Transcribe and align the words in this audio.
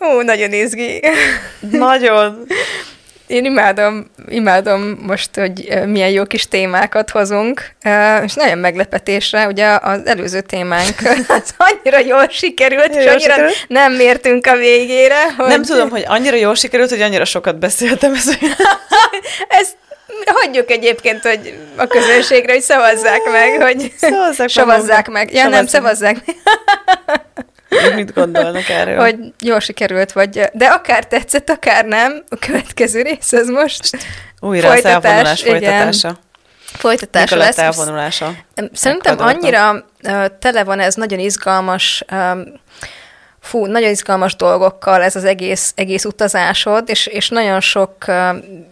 Ó, 0.00 0.20
nagyon 0.22 0.52
izgi. 0.52 1.02
Nagyon! 1.70 2.46
Én 3.26 3.44
imádom, 3.44 4.10
imádom 4.28 4.98
most, 5.06 5.30
hogy 5.34 5.68
milyen 5.86 6.08
jó 6.10 6.24
kis 6.24 6.48
témákat 6.48 7.10
hozunk, 7.10 7.74
és 8.24 8.34
nagyon 8.34 8.58
meglepetésre, 8.58 9.46
ugye 9.46 9.78
az 9.82 10.00
előző 10.06 10.40
témánk 10.40 10.94
az 11.28 11.54
annyira 11.56 11.98
jól 11.98 12.28
sikerült, 12.30 12.94
és 12.94 13.04
Jól 13.04 13.12
annyira 13.12 13.32
sikerült? 13.32 13.64
nem 13.68 13.92
mértünk 13.92 14.46
a 14.46 14.56
végére, 14.56 15.32
hogy 15.36 15.46
Nem 15.46 15.62
tudom, 15.62 15.90
hogy 15.90 16.04
annyira 16.06 16.36
jól 16.36 16.54
sikerült, 16.54 16.90
hogy 16.90 17.00
annyira 17.00 17.24
sokat 17.24 17.58
beszéltem. 17.58 18.14
Ez 18.14 18.24
ezt 19.60 19.76
hagyjuk 20.26 20.70
egyébként, 20.70 21.22
hogy 21.22 21.54
a 21.76 21.86
közönségre, 21.86 22.52
hogy 22.52 22.62
szavazzák 22.62 23.22
meg, 23.32 23.62
hogy 23.62 23.92
Szavazzák 23.96 24.38
meg 24.38 24.48
szavazzák 24.48 25.08
magukat. 25.08 25.12
meg. 25.12 25.32
Ja, 25.32 25.48
nem, 25.48 25.66
Szavazzák. 25.66 26.16
szavazzák 26.16 26.26
meg, 26.26 26.36
Mit 27.94 28.14
gondolnak 28.14 28.68
erről? 28.68 28.98
hogy 28.98 29.16
jól 29.38 29.60
sikerült, 29.60 30.12
vagy, 30.12 30.42
de 30.52 30.66
akár 30.66 31.06
tetszett, 31.06 31.50
akár 31.50 31.84
nem, 31.84 32.22
a 32.28 32.36
következő 32.36 33.02
rész 33.02 33.32
az 33.32 33.48
most 33.48 33.98
Újra 34.40 34.68
folytatás, 34.68 34.96
az 34.96 35.04
elvonulás 35.04 35.42
igen. 35.42 35.60
folytatása. 35.60 36.18
folytatása 36.64 37.36
lesz. 37.36 37.58
elvonulása. 37.58 38.34
Szerintem 38.72 39.18
annyira 39.18 39.86
tele 40.38 40.64
van 40.64 40.80
ez 40.80 40.94
nagyon 40.94 41.18
izgalmas, 41.18 42.04
fú, 43.40 43.66
nagyon 43.66 43.90
izgalmas 43.90 44.36
dolgokkal 44.36 45.02
ez 45.02 45.16
az 45.16 45.24
egész, 45.24 45.72
egész 45.76 46.04
utazásod, 46.04 46.88
és, 46.88 47.06
és 47.06 47.28
nagyon 47.28 47.60
sok 47.60 48.04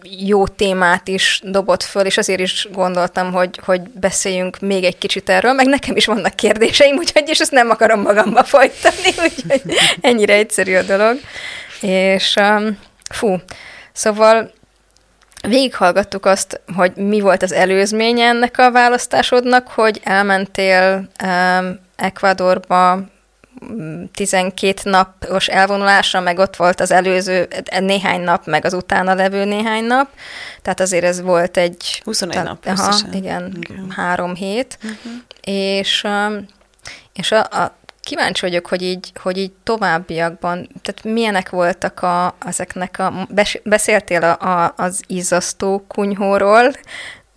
jó 0.03 0.47
témát 0.47 1.07
is 1.07 1.41
dobott 1.43 1.83
föl, 1.83 2.05
és 2.05 2.17
azért 2.17 2.39
is 2.39 2.67
gondoltam, 2.71 3.31
hogy, 3.31 3.59
hogy 3.65 3.81
beszéljünk 3.81 4.59
még 4.59 4.83
egy 4.83 4.97
kicsit 4.97 5.29
erről, 5.29 5.53
meg 5.53 5.65
nekem 5.65 5.95
is 5.95 6.05
vannak 6.05 6.35
kérdéseim, 6.35 6.95
úgyhogy 6.95 7.29
és 7.29 7.39
ezt 7.39 7.51
nem 7.51 7.69
akarom 7.69 8.01
magamba 8.01 8.43
folytani, 8.43 9.07
úgyhogy 9.27 9.61
ennyire 10.01 10.33
egyszerű 10.33 10.75
a 10.75 10.83
dolog. 10.83 11.17
És 11.81 12.35
fú, 13.09 13.35
szóval 13.93 14.51
Végighallgattuk 15.47 16.25
azt, 16.25 16.61
hogy 16.75 16.95
mi 16.95 17.19
volt 17.19 17.43
az 17.43 17.51
előzménye 17.51 18.25
ennek 18.25 18.57
a 18.57 18.71
választásodnak, 18.71 19.67
hogy 19.67 19.99
elmentél 20.03 21.09
um, 21.23 21.79
Ecuadorba 21.95 22.99
12 24.13 24.89
napos 24.89 25.47
elvonulásra, 25.47 26.19
meg 26.19 26.39
ott 26.39 26.55
volt 26.55 26.79
az 26.79 26.91
előző 26.91 27.47
néhány 27.79 28.21
nap, 28.21 28.45
meg 28.45 28.65
az 28.65 28.73
utána 28.73 29.13
levő 29.13 29.45
néhány 29.45 29.83
nap. 29.83 30.07
Tehát 30.61 30.79
azért 30.79 31.03
ez 31.03 31.21
volt 31.21 31.57
egy... 31.57 32.01
21 32.05 32.35
ta- 32.35 32.43
nap 32.43 32.65
Aha, 32.65 32.95
igen, 33.11 33.57
Igen. 33.59 33.89
három 33.89 34.35
hét. 34.35 34.77
Uh-huh. 34.83 35.11
És, 35.41 36.03
um, 36.03 36.45
és 37.13 37.31
a, 37.31 37.39
a, 37.39 37.77
kíváncsi 38.01 38.41
vagyok, 38.41 38.67
hogy 38.67 38.81
így, 38.81 39.11
hogy 39.21 39.37
így 39.37 39.51
továbbiakban, 39.63 40.69
tehát 40.81 41.03
milyenek 41.03 41.49
voltak 41.49 42.01
a, 42.01 42.35
ezeknek 42.45 42.99
a, 42.99 43.27
bes- 43.29 43.61
beszéltél 43.63 44.23
a, 44.23 44.63
a, 44.63 44.73
az 44.77 45.01
izzasztó 45.07 45.85
kunyhóról, 45.87 46.71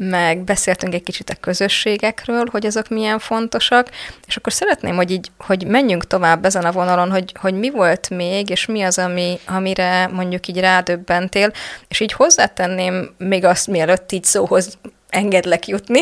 meg 0.08 0.38
beszéltünk 0.38 0.94
egy 0.94 1.02
kicsit 1.02 1.30
a 1.30 1.34
közösségekről, 1.40 2.44
hogy 2.50 2.66
azok 2.66 2.88
milyen 2.88 3.18
fontosak, 3.18 3.88
és 4.26 4.36
akkor 4.36 4.52
szeretném, 4.52 4.96
hogy 4.96 5.10
így, 5.10 5.30
hogy 5.38 5.66
menjünk 5.66 6.06
tovább 6.06 6.44
ezen 6.44 6.64
a 6.64 6.72
vonalon, 6.72 7.10
hogy, 7.10 7.32
hogy 7.40 7.54
mi 7.54 7.70
volt 7.70 8.10
még, 8.10 8.50
és 8.50 8.66
mi 8.66 8.82
az, 8.82 8.98
ami, 8.98 9.38
amire 9.46 10.06
mondjuk 10.06 10.46
így 10.48 10.60
rádöbbentél, 10.60 11.52
és 11.88 12.00
így 12.00 12.12
hozzátenném 12.12 13.14
még 13.18 13.44
azt, 13.44 13.66
mielőtt 13.66 14.12
így 14.12 14.24
szóhoz 14.24 14.78
engedlek 15.08 15.66
jutni, 15.66 16.00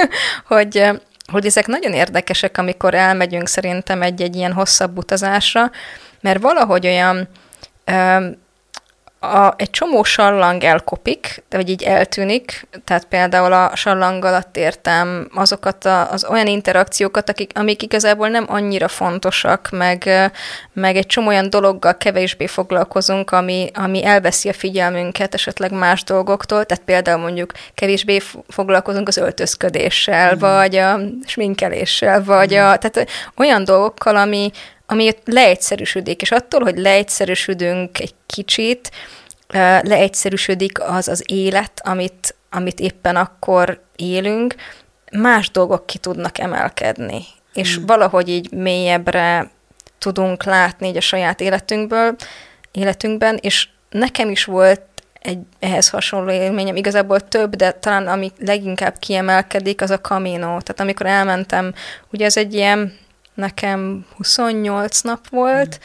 hogy, 0.46 0.90
hogy 1.32 1.46
ezek 1.46 1.66
nagyon 1.66 1.92
érdekesek, 1.92 2.58
amikor 2.58 2.94
elmegyünk 2.94 3.48
szerintem 3.48 4.02
egy-egy 4.02 4.36
ilyen 4.36 4.52
hosszabb 4.52 4.98
utazásra, 4.98 5.70
mert 6.20 6.40
valahogy 6.40 6.86
olyan 6.86 7.28
a, 9.22 9.54
egy 9.56 9.70
csomó 9.70 10.02
sallang 10.02 10.64
elkopik, 10.64 11.42
de 11.48 11.56
vagy 11.56 11.68
így 11.68 11.82
eltűnik, 11.82 12.66
tehát 12.84 13.04
például 13.04 13.52
a 13.52 13.76
sallang 13.76 14.24
alatt 14.24 14.56
értem 14.56 15.30
azokat 15.34 15.84
a, 15.84 16.10
az 16.10 16.24
olyan 16.24 16.46
interakciókat, 16.46 17.28
akik, 17.28 17.50
amik 17.54 17.82
igazából 17.82 18.28
nem 18.28 18.44
annyira 18.48 18.88
fontosak, 18.88 19.68
meg, 19.70 20.10
meg 20.72 20.96
egy 20.96 21.06
csomó 21.06 21.28
olyan 21.28 21.50
dologgal 21.50 21.96
kevésbé 21.96 22.46
foglalkozunk, 22.46 23.30
ami, 23.30 23.70
ami 23.74 24.04
elveszi 24.04 24.48
a 24.48 24.52
figyelmünket 24.52 25.34
esetleg 25.34 25.72
más 25.72 26.04
dolgoktól, 26.04 26.64
tehát 26.64 26.84
például 26.84 27.20
mondjuk 27.20 27.52
kevésbé 27.74 28.20
foglalkozunk 28.48 29.08
az 29.08 29.16
öltözködéssel, 29.16 30.34
mm. 30.34 30.38
vagy 30.38 30.76
a 30.76 31.00
sminkeléssel, 31.26 32.24
vagy 32.24 32.54
a, 32.54 32.76
tehát 32.76 33.08
olyan 33.36 33.64
dolgokkal, 33.64 34.16
ami, 34.16 34.50
ami 34.90 35.14
leegyszerűsödik, 35.24 36.22
és 36.22 36.30
attól, 36.30 36.60
hogy 36.60 36.78
leegyszerűsödünk 36.78 37.98
egy 37.98 38.14
kicsit, 38.26 38.90
leegyszerűsödik 39.82 40.82
az 40.82 41.08
az 41.08 41.22
élet, 41.26 41.72
amit, 41.84 42.34
amit 42.50 42.80
éppen 42.80 43.16
akkor 43.16 43.82
élünk, 43.96 44.54
más 45.12 45.50
dolgok 45.50 45.86
ki 45.86 45.98
tudnak 45.98 46.38
emelkedni, 46.38 47.24
és 47.54 47.78
valahogy 47.86 48.28
így 48.28 48.52
mélyebbre 48.52 49.50
tudunk 49.98 50.44
látni 50.44 50.88
így 50.88 50.96
a 50.96 51.00
saját 51.00 51.40
életünkből, 51.40 52.16
életünkben, 52.72 53.38
és 53.40 53.68
nekem 53.90 54.30
is 54.30 54.44
volt 54.44 54.82
egy 55.20 55.38
ehhez 55.58 55.88
hasonló 55.88 56.30
élményem, 56.30 56.76
igazából 56.76 57.20
több, 57.20 57.56
de 57.56 57.72
talán 57.72 58.06
ami 58.06 58.32
leginkább 58.38 58.98
kiemelkedik, 58.98 59.80
az 59.82 59.90
a 59.90 60.00
Camino. 60.00 60.46
Tehát 60.46 60.80
amikor 60.80 61.06
elmentem, 61.06 61.74
ugye 62.12 62.24
ez 62.24 62.36
egy 62.36 62.54
ilyen, 62.54 62.98
nekem 63.40 64.06
28 64.16 65.00
nap 65.00 65.28
volt, 65.28 65.80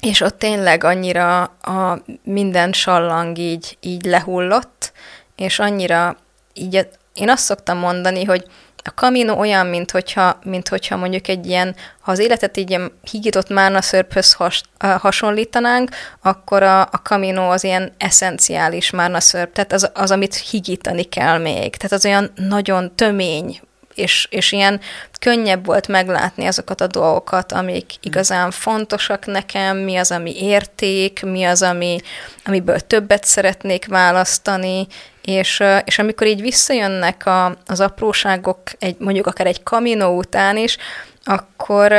és 0.00 0.20
ott 0.20 0.38
tényleg 0.38 0.84
annyira 0.84 1.42
a 1.42 2.02
minden 2.22 2.72
sallang 2.72 3.38
így, 3.38 3.76
így 3.80 4.04
lehullott, 4.04 4.92
és 5.36 5.58
annyira 5.58 6.16
így, 6.54 6.88
én 7.14 7.28
azt 7.28 7.44
szoktam 7.44 7.78
mondani, 7.78 8.24
hogy 8.24 8.46
a 8.86 8.94
kamino 8.94 9.38
olyan, 9.38 9.66
mint 9.66 9.90
hogyha, 9.90 10.38
mint 10.42 10.68
hogyha 10.68 10.96
mondjuk 10.96 11.28
egy 11.28 11.46
ilyen, 11.46 11.74
ha 12.00 12.12
az 12.12 12.18
életet 12.18 12.56
így 12.56 12.70
ilyen 12.70 12.92
higított 13.10 13.48
márnaszörphöz 13.48 14.32
has, 14.32 14.62
hasonlítanánk, 14.78 15.90
akkor 16.22 16.62
a, 16.62 16.80
a 16.80 17.00
kamino 17.02 17.50
az 17.50 17.64
ilyen 17.64 17.92
eszenciális 17.98 18.90
márnaszörp, 18.90 19.52
tehát 19.52 19.72
az, 19.72 19.90
az, 19.94 20.10
amit 20.10 20.34
higítani 20.34 21.02
kell 21.02 21.38
még. 21.38 21.76
Tehát 21.76 21.92
az 21.92 22.04
olyan 22.04 22.32
nagyon 22.34 22.94
tömény, 22.94 23.60
és, 23.96 24.26
és 24.30 24.52
ilyen 24.52 24.80
könnyebb 25.20 25.66
volt 25.66 25.88
meglátni 25.88 26.46
azokat 26.46 26.80
a 26.80 26.86
dolgokat, 26.86 27.52
amik 27.52 27.92
igazán 28.00 28.50
fontosak 28.50 29.26
nekem, 29.26 29.76
mi 29.76 29.96
az, 29.96 30.10
ami 30.10 30.42
érték, 30.42 31.22
mi 31.22 31.44
az, 31.44 31.62
ami, 31.62 32.00
amiből 32.44 32.80
többet 32.80 33.24
szeretnék 33.24 33.86
választani, 33.86 34.86
és, 35.22 35.62
és 35.84 35.98
amikor 35.98 36.26
így 36.26 36.40
visszajönnek 36.40 37.26
a, 37.26 37.56
az 37.66 37.80
apróságok, 37.80 38.60
egy, 38.78 38.96
mondjuk 38.98 39.26
akár 39.26 39.46
egy 39.46 39.62
kaminó 39.62 40.16
után 40.16 40.56
is, 40.56 40.76
akkor 41.24 41.92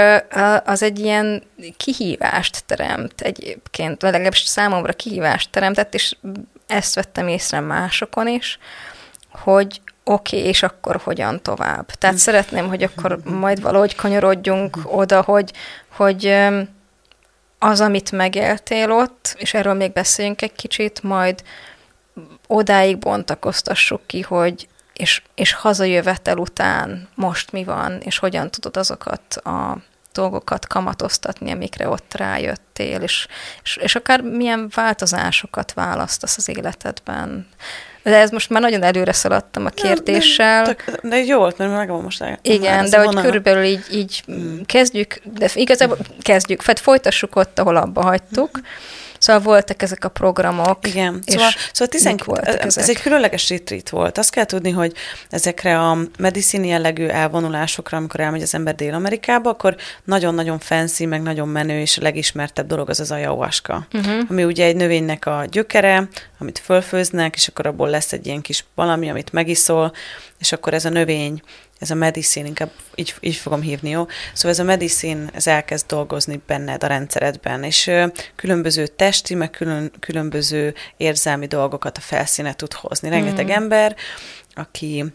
az 0.66 0.84
egy 0.84 1.00
ilyen 1.00 1.44
kihívást 1.78 2.66
teremt 2.66 3.22
egyébként, 3.22 4.02
vagy 4.02 4.12
legalábbis 4.12 4.40
számomra 4.40 4.94
kihívást 4.94 5.50
teremtett, 5.50 5.94
és 5.94 6.16
ezt 6.68 6.96
vettem 6.96 7.28
észre 7.28 7.60
másokon 7.60 8.28
is, 8.28 8.60
hogy 9.32 9.82
oké, 10.08 10.38
okay, 10.38 10.50
és 10.50 10.64
akkor 10.64 11.02
hogyan 11.04 11.42
tovább. 11.42 11.86
Tehát 11.86 12.18
szeretném, 12.18 12.68
hogy 12.68 12.84
akkor 12.84 13.20
majd 13.24 13.62
valahogy 13.62 13.96
kanyarodjunk 13.96 14.78
oda, 14.84 15.22
hogy, 15.22 15.52
hogy 15.88 16.38
az, 17.60 17.82
amit 17.82 18.12
megéltél 18.12 18.92
ott, 18.92 19.36
és 19.38 19.54
erről 19.54 19.74
még 19.74 19.92
beszéljünk 19.92 20.42
egy 20.42 20.56
kicsit, 20.56 21.04
majd 21.04 21.44
odáig 22.48 22.98
bontakoztassuk 22.98 24.02
ki, 24.06 24.22
hogy 24.22 24.68
és, 24.94 25.22
és 25.36 25.54
hazajövetel 25.54 26.38
után 26.38 27.08
most 27.16 27.52
mi 27.52 27.64
van, 27.64 28.00
és 28.00 28.18
hogyan 28.18 28.52
tudod 28.52 28.78
azokat 28.78 29.36
a 29.36 29.78
dolgokat 30.14 30.68
kamatoztatni, 30.68 31.52
amikre 31.52 31.90
ott 31.90 32.14
rájöttél, 32.14 33.02
és, 33.02 33.28
és, 33.64 33.78
és 33.78 33.96
akár 33.96 34.22
milyen 34.22 34.72
változásokat 34.76 35.74
választasz 35.74 36.38
az 36.38 36.50
életedben. 36.50 37.48
De 38.08 38.18
ez 38.18 38.30
most 38.30 38.50
már 38.50 38.62
nagyon 38.62 38.84
előre 38.84 39.12
szaladtam 39.12 39.66
a 39.66 39.70
kérdéssel. 39.70 40.64
Nem, 40.64 40.76
tök, 40.76 41.00
de 41.04 41.18
jó 41.24 41.38
volt, 41.38 41.58
mert 41.58 41.72
megvan 41.72 42.02
most 42.02 42.22
el. 42.22 42.40
Igen, 42.42 42.90
de 42.90 43.00
hogy 43.00 43.16
körülbelül 43.16 43.64
így, 43.64 43.84
így 43.92 44.24
kezdjük, 44.66 45.22
de 45.24 45.50
igazából 45.54 45.98
kezdjük, 46.22 46.60
tehát 46.62 46.80
folytassuk 46.80 47.36
ott, 47.36 47.60
ahol 47.60 47.76
abba 47.76 48.02
hagytuk. 48.02 48.60
Szóval 49.28 49.42
voltak 49.42 49.82
ezek 49.82 50.06
a 50.06 50.10
programok. 50.10 50.88
Igen, 50.88 51.24
szóval, 51.26 51.50
szóval 51.72 51.88
tizen... 51.88 52.20
voltak 52.26 52.64
ez 52.64 52.78
ezek? 52.78 52.96
egy 52.96 53.02
különleges 53.02 53.50
retreat 53.50 53.90
volt. 53.90 54.18
Azt 54.18 54.30
kell 54.30 54.46
tudni, 54.46 54.72
hogy 54.72 54.94
ezekre 55.30 55.80
a 55.80 55.98
medicine 56.18 56.66
jellegű 56.66 57.06
elvonulásokra, 57.06 57.98
amikor 57.98 58.20
elmegy 58.20 58.42
az 58.42 58.54
ember 58.54 58.76
Dél-Amerikába, 58.76 59.50
akkor 59.50 59.76
nagyon-nagyon 60.04 60.60
fancy, 60.60 61.06
meg 61.06 61.22
nagyon 61.22 61.48
menő, 61.48 61.80
és 61.80 61.98
a 61.98 62.02
legismertebb 62.02 62.68
dolog 62.68 62.90
az 62.90 63.00
az 63.00 63.12
ayahuasca, 63.12 63.88
uh-huh. 63.94 64.24
ami 64.30 64.44
ugye 64.44 64.66
egy 64.66 64.76
növénynek 64.76 65.26
a 65.26 65.46
gyökere, 65.50 66.08
amit 66.40 66.60
fölfőznek, 66.60 67.36
és 67.36 67.48
akkor 67.48 67.66
abból 67.66 67.90
lesz 67.90 68.14
egy 68.14 68.26
ilyen 68.26 68.42
kis 68.42 68.66
valami, 68.76 69.10
amit 69.10 69.34
megiszol, 69.34 69.94
és 70.40 70.52
akkor 70.52 70.74
ez 70.74 70.86
a 70.86 70.90
növény 70.90 71.42
ez 71.80 71.90
a 71.92 71.96
medicine, 71.96 72.48
inkább 72.48 72.72
így, 72.96 73.16
így 73.20 73.36
fogom 73.36 73.62
hívni, 73.62 73.90
jó? 73.90 74.06
Szóval 74.34 74.52
ez 74.52 74.60
a 74.60 74.64
medicine, 74.64 75.30
ez 75.34 75.48
elkezd 75.48 75.86
dolgozni 75.86 76.42
benned 76.48 76.84
a 76.84 76.88
rendszeredben, 76.88 77.64
és 77.64 77.92
különböző 78.36 78.88
testi, 78.88 79.36
meg 79.36 79.50
külön, 79.50 79.92
különböző 80.00 80.74
érzelmi 80.98 81.46
dolgokat 81.46 81.98
a 81.98 82.02
felszíne 82.02 82.54
tud 82.54 82.74
hozni. 82.74 83.10
Rengeteg 83.10 83.46
mm. 83.46 83.52
ember, 83.52 83.96
aki 84.54 85.06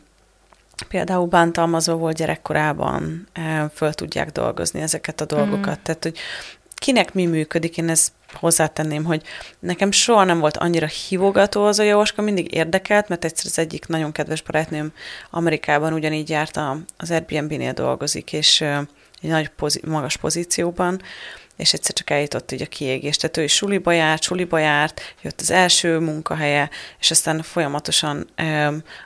például 0.89 1.27
bántalmazó 1.27 1.97
volt 1.97 2.17
gyerekkorában, 2.17 3.29
föl 3.75 3.93
tudják 3.93 4.33
dolgozni 4.33 4.81
ezeket 4.81 5.21
a 5.21 5.25
dolgokat. 5.25 5.79
Mm. 5.79 5.83
Tehát, 5.83 6.03
hogy 6.03 6.19
kinek 6.75 7.15
mi 7.15 7.27
működik, 7.27 7.77
én 7.77 7.89
ezt 7.89 8.13
hozzátenném, 8.35 9.05
hogy 9.05 9.23
nekem 9.59 9.91
soha 9.91 10.25
nem 10.25 10.39
volt 10.39 10.57
annyira 10.57 10.87
hívogató 10.87 11.65
az 11.65 11.79
a 11.79 11.83
jóska, 11.83 12.23
mindig 12.23 12.55
érdekelt, 12.55 13.09
mert 13.09 13.25
egyszer 13.25 13.47
az 13.47 13.59
egyik 13.59 13.87
nagyon 13.87 14.13
kedves 14.13 14.43
barátnőm 14.43 14.93
Amerikában 15.31 15.93
ugyanígy 15.93 16.29
járt, 16.29 16.61
az 16.97 17.11
Airbnb-nél 17.11 17.73
dolgozik, 17.73 18.33
és 18.33 18.61
egy 18.61 19.31
nagy 19.31 19.49
pozi- 19.49 19.83
magas 19.87 20.17
pozícióban, 20.17 21.01
és 21.57 21.73
egyszer 21.73 21.95
csak 21.95 22.11
eljutott 22.11 22.53
így 22.53 22.63
a 22.63 22.67
kiégés. 22.67 23.17
Tehát 23.17 23.37
ő 23.37 23.43
is 23.43 23.55
suliba 23.55 23.93
járt, 23.93 24.23
suliba 24.23 24.59
járt, 24.59 25.15
jött 25.23 25.41
az 25.41 25.51
első 25.51 25.99
munkahelye, 25.99 26.71
és 27.01 27.11
aztán 27.11 27.43
folyamatosan, 27.43 28.29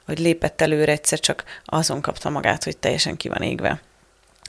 hogy 0.04 0.18
lépett 0.18 0.60
előre, 0.60 0.92
egyszer 0.92 1.20
csak 1.20 1.44
azon 1.64 2.00
kapta 2.00 2.30
magát, 2.30 2.64
hogy 2.64 2.76
teljesen 2.76 3.16
ki 3.16 3.28
van 3.28 3.42
égve. 3.42 3.80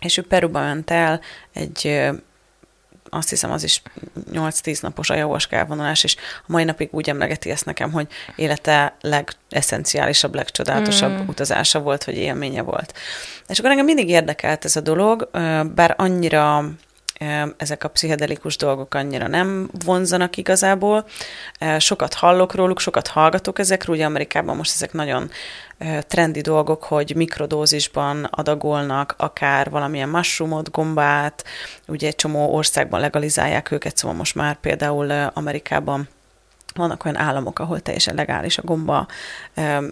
És 0.01 0.17
ő 0.17 0.21
Peruba 0.21 0.59
ment 0.59 0.91
el 0.91 1.21
egy 1.53 2.09
azt 3.09 3.29
hiszem 3.29 3.51
az 3.51 3.63
is 3.63 3.81
8-10 4.31 4.81
napos 4.81 5.09
ayahuasca 5.09 5.55
elvonulás, 5.55 6.03
és 6.03 6.15
a 6.41 6.45
mai 6.45 6.63
napig 6.63 6.89
úgy 6.91 7.09
emlegeti 7.09 7.49
ezt 7.49 7.65
nekem, 7.65 7.91
hogy 7.91 8.07
élete 8.35 8.97
legeszenciálisabb, 9.01 10.35
legcsodálatosabb 10.35 11.11
mm. 11.11 11.27
utazása 11.27 11.79
volt, 11.79 12.03
vagy 12.03 12.15
élménye 12.17 12.61
volt. 12.61 12.93
És 13.47 13.59
akkor 13.59 13.71
engem 13.71 13.85
mindig 13.85 14.09
érdekelt 14.09 14.65
ez 14.65 14.75
a 14.75 14.81
dolog, 14.81 15.29
bár 15.75 15.93
annyira 15.97 16.69
ezek 17.57 17.83
a 17.83 17.87
pszichedelikus 17.87 18.57
dolgok 18.57 18.93
annyira 18.93 19.27
nem 19.27 19.69
vonzanak 19.85 20.37
igazából. 20.37 21.05
Sokat 21.77 22.13
hallok 22.13 22.55
róluk, 22.55 22.79
sokat 22.79 23.07
hallgatok 23.07 23.59
ezekről, 23.59 23.95
ugye 23.95 24.05
Amerikában 24.05 24.55
most 24.55 24.73
ezek 24.73 24.93
nagyon 24.93 25.29
trendi 26.01 26.41
dolgok, 26.41 26.83
hogy 26.83 27.13
mikrodózisban 27.15 28.23
adagolnak 28.23 29.15
akár 29.17 29.69
valamilyen 29.69 30.09
mushroomot, 30.09 30.71
gombát, 30.71 31.45
ugye 31.87 32.07
egy 32.07 32.15
csomó 32.15 32.53
országban 32.53 32.99
legalizálják 32.99 33.71
őket, 33.71 33.97
szóval 33.97 34.17
most 34.17 34.35
már 34.35 34.59
például 34.59 35.11
Amerikában 35.33 36.07
vannak 36.75 37.05
olyan 37.05 37.17
államok, 37.17 37.59
ahol 37.59 37.79
teljesen 37.79 38.15
legális 38.15 38.57
a 38.57 38.61
gomba, 38.61 39.07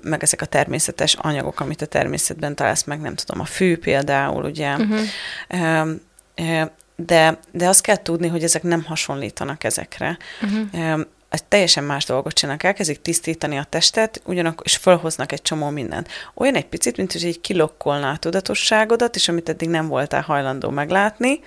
meg 0.02 0.24
ezek 0.24 0.42
a 0.42 0.46
természetes 0.46 1.14
anyagok, 1.14 1.60
amit 1.60 1.82
a 1.82 1.86
természetben 1.86 2.56
találsz 2.56 2.84
meg, 2.84 3.00
nem 3.02 3.16
tudom, 3.16 3.42
a 3.42 3.46
fű 3.46 3.78
például, 3.78 4.44
ugye. 4.44 4.76
Uh-huh 4.76 6.70
de, 6.96 7.40
de 7.52 7.68
azt 7.68 7.82
kell 7.82 7.98
tudni, 8.02 8.28
hogy 8.28 8.44
ezek 8.44 8.64
nem 8.64 8.84
hasonlítanak 8.84 9.64
ezekre. 9.64 10.18
Uh-huh. 10.42 11.00
Egy 11.30 11.44
teljesen 11.44 11.84
más 11.84 12.06
dolgot 12.06 12.34
csinálnak, 12.34 12.64
elkezdik 12.64 13.02
tisztítani 13.02 13.58
a 13.58 13.64
testet, 13.64 14.22
ugyanakkor, 14.26 14.66
és 14.66 14.76
felhoznak 14.76 15.32
egy 15.32 15.42
csomó 15.42 15.70
mindent. 15.70 16.08
Olyan 16.34 16.56
egy 16.56 16.66
picit, 16.66 16.98
mint 16.98 17.12
hogy 17.12 17.24
így 17.24 17.42
kilokkolná 17.42 18.12
a 18.12 18.18
tudatosságodat, 18.18 19.16
és 19.16 19.28
amit 19.28 19.50
eddig 19.50 19.70
nem 19.70 19.88
voltál 19.88 20.22
hajlandó 20.22 20.70
meglátni, 20.70 21.40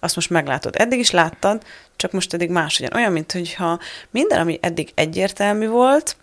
azt 0.00 0.14
most 0.14 0.30
meglátod. 0.30 0.74
Eddig 0.76 0.98
is 0.98 1.10
láttad, 1.10 1.62
csak 1.96 2.12
most 2.12 2.34
eddig 2.34 2.50
máshogyan. 2.50 2.92
Olyan, 2.94 3.12
mint 3.12 3.32
hogyha 3.32 3.78
minden, 4.10 4.40
ami 4.40 4.58
eddig 4.62 4.92
egyértelmű 4.94 5.68
volt, 5.68 6.16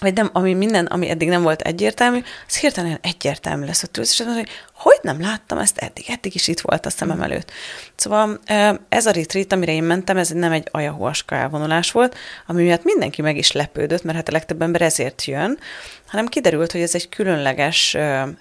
vagy 0.00 0.14
nem, 0.14 0.30
ami 0.32 0.54
minden, 0.54 0.86
ami 0.86 1.08
eddig 1.08 1.28
nem 1.28 1.42
volt 1.42 1.60
egyértelmű, 1.60 2.22
az 2.48 2.58
hirtelen 2.58 2.98
egyértelmű 3.02 3.66
lesz 3.66 3.82
a 3.82 3.86
tűz, 3.86 4.10
és 4.10 4.20
azt 4.20 4.36
hogy 4.36 4.48
hogy 4.72 4.98
nem 5.02 5.20
láttam 5.20 5.58
ezt 5.58 5.78
eddig, 5.78 6.04
eddig 6.08 6.34
is 6.34 6.48
itt 6.48 6.60
volt 6.60 6.86
a 6.86 6.90
szemem 6.90 7.22
előtt. 7.22 7.52
Szóval 7.94 8.40
ez 8.88 9.06
a 9.06 9.10
retreat, 9.10 9.52
amire 9.52 9.72
én 9.72 9.82
mentem, 9.82 10.16
ez 10.16 10.28
nem 10.28 10.52
egy 10.52 10.68
ayahuasca 10.70 11.34
elvonulás 11.34 11.90
volt, 11.90 12.16
ami 12.46 12.62
miatt 12.62 12.84
mindenki 12.84 13.22
meg 13.22 13.36
is 13.36 13.52
lepődött, 13.52 14.02
mert 14.02 14.16
hát 14.16 14.28
a 14.28 14.32
legtöbb 14.32 14.62
ember 14.62 14.82
ezért 14.82 15.24
jön, 15.24 15.58
hanem 16.06 16.26
kiderült, 16.26 16.72
hogy 16.72 16.80
ez 16.80 16.94
egy 16.94 17.08
különleges 17.08 17.96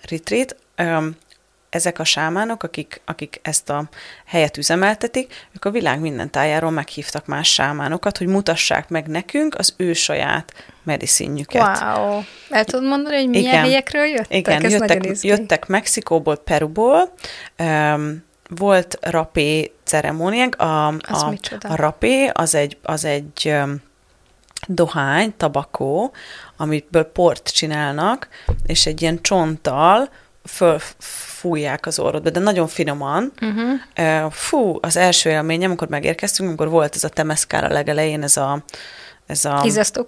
retreat, 0.09 0.55
ezek 1.69 1.99
a 1.99 2.03
sámánok, 2.03 2.63
akik, 2.63 3.01
akik 3.05 3.39
ezt 3.41 3.69
a 3.69 3.89
helyet 4.25 4.57
üzemeltetik, 4.57 5.47
ők 5.55 5.65
a 5.65 5.71
világ 5.71 5.99
minden 5.99 6.31
tájáról 6.31 6.71
meghívtak 6.71 7.25
más 7.25 7.53
sámánokat, 7.53 8.17
hogy 8.17 8.27
mutassák 8.27 8.89
meg 8.89 9.07
nekünk 9.07 9.55
az 9.55 9.73
ő 9.77 9.93
saját 9.93 10.53
medicinjüket. 10.83 11.81
Wow! 11.81 12.21
El 12.49 12.65
tudod 12.65 12.87
mondani, 12.87 13.15
hogy 13.15 13.29
milyen 13.29 13.45
Igen. 13.45 13.59
helyekről 13.59 14.05
jöttek? 14.05 14.37
Igen, 14.37 14.65
Ez 14.65 14.71
jöttek, 14.71 15.21
jöttek 15.21 15.67
Mexikóból, 15.67 16.37
Peruból, 16.37 17.13
um, 17.59 18.23
volt 18.49 18.97
rapé 19.01 19.71
ceremóniánk. 19.83 20.55
A, 20.55 20.87
az 20.87 21.23
a, 21.23 21.33
a 21.61 21.75
rapé 21.75 22.27
az 22.27 22.55
egy, 22.55 22.77
az 22.83 23.05
egy 23.05 23.41
um, 23.45 23.81
dohány, 24.67 25.33
tabakó, 25.37 26.11
amiből 26.57 27.03
port 27.03 27.49
csinálnak, 27.53 28.27
és 28.65 28.85
egy 28.85 29.01
ilyen 29.01 29.21
csonttal 29.21 30.09
fölfújják 30.47 31.85
az 31.85 31.99
orrodba, 31.99 32.29
de 32.29 32.39
nagyon 32.39 32.67
finoman. 32.67 33.31
Uh-huh. 33.41 34.31
Fú, 34.31 34.77
az 34.81 34.97
első 34.97 35.29
élményem, 35.29 35.69
amikor 35.69 35.87
megérkeztünk, 35.87 36.49
amikor 36.49 36.69
volt 36.69 36.95
ez 36.95 37.03
a 37.03 37.09
temeszkár 37.09 37.63
a 37.63 37.73
legelején, 37.73 38.23
ez 38.23 38.37
a, 38.37 38.63
ez 39.27 39.45
a 39.45 39.61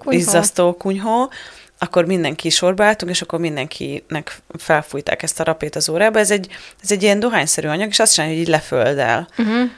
izzasztó 0.09 0.73
kunyhó, 0.73 1.31
akkor 1.79 2.05
mindenki 2.05 2.49
sorba 2.49 2.83
álltunk, 2.83 3.11
és 3.11 3.21
akkor 3.21 3.39
mindenkinek 3.39 4.37
felfújták 4.57 5.23
ezt 5.23 5.39
a 5.39 5.43
rapét 5.43 5.75
az 5.75 5.89
órába. 5.89 6.19
Ez 6.19 6.31
egy, 6.31 6.47
ez 6.83 6.91
egy 6.91 7.03
ilyen 7.03 7.19
dohányszerű 7.19 7.67
anyag, 7.67 7.89
és 7.89 7.99
azt 7.99 8.13
csinálja, 8.13 8.35
hogy 8.35 8.43
így 8.43 8.49
leföldel. 8.49 9.27
Uh-huh. 9.37 9.69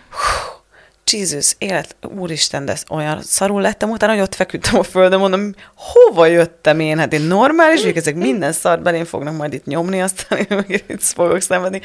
Jesus, 1.11 1.55
élet, 1.57 1.95
úristen, 2.17 2.65
de 2.65 2.75
olyan 2.89 3.21
szarul 3.21 3.61
lettem, 3.61 3.89
utána, 3.89 4.13
hogy 4.13 4.21
ott 4.21 4.35
feküdtem 4.35 4.79
a 4.79 4.83
földön, 4.83 5.19
mondom, 5.19 5.53
hova 5.75 6.25
jöttem 6.25 6.79
én? 6.79 6.97
Hát 6.97 7.13
én 7.13 7.21
normális, 7.21 7.83
hogy 7.83 7.97
ezek 7.97 8.15
minden 8.15 8.51
szart 8.51 8.81
belém 8.81 9.05
fognak 9.05 9.37
majd 9.37 9.53
itt 9.53 9.65
nyomni, 9.65 10.01
aztán 10.01 10.39
én 10.49 10.57
meg 10.57 10.83
itt 10.87 11.03
fogok 11.03 11.41
szenvedni. 11.41 11.81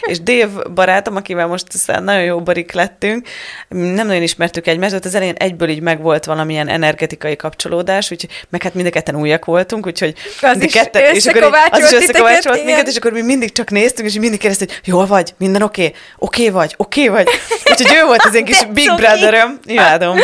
És 0.00 0.20
Dave 0.20 0.68
barátom, 0.68 1.16
akivel 1.16 1.46
most 1.46 1.66
nagyon 1.86 2.24
jó 2.24 2.42
barik 2.42 2.72
lettünk, 2.72 3.28
nem 3.68 4.06
nagyon 4.06 4.22
ismertük 4.22 4.66
egymást, 4.66 4.94
ott 4.94 5.04
az 5.04 5.14
elején 5.14 5.34
egyből 5.34 5.68
így 5.68 5.80
megvolt 5.80 6.24
valamilyen 6.24 6.68
energetikai 6.68 7.36
kapcsolódás, 7.36 8.10
úgyhogy 8.10 8.30
meg 8.48 8.62
hát 8.62 8.74
mind 8.74 8.86
a 8.86 8.90
ketten 8.90 9.16
újak 9.16 9.44
voltunk, 9.44 9.86
úgyhogy 9.86 10.14
az 10.40 10.62
is 10.62 10.72
ketten, 10.72 11.14
és 11.14 11.26
akkor 11.26 11.42
az 11.70 11.78
is 11.78 11.92
összekovácsolt 11.92 12.64
minket, 12.64 12.88
és 12.88 12.96
akkor 12.96 13.12
mi 13.12 13.22
mindig 13.22 13.52
csak 13.52 13.70
néztünk, 13.70 14.08
és 14.08 14.14
mindig 14.18 14.38
kérdeztük, 14.38 14.68
hogy 14.68 14.88
jól 14.88 15.06
vagy, 15.06 15.34
minden 15.38 15.62
oké, 15.62 15.82
okay? 15.82 15.94
oké 16.18 16.42
okay 16.42 16.52
vagy, 16.52 16.74
oké 16.76 17.08
okay 17.08 17.24
vagy. 17.24 17.34
Úgyhogy 17.70 17.96
ő 17.96 18.04
volt 18.04 18.22
az 18.24 18.34
én 18.34 18.44
kis 18.44 18.63
Big 18.72 18.94
Brotheröm. 18.96 19.58
Imádom. 19.66 20.16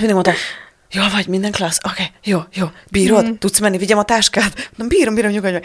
Mindig 0.00 0.14
mondta, 0.14 0.32
jó 0.94 1.02
vagy, 1.12 1.26
minden 1.26 1.52
klassz, 1.52 1.78
oké, 1.84 2.02
okay, 2.02 2.14
jó, 2.24 2.40
jó, 2.52 2.66
bírod, 2.90 3.26
mm. 3.26 3.34
tudsz 3.38 3.58
menni, 3.58 3.78
vigyem 3.78 3.98
a 3.98 4.02
táskát? 4.02 4.70
Mondom, 4.76 4.98
bírom, 4.98 5.14
bírom, 5.14 5.30
nyugodj 5.30 5.52
meg. 5.52 5.64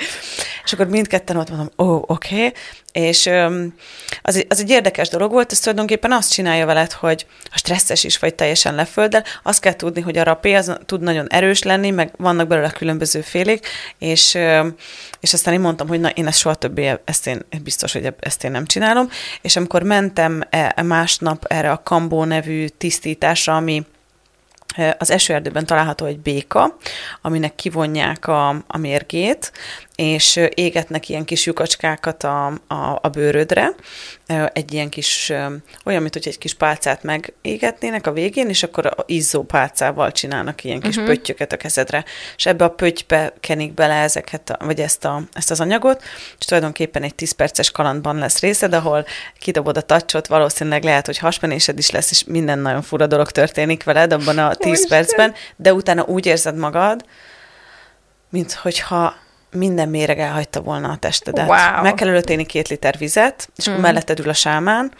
És 0.63 0.73
akkor 0.73 0.87
mindketten 0.87 1.37
ott 1.37 1.49
mondom, 1.49 1.69
ó, 1.77 1.85
oh, 1.85 2.03
oké, 2.07 2.35
okay. 2.35 2.53
és 2.91 3.25
um, 3.25 3.73
az, 4.21 4.45
az 4.49 4.59
egy 4.59 4.69
érdekes 4.69 5.09
dolog 5.09 5.31
volt, 5.31 5.51
ez 5.51 5.59
tulajdonképpen 5.59 6.11
azt 6.11 6.31
csinálja 6.31 6.65
veled, 6.65 6.91
hogy 6.91 7.25
ha 7.49 7.57
stresszes 7.57 8.03
is 8.03 8.17
vagy 8.17 8.35
teljesen 8.35 8.75
lefölddel, 8.75 9.23
azt 9.43 9.61
kell 9.61 9.73
tudni, 9.73 10.01
hogy 10.01 10.17
a 10.17 10.23
rapé 10.23 10.53
az 10.53 10.73
tud 10.85 11.01
nagyon 11.01 11.27
erős 11.29 11.63
lenni, 11.63 11.89
meg 11.89 12.11
vannak 12.17 12.47
belőle 12.47 12.69
különböző 12.69 13.21
félék, 13.21 13.67
és, 13.97 14.37
és 15.19 15.33
aztán 15.33 15.53
én 15.53 15.59
mondtam, 15.59 15.87
hogy 15.87 15.99
na, 15.99 16.09
én 16.09 16.27
ezt 16.27 16.39
soha 16.39 16.55
többé, 16.55 16.99
ezt 17.05 17.27
én 17.27 17.45
biztos, 17.63 17.93
hogy 17.93 18.13
ezt 18.19 18.43
én 18.43 18.51
nem 18.51 18.65
csinálom, 18.65 19.09
és 19.41 19.55
amikor 19.55 19.83
mentem 19.83 20.43
e, 20.49 20.81
másnap 20.83 21.45
erre 21.45 21.71
a 21.71 21.83
Kambó 21.83 22.23
nevű 22.23 22.67
tisztításra, 22.67 23.55
ami 23.55 23.85
az 24.97 25.11
esőerdőben 25.11 25.65
található 25.65 26.05
egy 26.05 26.19
béka, 26.19 26.75
aminek 27.21 27.55
kivonják 27.55 28.27
a, 28.27 28.49
a 28.49 28.77
mérgét, 28.77 29.51
és 29.99 30.39
égetnek 30.53 31.09
ilyen 31.09 31.25
kis 31.25 31.45
lyukacskákat 31.45 32.23
a, 32.23 32.45
a, 32.67 32.99
a 33.01 33.07
bőrödre, 33.11 33.71
egy 34.53 34.73
ilyen 34.73 34.89
kis, 34.89 35.29
olyan, 35.85 36.01
mint 36.01 36.13
hogy 36.13 36.27
egy 36.27 36.37
kis 36.37 36.53
pálcát 36.53 37.03
megégetnének 37.03 38.07
a 38.07 38.11
végén, 38.11 38.49
és 38.49 38.63
akkor 38.63 38.85
a 38.85 39.03
izzó 39.05 39.43
pálcával 39.43 40.11
csinálnak 40.11 40.63
ilyen 40.63 40.79
kis 40.79 40.95
uh-huh. 40.95 41.13
pöttyöket 41.13 41.51
a 41.51 41.57
kezedre, 41.57 42.05
és 42.35 42.45
ebbe 42.45 42.63
a 42.63 42.69
pöttybe 42.69 43.33
kenik 43.39 43.73
bele 43.73 43.93
ezeket, 43.93 44.57
vagy 44.59 44.79
ezt, 44.79 45.05
a, 45.05 45.21
ezt 45.33 45.51
az 45.51 45.59
anyagot, 45.59 46.03
és 46.39 46.45
tulajdonképpen 46.45 47.03
egy 47.03 47.15
10 47.15 47.31
perces 47.31 47.71
kalandban 47.71 48.15
lesz 48.15 48.39
részed, 48.39 48.73
ahol 48.73 49.05
kidobod 49.39 49.77
a 49.77 49.81
tacsot, 49.81 50.27
valószínűleg 50.27 50.83
lehet, 50.83 51.05
hogy 51.05 51.17
hasmenésed 51.17 51.77
is 51.77 51.89
lesz, 51.89 52.11
és 52.11 52.23
minden 52.23 52.59
nagyon 52.59 52.81
fura 52.81 53.07
dolog 53.07 53.31
történik 53.31 53.83
veled 53.83 54.13
abban 54.13 54.37
a 54.37 54.55
10 54.55 54.87
percben, 54.87 55.33
de 55.55 55.73
utána 55.73 56.03
úgy 56.05 56.25
érzed 56.25 56.55
magad, 56.55 57.05
mint 58.29 58.53
hogyha 58.53 59.27
minden 59.51 59.89
méreg 59.89 60.19
elhagyta 60.19 60.61
volna 60.61 60.89
a 60.89 60.97
testedet. 60.97 61.47
Wow. 61.47 61.81
Meg 61.81 61.93
kell 61.93 62.07
előténi 62.07 62.45
két 62.45 62.67
liter 62.67 62.95
vizet, 62.97 63.49
és 63.55 63.67
mm. 63.67 63.71
akkor 63.71 63.83
melletted 63.83 64.19
ül 64.19 64.29
a 64.29 64.33
sámán, 64.33 64.91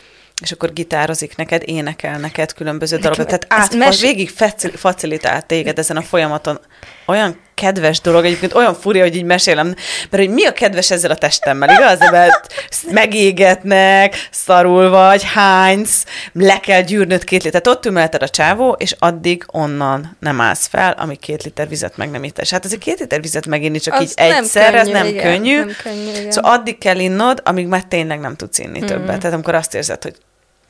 és 0.42 0.52
akkor 0.52 0.74
gitározik 0.74 1.36
neked, 1.36 1.62
énekel 1.66 2.20
neked 2.20 2.54
különböző 2.54 2.98
dolgokat. 2.98 3.28
Tehát 3.28 3.46
át, 3.64 3.76
mes- 3.76 4.02
végig 4.02 4.30
facilitált 4.74 5.46
téged 5.46 5.80
ezen 5.80 5.98
a 5.98 6.02
folyamaton. 6.02 6.60
Olyan 7.06 7.40
kedves 7.60 8.02
dolog, 8.02 8.26
egyébként 8.26 8.54
olyan 8.54 8.74
furja, 8.74 9.04
hogy 9.04 9.16
így 9.16 9.24
mesélem, 9.24 9.68
mert 10.10 10.24
hogy 10.24 10.30
mi 10.30 10.46
a 10.46 10.54
kedves 10.54 10.92
ezzel 10.92 11.12
a 11.12 11.16
testemmel, 11.16 11.70
igaz? 11.70 12.00
Mert 12.12 12.54
megégetnek, 12.92 14.28
szarul 14.32 14.90
vagy, 14.90 15.24
hánysz, 15.34 16.06
le 16.34 16.60
kell 16.60 16.82
gyűrnöd 16.82 17.24
két 17.24 17.44
liter. 17.44 17.62
Tehát 17.62 17.78
ott 17.78 17.86
ül 17.86 18.20
a 18.20 18.30
csávó, 18.30 18.76
és 18.80 18.96
addig 19.00 19.44
onnan 19.52 20.18
nem 20.20 20.42
állsz 20.42 20.68
fel, 20.68 20.92
ami 20.92 21.16
két 21.16 21.44
liter 21.44 21.68
vizet 21.68 21.98
meg 21.98 22.10
nem 22.10 22.24
ittes. 22.24 22.50
Hát 22.50 22.66
azért 22.66 22.82
két 22.82 23.00
liter 23.00 23.22
vizet 23.22 23.46
meginni 23.46 23.80
csak 23.80 23.94
az 23.94 24.02
így 24.02 24.14
egyszerre, 24.16 24.80
ez 24.80 24.88
nem 24.88 25.06
igen, 25.06 25.24
könnyű. 25.24 25.58
Nem 25.58 25.76
könnyű 25.84 26.10
igen. 26.10 26.32
Szóval 26.32 26.52
addig 26.52 26.78
kell 26.78 27.00
innod, 27.00 27.42
amíg 27.44 27.68
már 27.68 27.84
tényleg 27.84 28.20
nem 28.20 28.36
tudsz 28.36 28.60
inni 28.60 28.80
mm. 28.80 28.86
többet. 28.86 29.18
Tehát 29.20 29.34
amikor 29.34 29.56
azt 29.56 29.76
érzed, 29.76 30.04
hogy 30.04 30.16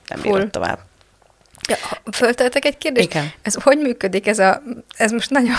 nem 0.07 0.19
Full. 0.19 0.31
bírod 0.31 0.49
tovább. 0.49 0.79
Ja, 1.67 1.77
fölteltek 2.11 2.65
egy 2.65 2.77
kérdést? 2.77 3.09
Igen. 3.09 3.31
Ez 3.41 3.53
hogy 3.63 3.77
működik 3.77 4.27
ez 4.27 4.39
a, 4.39 4.61
ez 4.97 5.11
most 5.11 5.29
nagyon 5.29 5.55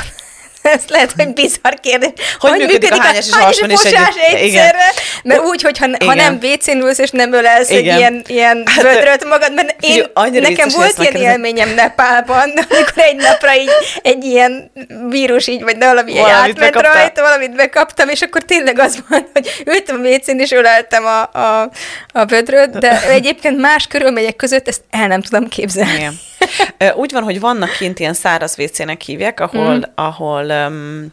ez 0.76 0.80
lehet, 0.88 1.12
hogy 1.16 1.32
bizarr 1.32 1.74
kérdés. 1.80 2.10
Hogy, 2.38 2.50
hogy 2.50 2.58
működik, 2.58 2.80
működik 2.80 3.02
a 3.02 3.06
hányas 3.06 3.26
és 3.26 3.34
hasonlás 3.34 3.84
egy... 3.84 4.34
egyszerre? 4.34 4.92
Mert 5.22 5.40
úgy, 5.40 5.62
hogyha 5.62 5.86
ha 6.06 6.14
nem 6.14 6.38
WC-n 6.42 6.78
ülsz, 6.78 6.98
és 6.98 7.10
nem 7.10 7.32
ölelsz 7.32 7.70
egy 7.70 7.84
ilyen, 7.84 8.24
ilyen 8.26 8.62
hát, 8.66 8.82
vödröt 8.82 9.24
magad, 9.24 9.54
mert 9.54 9.76
én, 9.80 10.04
nekem 10.40 10.68
volt 10.68 10.98
ilyen 10.98 11.14
élményem 11.14 11.74
Nepálban, 11.74 12.50
amikor 12.70 13.02
egy 13.02 13.16
napra 13.16 13.56
így 13.56 13.70
egy 14.02 14.24
ilyen 14.24 14.70
vírus 15.08 15.46
így, 15.46 15.62
vagy 15.62 15.78
valami 15.78 16.12
valamit 16.12 16.34
átment 16.34 16.58
bekapta. 16.58 16.98
rajta, 16.98 17.22
valamit 17.22 17.54
bekaptam, 17.54 18.08
és 18.08 18.20
akkor 18.20 18.42
tényleg 18.42 18.78
az 18.78 18.98
van, 19.08 19.28
hogy 19.32 19.62
ültem 19.66 20.00
a 20.04 20.08
WC-n, 20.08 20.38
és 20.38 20.50
öleltem 20.50 21.04
a, 21.04 21.38
a, 21.38 21.70
a 22.12 22.24
vödröt, 22.24 22.78
de 22.78 23.08
egyébként 23.08 23.58
más 23.58 23.86
körülmények 23.86 24.36
között 24.36 24.68
ezt 24.68 24.80
el 24.90 25.06
nem 25.06 25.22
tudom 25.22 25.48
képzelni. 25.48 25.94
Igen. 25.94 26.20
Úgy 26.94 27.12
van, 27.12 27.22
hogy 27.22 27.40
vannak 27.40 27.70
kint 27.70 27.98
ilyen 27.98 28.14
száraz 28.14 28.58
WC-nek 28.58 29.00
hívják, 29.00 29.40
ahol, 29.40 29.76
mm. 29.76 29.82
ahol, 29.94 30.44
um, 30.44 31.06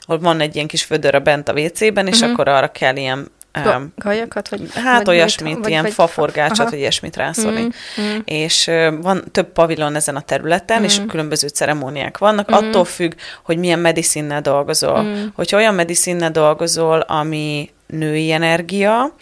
ahol 0.00 0.18
van 0.18 0.40
egy 0.40 0.54
ilyen 0.54 0.66
kis 0.66 0.84
födör 0.84 1.14
a 1.14 1.20
bent 1.20 1.48
a 1.48 1.52
WC-ben, 1.52 2.06
és 2.06 2.22
mm-hmm. 2.22 2.32
akkor 2.32 2.48
arra 2.48 2.68
kell 2.68 2.96
ilyen 2.96 3.32
Um, 3.66 3.92
Gajakat? 3.96 4.48
Vagy, 4.48 4.60
hát 4.74 5.06
vagy 5.06 5.14
olyasmit, 5.14 5.58
mit, 5.58 5.68
ilyen 5.68 5.82
vagy, 5.82 5.92
faforgácsot, 5.92 6.70
vagy 6.70 6.78
ilyesmit 6.78 7.16
rászorni. 7.16 7.60
Mm, 7.60 8.04
mm. 8.04 8.18
És 8.24 8.66
uh, 8.66 9.02
van 9.02 9.24
több 9.30 9.52
pavilon 9.52 9.94
ezen 9.94 10.16
a 10.16 10.20
területen, 10.20 10.80
mm. 10.80 10.84
és 10.84 11.00
különböző 11.08 11.48
ceremóniák 11.48 12.18
vannak. 12.18 12.50
Mm. 12.50 12.54
Attól 12.54 12.84
függ, 12.84 13.12
hogy 13.44 13.58
milyen 13.58 13.78
medicinnel 13.78 14.40
dolgozol. 14.40 15.02
Mm. 15.02 15.24
Hogyha 15.34 15.56
olyan 15.56 15.74
medicinnel 15.74 16.30
dolgozol, 16.30 17.00
ami 17.00 17.70
női 17.94 18.32
energia, 18.32 19.14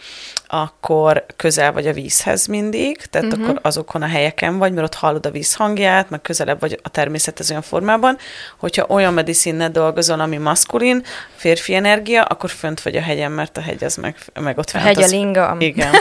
akkor 0.47 1.25
közel 1.35 1.71
vagy 1.71 1.87
a 1.87 1.93
vízhez 1.93 2.45
mindig, 2.45 2.97
tehát 2.97 3.33
uh-huh. 3.33 3.43
akkor 3.43 3.59
azokon 3.63 4.01
a 4.01 4.07
helyeken 4.07 4.57
vagy, 4.57 4.73
mert 4.73 4.85
ott 4.85 4.95
hallod 4.95 5.25
a 5.25 5.31
víz 5.31 5.55
hangját, 5.55 6.09
meg 6.09 6.21
közelebb 6.21 6.59
vagy 6.59 6.79
a 6.83 6.89
természethez 6.89 7.49
olyan 7.49 7.61
formában. 7.61 8.17
Hogyha 8.57 8.85
olyan 8.89 9.13
medicinnel 9.13 9.71
dolgozol, 9.71 10.19
ami 10.19 10.37
maszkulin, 10.37 11.03
férfi 11.35 11.75
energia, 11.75 12.23
akkor 12.23 12.49
fönt 12.49 12.81
vagy 12.81 12.95
a 12.95 13.01
hegyen, 13.01 13.31
mert 13.31 13.57
a 13.57 13.61
hegy 13.61 13.83
az 13.83 13.95
meg, 13.95 14.15
meg 14.39 14.57
ott 14.57 14.71
van. 14.71 14.81
A 14.81 14.85
hegy 14.85 15.01
a 15.01 15.07
lingam. 15.07 15.59
Igen. 15.59 15.93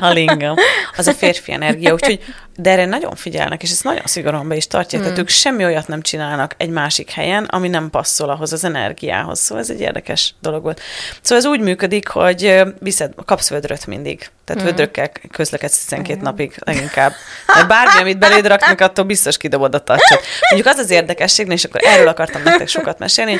A 0.00 0.08
lingam. 0.08 0.54
Az 0.96 1.06
a 1.06 1.12
férfi 1.12 1.52
energia, 1.52 1.92
úgyhogy 1.92 2.20
de 2.62 2.70
erre 2.70 2.84
nagyon 2.84 3.14
figyelnek, 3.14 3.62
és 3.62 3.70
ezt 3.70 3.84
nagyon 3.84 4.04
szigorúan 4.04 4.48
be 4.48 4.56
is 4.56 4.66
tartják, 4.66 5.00
mm. 5.00 5.04
tehát 5.04 5.18
ők 5.18 5.28
semmi 5.28 5.64
olyat 5.64 5.88
nem 5.88 6.02
csinálnak 6.02 6.54
egy 6.56 6.70
másik 6.70 7.10
helyen, 7.10 7.44
ami 7.44 7.68
nem 7.68 7.90
passzol 7.90 8.30
ahhoz 8.30 8.52
az 8.52 8.64
energiához. 8.64 9.38
Szóval 9.38 9.62
ez 9.62 9.70
egy 9.70 9.80
érdekes 9.80 10.34
dolog 10.40 10.62
volt. 10.62 10.80
Szóval 11.22 11.38
ez 11.38 11.50
úgy 11.50 11.60
működik, 11.60 12.08
hogy 12.08 12.62
viszed, 12.78 13.12
kapsz 13.24 13.48
vödröt 13.48 13.86
mindig. 13.86 14.30
Tehát 14.44 14.62
mm. 14.62 14.66
vödrökkel 14.66 15.10
közlekedsz 15.32 15.84
12 15.84 16.18
mm. 16.18 16.22
napig 16.22 16.54
leginkább. 16.58 17.12
Mert 17.46 17.68
bármi, 17.68 18.00
amit 18.00 18.18
beléd 18.18 18.46
raknak, 18.46 18.80
attól 18.90 19.04
biztos 19.04 19.36
kidobod 19.36 19.74
a 19.74 19.78
tacsot. 19.78 20.20
Mondjuk 20.50 20.74
az 20.74 20.78
az 20.78 20.90
érdekesség, 20.90 21.48
és 21.50 21.64
akkor 21.64 21.80
erről 21.84 22.08
akartam 22.08 22.42
nektek 22.42 22.68
sokat 22.68 22.98
mesélni, 22.98 23.38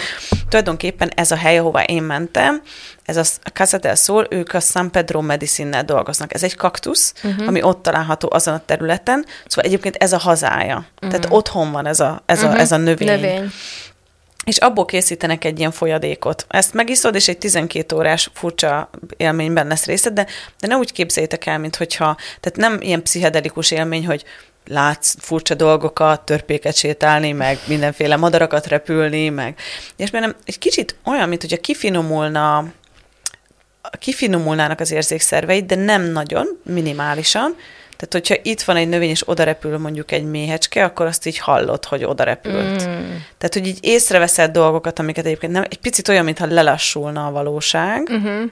tulajdonképpen 0.48 1.10
ez 1.14 1.30
a 1.30 1.36
hely, 1.36 1.58
ahová 1.58 1.82
én 1.82 2.02
mentem, 2.02 2.62
ez 3.10 3.16
a 3.16 3.50
Casa 3.52 3.78
del 3.78 3.94
Sol, 3.94 4.26
ők 4.30 4.54
a 4.54 4.60
San 4.60 4.90
Pedro 4.90 5.20
medicine 5.20 5.82
dolgoznak. 5.82 6.34
Ez 6.34 6.42
egy 6.42 6.56
kaktusz, 6.56 7.14
uh-huh. 7.22 7.48
ami 7.48 7.62
ott 7.62 7.82
található 7.82 8.28
azon 8.32 8.54
a 8.54 8.62
területen, 8.66 9.09
szóval 9.46 9.64
egyébként 9.64 9.96
ez 9.96 10.12
a 10.12 10.18
hazája. 10.18 10.76
Uh-huh. 10.76 11.10
Tehát 11.10 11.26
otthon 11.28 11.72
van 11.72 11.86
ez 11.86 12.00
a, 12.00 12.22
ez 12.26 12.42
a, 12.42 12.46
uh-huh. 12.46 12.60
ez 12.60 12.72
a 12.72 12.76
növény. 12.76 13.08
növény. 13.08 13.50
És 14.44 14.56
abból 14.56 14.84
készítenek 14.84 15.44
egy 15.44 15.58
ilyen 15.58 15.70
folyadékot. 15.70 16.46
Ezt 16.48 16.74
megiszod, 16.74 17.14
és 17.14 17.28
egy 17.28 17.38
12 17.38 17.96
órás 17.96 18.30
furcsa 18.34 18.90
élményben 19.16 19.66
lesz 19.66 19.84
részed, 19.84 20.12
de, 20.12 20.26
de 20.60 20.66
ne 20.66 20.76
úgy 20.76 20.92
képzeljétek 20.92 21.46
el, 21.46 21.58
mint 21.58 21.76
hogyha, 21.76 22.16
tehát 22.40 22.58
nem 22.58 22.78
ilyen 22.80 23.02
pszichedelikus 23.02 23.70
élmény, 23.70 24.06
hogy 24.06 24.24
látsz 24.66 25.14
furcsa 25.18 25.54
dolgokat, 25.54 26.20
törpéket 26.20 26.74
sétálni, 26.74 27.32
meg 27.32 27.58
mindenféle 27.66 28.16
madarakat 28.16 28.66
repülni, 28.66 29.28
meg 29.28 29.58
és 29.96 30.10
nem 30.10 30.34
egy 30.44 30.58
kicsit 30.58 30.96
olyan, 31.04 31.28
mint 31.28 31.40
hogyha 31.40 31.56
kifinomulna 31.56 32.64
kifinomulnának 33.98 34.80
az 34.80 34.90
érzékszerveid, 34.90 35.64
de 35.64 35.74
nem 35.74 36.02
nagyon, 36.02 36.46
minimálisan. 36.64 37.56
Tehát, 38.00 38.28
hogyha 38.28 38.50
itt 38.50 38.62
van 38.62 38.76
egy 38.76 38.88
növény, 38.88 39.10
és 39.10 39.28
oda 39.28 39.44
repül 39.44 39.78
mondjuk 39.78 40.12
egy 40.12 40.24
méhecske, 40.24 40.84
akkor 40.84 41.06
azt 41.06 41.26
így 41.26 41.38
hallod, 41.38 41.84
hogy 41.84 42.04
oda 42.04 42.24
repült. 42.24 42.88
Mm. 42.88 43.10
Tehát, 43.38 43.52
hogy 43.52 43.66
így 43.66 43.78
észreveszed 43.80 44.50
dolgokat, 44.50 44.98
amiket 44.98 45.24
egyébként 45.24 45.52
nem, 45.52 45.62
egy 45.62 45.78
picit 45.78 46.08
olyan, 46.08 46.24
mintha 46.24 46.46
lelassulna 46.46 47.26
a 47.26 47.30
valóság, 47.30 48.10
mm-hmm. 48.12 48.44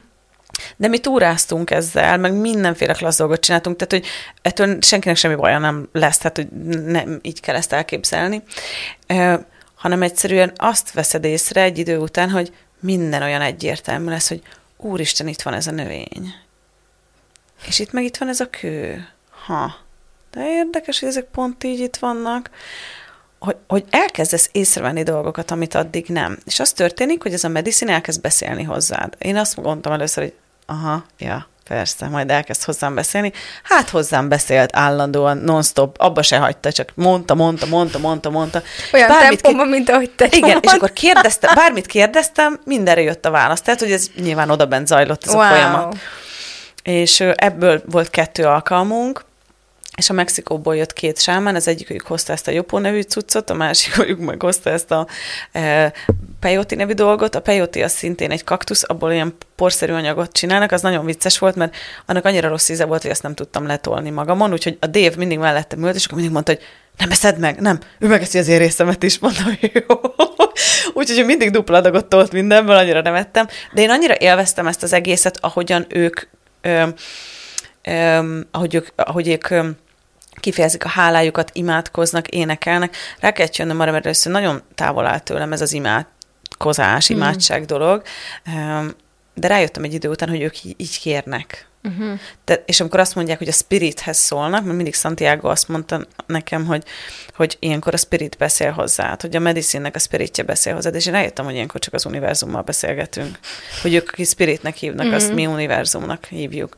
De 0.76 0.88
mi 0.88 0.98
túráztunk 0.98 1.70
ezzel, 1.70 2.16
meg 2.16 2.32
mindenféle 2.32 2.92
klassz 2.92 3.18
dolgot 3.18 3.40
csináltunk, 3.40 3.76
tehát, 3.76 3.92
hogy 3.92 4.12
ettől 4.42 4.76
senkinek 4.80 5.16
semmi 5.16 5.34
baja 5.34 5.58
nem 5.58 5.88
lesz, 5.92 6.18
tehát, 6.18 6.36
hogy 6.36 6.48
nem 6.84 7.18
így 7.22 7.40
kell 7.40 7.54
ezt 7.54 7.72
elképzelni, 7.72 8.42
uh, 9.08 9.34
hanem 9.74 10.02
egyszerűen 10.02 10.52
azt 10.56 10.92
veszed 10.92 11.24
észre 11.24 11.62
egy 11.62 11.78
idő 11.78 11.98
után, 11.98 12.30
hogy 12.30 12.52
minden 12.80 13.22
olyan 13.22 13.40
egyértelmű 13.40 14.08
lesz, 14.08 14.28
hogy 14.28 14.42
úristen, 14.76 15.28
itt 15.28 15.42
van 15.42 15.54
ez 15.54 15.66
a 15.66 15.70
növény. 15.70 16.34
És 17.66 17.78
itt 17.78 17.92
meg 17.92 18.04
itt 18.04 18.16
van 18.16 18.28
ez 18.28 18.40
a 18.40 18.50
kő. 18.50 19.08
Ha. 19.48 19.74
De 20.30 20.50
érdekes, 20.50 21.00
hogy 21.00 21.08
ezek 21.08 21.24
pont 21.24 21.64
így 21.64 21.80
itt 21.80 21.96
vannak, 21.96 22.50
hogy, 23.38 23.56
hogy 23.68 23.84
elkezdesz 23.90 24.48
észrevenni 24.52 25.02
dolgokat, 25.02 25.50
amit 25.50 25.74
addig 25.74 26.06
nem. 26.08 26.38
És 26.44 26.60
az 26.60 26.72
történik, 26.72 27.22
hogy 27.22 27.32
ez 27.32 27.44
a 27.44 27.48
medicin 27.48 27.88
elkezd 27.88 28.20
beszélni 28.20 28.62
hozzád. 28.62 29.14
Én 29.18 29.36
azt 29.36 29.56
mondtam 29.56 29.92
először, 29.92 30.22
hogy 30.22 30.34
aha, 30.66 31.04
ja, 31.18 31.46
persze, 31.68 32.08
majd 32.08 32.30
elkezd 32.30 32.64
hozzám 32.64 32.94
beszélni. 32.94 33.32
Hát 33.62 33.88
hozzám 33.88 34.28
beszélt 34.28 34.76
állandóan, 34.76 35.36
non-stop, 35.36 35.96
abba 36.00 36.22
se 36.22 36.38
hagyta, 36.38 36.72
csak 36.72 36.92
mondta, 36.94 37.34
mondta, 37.34 37.66
mondta, 37.66 37.98
mondta, 37.98 38.30
mondta. 38.30 38.62
Olyan 38.92 39.08
bármit 39.08 39.42
tempóban, 39.42 39.66
ki... 39.66 39.72
mint 39.72 39.88
ahogy 39.88 40.10
te 40.10 40.26
Igen, 40.30 40.50
van. 40.50 40.60
és 40.62 40.72
akkor 40.72 40.92
kérdeztem, 40.92 41.54
bármit 41.54 41.86
kérdeztem, 41.86 42.60
mindenre 42.64 43.00
jött 43.02 43.24
a 43.24 43.30
válasz. 43.30 43.60
Tehát, 43.60 43.80
hogy 43.80 43.92
ez 43.92 44.06
nyilván 44.16 44.50
oda 44.50 44.66
bent 44.66 44.86
zajlott 44.86 45.26
ez 45.26 45.34
wow. 45.34 45.42
a 45.42 45.48
folyamat. 45.48 45.96
És 46.82 47.20
ebből 47.20 47.82
volt 47.86 48.10
kettő 48.10 48.44
alkalmunk, 48.44 49.26
és 49.98 50.10
a 50.10 50.12
Mexikóból 50.12 50.76
jött 50.76 50.92
két 50.92 51.20
sámán, 51.20 51.54
az 51.54 51.68
egyikük 51.68 52.06
hozta 52.06 52.32
ezt 52.32 52.48
a 52.48 52.50
Jopó 52.50 52.78
nevű 52.78 53.00
cuccot, 53.00 53.50
a 53.50 53.54
másikük 53.54 54.18
meg 54.18 54.42
hozta 54.42 54.70
ezt 54.70 54.90
a 54.90 55.06
e, 55.52 55.92
peyote 56.40 56.76
nevű 56.76 56.92
dolgot. 56.92 57.34
A 57.34 57.40
peyote 57.40 57.84
az 57.84 57.92
szintén 57.92 58.30
egy 58.30 58.44
kaktusz, 58.44 58.84
abból 58.86 59.12
ilyen 59.12 59.34
porszerű 59.56 59.92
anyagot 59.92 60.32
csinálnak, 60.32 60.72
az 60.72 60.80
nagyon 60.80 61.04
vicces 61.04 61.38
volt, 61.38 61.56
mert 61.56 61.76
annak 62.06 62.24
annyira 62.24 62.48
rossz 62.48 62.68
íze 62.68 62.84
volt, 62.84 63.02
hogy 63.02 63.10
ezt 63.10 63.22
nem 63.22 63.34
tudtam 63.34 63.66
letolni 63.66 64.10
magamon, 64.10 64.52
úgyhogy 64.52 64.76
a 64.80 64.86
Dév 64.86 65.16
mindig 65.16 65.38
mellettem 65.38 65.84
ült, 65.84 65.94
és 65.94 66.04
akkor 66.04 66.14
mindig 66.14 66.34
mondta, 66.34 66.52
hogy 66.52 66.62
nem 66.98 67.10
eszed 67.10 67.38
meg, 67.38 67.60
nem, 67.60 67.78
ő 67.98 68.06
megeszi 68.06 68.38
az 68.38 68.48
én 68.48 68.58
részemet 68.58 69.02
is, 69.02 69.18
mondtam, 69.18 69.58
jó. 69.60 70.00
Úgyhogy 71.00 71.24
mindig 71.24 71.50
dupla 71.50 71.76
adagot 71.76 72.06
tolt 72.06 72.32
mindenből, 72.32 72.76
annyira 72.76 73.00
nem 73.00 73.14
ettem, 73.14 73.46
de 73.72 73.82
én 73.82 73.90
annyira 73.90 74.14
élveztem 74.14 74.66
ezt 74.66 74.82
az 74.82 74.92
egészet, 74.92 75.38
ahogyan 75.40 75.86
ők, 75.88 76.20
ö, 76.60 76.86
ö, 77.82 78.38
ahogy 78.50 78.74
ők, 78.74 78.86
ahogy 78.96 79.28
ők 79.28 79.50
ö, 79.50 79.68
kifejezik 80.40 80.84
a 80.84 80.88
hálájukat, 80.88 81.50
imádkoznak, 81.52 82.28
énekelnek. 82.28 82.96
Rá 83.20 83.30
kellett 83.30 83.56
jönnöm 83.56 83.80
arra, 83.80 83.92
mert 83.92 84.04
először 84.04 84.32
nagyon 84.32 84.62
távol 84.74 85.06
áll 85.06 85.18
tőlem 85.18 85.52
ez 85.52 85.60
az 85.60 85.72
imád 85.72 86.06
imádkozás, 86.58 87.08
mhm. 87.08 87.18
imádság 87.18 87.60
mm. 87.60 87.66
dolog, 87.66 88.02
de 89.34 89.48
rájöttem 89.48 89.84
egy 89.84 89.94
idő 89.94 90.08
után, 90.08 90.28
hogy 90.28 90.40
ők 90.40 90.64
így 90.64 91.00
kérnek. 91.00 91.66
Uh-huh. 91.82 92.18
De, 92.44 92.62
és 92.66 92.80
amikor 92.80 93.00
azt 93.00 93.14
mondják, 93.14 93.38
hogy 93.38 93.48
a 93.48 93.52
spirithez 93.52 94.16
szólnak, 94.16 94.64
mert 94.64 94.76
mindig 94.76 94.94
Santiago 94.94 95.48
azt 95.48 95.68
mondta 95.68 96.06
nekem, 96.26 96.66
hogy, 96.66 96.84
hogy 97.34 97.56
ilyenkor 97.60 97.94
a 97.94 97.96
spirit 97.96 98.36
beszél 98.38 98.70
hozzá, 98.70 99.16
hogy 99.20 99.36
a 99.36 99.38
medicinnek 99.38 99.94
a 99.94 99.98
spiritje 99.98 100.44
beszél 100.44 100.74
hozzá, 100.74 100.90
és 100.90 101.06
én 101.06 101.12
rájöttem, 101.12 101.44
hogy 101.44 101.54
ilyenkor 101.54 101.80
csak 101.80 101.94
az 101.94 102.06
univerzummal 102.06 102.62
beszélgetünk. 102.62 103.38
Hogy 103.82 103.94
ők, 103.94 104.08
aki 104.08 104.24
spiritnek 104.24 104.76
hívnak, 104.76 105.06
uh-huh. 105.06 105.14
azt 105.14 105.34
mi 105.34 105.46
univerzumnak 105.46 106.24
hívjuk. 106.24 106.76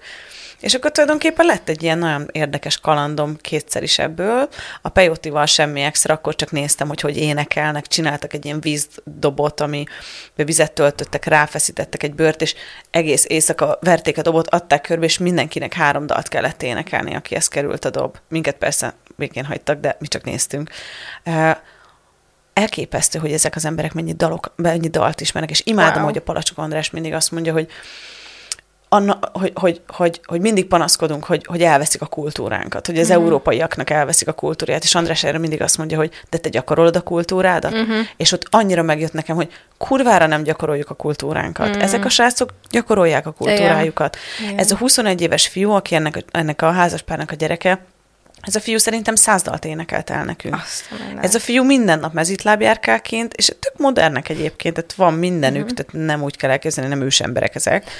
És 0.61 0.75
akkor 0.75 0.90
tulajdonképpen 0.90 1.47
lett 1.47 1.69
egy 1.69 1.83
ilyen 1.83 1.99
nagyon 1.99 2.29
érdekes 2.33 2.79
kalandom 2.79 3.37
kétszer 3.37 3.83
is 3.83 3.99
ebből. 3.99 4.49
A 4.83 4.88
Peyotival 4.88 5.47
semmi 5.47 5.81
extra, 5.81 6.14
akkor 6.14 6.35
csak 6.35 6.50
néztem, 6.50 6.88
hogy 6.88 7.00
hogy 7.00 7.17
énekelnek, 7.17 7.87
csináltak 7.87 8.33
egy 8.33 8.45
ilyen 8.45 8.61
vízdobot, 8.61 9.61
ami 9.61 9.85
vizet 10.35 10.73
töltöttek, 10.73 11.25
ráfeszítettek 11.25 12.02
egy 12.02 12.14
bört, 12.14 12.43
és 12.43 12.55
egész 12.90 13.25
éjszaka 13.29 13.79
verték 13.81 14.19
a 14.19 14.23
dobot, 14.23 14.49
adták 14.49 14.81
körbe, 14.81 15.05
és 15.05 15.19
mindenkinek 15.19 15.73
három 15.73 16.07
dalt 16.07 16.29
kellett 16.29 16.62
énekelni, 16.62 17.14
aki 17.14 17.35
ezt 17.35 17.50
került 17.50 17.85
a 17.85 17.90
dob. 17.90 18.17
Minket 18.29 18.57
persze 18.57 18.95
végén 19.17 19.45
hagytak, 19.45 19.81
de 19.81 19.97
mi 19.99 20.07
csak 20.07 20.25
néztünk 20.25 20.71
elképesztő, 22.52 23.19
hogy 23.19 23.33
ezek 23.33 23.57
az 23.57 23.64
emberek 23.64 23.93
mennyi, 23.93 24.12
dalok, 24.12 24.52
mennyi 24.57 24.88
dalt 24.88 25.21
ismernek, 25.21 25.50
és 25.50 25.62
imádom, 25.64 26.02
wow. 26.02 26.05
hogy 26.05 26.17
a 26.17 26.23
Palacsok 26.23 26.59
András 26.59 26.90
mindig 26.90 27.12
azt 27.12 27.31
mondja, 27.31 27.52
hogy 27.52 27.69
anna, 28.93 29.19
hogy, 29.33 29.53
hogy, 29.55 29.81
hogy, 29.87 30.21
hogy 30.25 30.41
mindig 30.41 30.67
panaszkodunk, 30.67 31.25
hogy, 31.25 31.47
hogy 31.47 31.63
elveszik 31.63 32.03
a 32.03 32.07
kultúránkat, 32.07 32.87
hogy 32.87 32.99
az 32.99 33.09
uh-huh. 33.09 33.23
európaiaknak 33.23 33.91
elveszik 33.91 34.29
a 34.29 34.33
kultúrát, 34.33 34.83
és 34.83 34.95
András 34.95 35.25
erre 35.25 35.39
mindig 35.39 35.63
azt 35.63 35.79
mondja, 35.79 35.97
hogy 35.97 36.11
de 36.31 36.39
te 36.39 36.49
gyakorolod 36.49 36.97
a 36.97 37.01
kultúrádat, 37.01 37.73
uh-huh. 37.73 37.97
és 38.17 38.33
ott 38.33 38.47
annyira 38.51 38.83
megjött 38.83 39.13
nekem, 39.13 39.37
hogy 39.37 39.49
kurvára 39.79 40.27
nem 40.27 40.43
gyakoroljuk 40.43 40.91
a 40.91 40.95
kultúránkat. 40.95 41.69
Uh-huh. 41.69 41.83
Ezek 41.83 42.05
a 42.05 42.09
srácok 42.09 42.51
gyakorolják 42.71 43.27
a 43.27 43.31
kultúrájukat. 43.31 44.17
Igen. 44.43 44.59
Ez 44.59 44.71
a 44.71 44.77
21 44.77 45.21
éves 45.21 45.47
fiú, 45.47 45.71
aki 45.71 45.95
ennek, 45.95 46.25
ennek 46.31 46.63
a 46.63 46.71
házaspárnak 46.71 47.31
a 47.31 47.35
gyereke, 47.35 47.85
ez 48.41 48.55
a 48.55 48.61
fiú 48.61 48.79
szerintem 48.79 49.15
száz 49.15 49.43
dalt 49.43 49.65
énekelt 49.65 50.11
el 50.11 50.25
nekünk. 50.25 50.57
Ez 51.21 51.35
a 51.35 51.39
fiú 51.39 51.65
minden 51.65 51.99
nap 51.99 52.13
mezitlábjárkáként, 52.13 53.35
és 53.35 53.47
tök 53.47 53.75
modernek 53.77 54.29
egyébként, 54.29 54.75
tehát 54.75 54.93
van 54.93 55.15
mindenük, 55.15 55.63
uh-huh. 55.63 55.77
tehát 55.77 56.07
nem 56.07 56.23
úgy 56.23 56.37
kell 56.37 56.51
elképzelni, 56.51 56.91
nem 56.91 57.03
ős 57.03 57.21
emberek 57.21 57.55
ezek. 57.55 57.91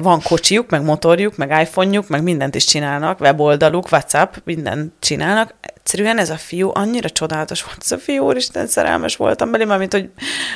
Van 0.00 0.22
kocsijuk, 0.22 0.70
meg 0.70 0.82
motorjuk, 0.82 1.36
meg 1.36 1.60
iPhone-juk, 1.60 2.08
meg 2.08 2.22
mindent 2.22 2.54
is 2.54 2.64
csinálnak, 2.64 3.20
weboldaluk, 3.20 3.92
WhatsApp, 3.92 4.34
mindent 4.44 4.92
csinálnak. 4.98 5.54
Egyszerűen 5.60 6.18
ez 6.18 6.30
a 6.30 6.36
fiú 6.36 6.70
annyira 6.74 7.10
csodálatos 7.10 7.62
volt, 7.62 7.78
ez 7.80 7.92
a 7.92 7.98
fiú, 7.98 8.24
úristen, 8.24 8.66
szerelmes 8.66 9.16
voltam 9.16 9.50
belé, 9.50 9.64
mint 9.64 9.92
hogy, 9.92 10.10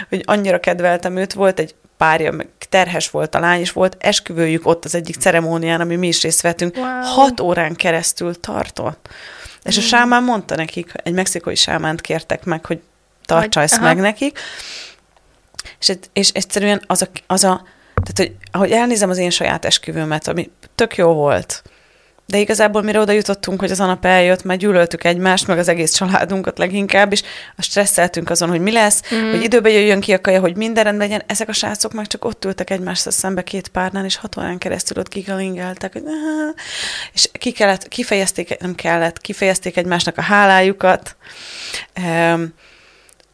hogy 0.09 0.23
annyira 0.25 0.61
kedveltem 0.61 1.17
őt, 1.17 1.33
volt 1.33 1.59
egy 1.59 1.75
párja, 1.97 2.33
meg 2.33 2.49
terhes 2.69 3.11
volt 3.11 3.35
a 3.35 3.41
lány, 3.41 3.61
és 3.61 3.73
volt 3.73 3.97
esküvőjük 3.99 4.67
ott 4.67 4.85
az 4.85 4.95
egyik 4.95 5.17
ceremónián, 5.17 5.81
ami 5.81 5.97
mi 5.97 6.07
is 6.07 6.23
részt 6.23 6.41
vettünk. 6.41 6.77
Wow. 6.77 7.03
Hat 7.03 7.41
órán 7.41 7.75
keresztül 7.75 8.41
tartott. 8.41 9.09
És 9.63 9.77
a 9.77 9.81
mm. 9.81 9.85
sámán 9.85 10.23
mondta 10.23 10.57
nekik, 10.57 10.93
egy 11.03 11.13
mexikói 11.13 11.55
sámánt 11.55 12.01
kértek 12.01 12.45
meg, 12.45 12.67
hogy 12.67 12.81
tartsa 13.27 13.61
ezt 13.61 13.75
aha. 13.77 13.85
meg 13.85 13.97
nekik, 13.97 14.39
és, 15.79 15.93
és 16.13 16.29
egyszerűen 16.29 16.83
az 16.87 17.03
a, 17.03 17.07
az 17.27 17.45
a 17.45 17.63
tehát, 18.03 18.17
hogy 18.17 18.33
ahogy 18.51 18.71
elnézem 18.71 19.11
az 19.11 19.19
én 19.19 19.31
saját 19.31 19.65
esküvőmet, 19.65 20.29
ami 20.29 20.51
tök 20.75 20.97
jó 20.97 21.13
volt, 21.13 21.63
de 22.31 22.39
igazából 22.39 22.83
mire 22.83 23.01
oda 23.01 23.13
jutottunk, 23.13 23.61
hogy 23.61 23.71
az 23.71 23.81
anap 23.81 24.05
eljött, 24.05 24.43
mert 24.43 24.61
gyűlöltük 24.61 25.05
egymást, 25.05 25.47
meg 25.47 25.59
az 25.59 25.69
egész 25.69 25.93
családunkat 25.93 26.59
leginkább, 26.59 27.13
és 27.13 27.23
a 27.57 27.63
stresszeltünk 27.63 28.31
azon, 28.31 28.49
hogy 28.49 28.61
mi 28.61 28.73
lesz, 28.73 29.03
mm. 29.15 29.31
hogy 29.31 29.43
időbe 29.43 29.71
jöjjön 29.71 30.01
ki 30.01 30.13
a 30.13 30.21
kaja, 30.21 30.41
hogy 30.41 30.57
minden 30.57 30.85
rendben 30.85 31.09
legyen. 31.09 31.25
Ezek 31.27 31.49
a 31.49 31.53
srácok 31.53 31.93
meg 31.93 32.07
csak 32.07 32.25
ott 32.25 32.45
ültek 32.45 32.71
egymással 32.71 33.13
szembe 33.13 33.43
két 33.43 33.69
párnán, 33.69 34.05
és 34.05 34.17
hat 34.17 34.37
órán 34.37 34.59
keresztül 34.59 34.99
ott 34.99 35.13
gigalingeltek, 35.13 35.93
hogy 35.93 36.03
és 37.13 37.29
ki 37.33 37.51
kellett, 37.51 37.89
kifejezték, 37.89 38.59
nem 38.59 38.75
kellett, 38.75 39.21
kifejezték 39.21 39.77
egymásnak 39.77 40.19
a 40.19 40.23
hálájukat. 40.23 41.17
Um, 42.07 42.55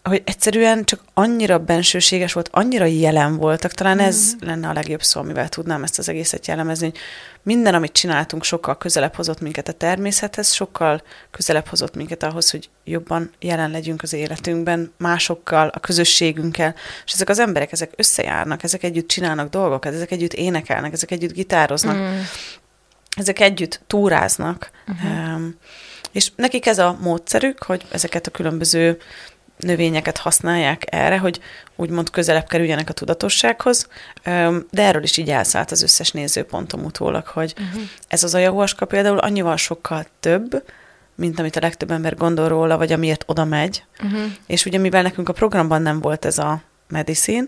hogy 0.08 0.22
egyszerűen 0.24 0.84
csak 0.84 1.00
annyira 1.14 1.58
bensőséges 1.58 2.32
volt, 2.32 2.48
annyira 2.52 2.84
jelen 2.84 3.36
voltak, 3.36 3.72
talán 3.72 3.98
ez 3.98 4.34
mm. 4.34 4.46
lenne 4.46 4.68
a 4.68 4.72
legjobb 4.72 5.02
szó, 5.02 5.20
amivel 5.20 5.48
tudnám 5.48 5.82
ezt 5.82 5.98
az 5.98 6.08
egészet 6.08 6.46
jellemezni, 6.46 6.86
hogy 6.86 6.98
minden, 7.42 7.74
amit 7.74 7.92
csináltunk, 7.92 8.44
sokkal 8.44 8.76
közelebb 8.78 9.14
hozott 9.14 9.40
minket 9.40 9.68
a 9.68 9.72
természethez, 9.72 10.52
sokkal 10.52 11.02
közelebb 11.30 11.66
hozott 11.66 11.94
minket 11.94 12.22
ahhoz, 12.22 12.50
hogy 12.50 12.68
jobban 12.84 13.30
jelen 13.40 13.70
legyünk 13.70 14.02
az 14.02 14.12
életünkben, 14.12 14.92
másokkal, 14.98 15.68
a 15.68 15.80
közösségünkkel, 15.80 16.74
és 17.04 17.12
ezek 17.12 17.28
az 17.28 17.38
emberek, 17.38 17.72
ezek 17.72 17.92
összejárnak, 17.96 18.62
ezek 18.62 18.82
együtt 18.82 19.08
csinálnak 19.08 19.48
dolgokat, 19.48 19.94
ezek 19.94 20.10
együtt 20.10 20.32
énekelnek, 20.32 20.92
ezek 20.92 21.10
együtt 21.10 21.32
gitároznak, 21.32 21.96
mm. 21.96 22.18
ezek 23.16 23.40
együtt 23.40 23.80
túráznak, 23.86 24.70
uh-huh. 24.88 25.34
um, 25.34 25.54
és 26.12 26.30
nekik 26.36 26.66
ez 26.66 26.78
a 26.78 26.96
módszerük, 27.00 27.62
hogy 27.62 27.86
ezeket 27.90 28.26
a 28.26 28.30
különböző 28.30 28.98
növényeket 29.56 30.16
használják 30.16 30.82
erre, 30.86 31.18
hogy 31.18 31.40
úgymond 31.76 32.10
közelebb 32.10 32.46
kerüljenek 32.46 32.88
a 32.88 32.92
tudatossághoz, 32.92 33.88
de 34.70 34.82
erről 34.82 35.02
is 35.02 35.16
így 35.16 35.30
elszállt 35.30 35.70
az 35.70 35.82
összes 35.82 36.10
nézőpontom 36.10 36.84
utólag, 36.84 37.26
hogy 37.26 37.54
uh-huh. 37.58 37.82
ez 38.08 38.22
az 38.22 38.34
ajahuaska 38.34 38.86
például 38.86 39.18
annyival 39.18 39.56
sokkal 39.56 40.06
több, 40.20 40.64
mint 41.14 41.38
amit 41.38 41.56
a 41.56 41.60
legtöbb 41.60 41.90
ember 41.90 42.16
gondol 42.16 42.48
róla, 42.48 42.76
vagy 42.76 42.92
amiért 42.92 43.24
oda 43.26 43.44
megy. 43.44 43.84
Uh-huh. 44.02 44.20
És 44.46 44.64
ugye 44.64 44.78
mivel 44.78 45.02
nekünk 45.02 45.28
a 45.28 45.32
programban 45.32 45.82
nem 45.82 46.00
volt 46.00 46.24
ez 46.24 46.38
a 46.38 46.62
medicine, 46.88 47.44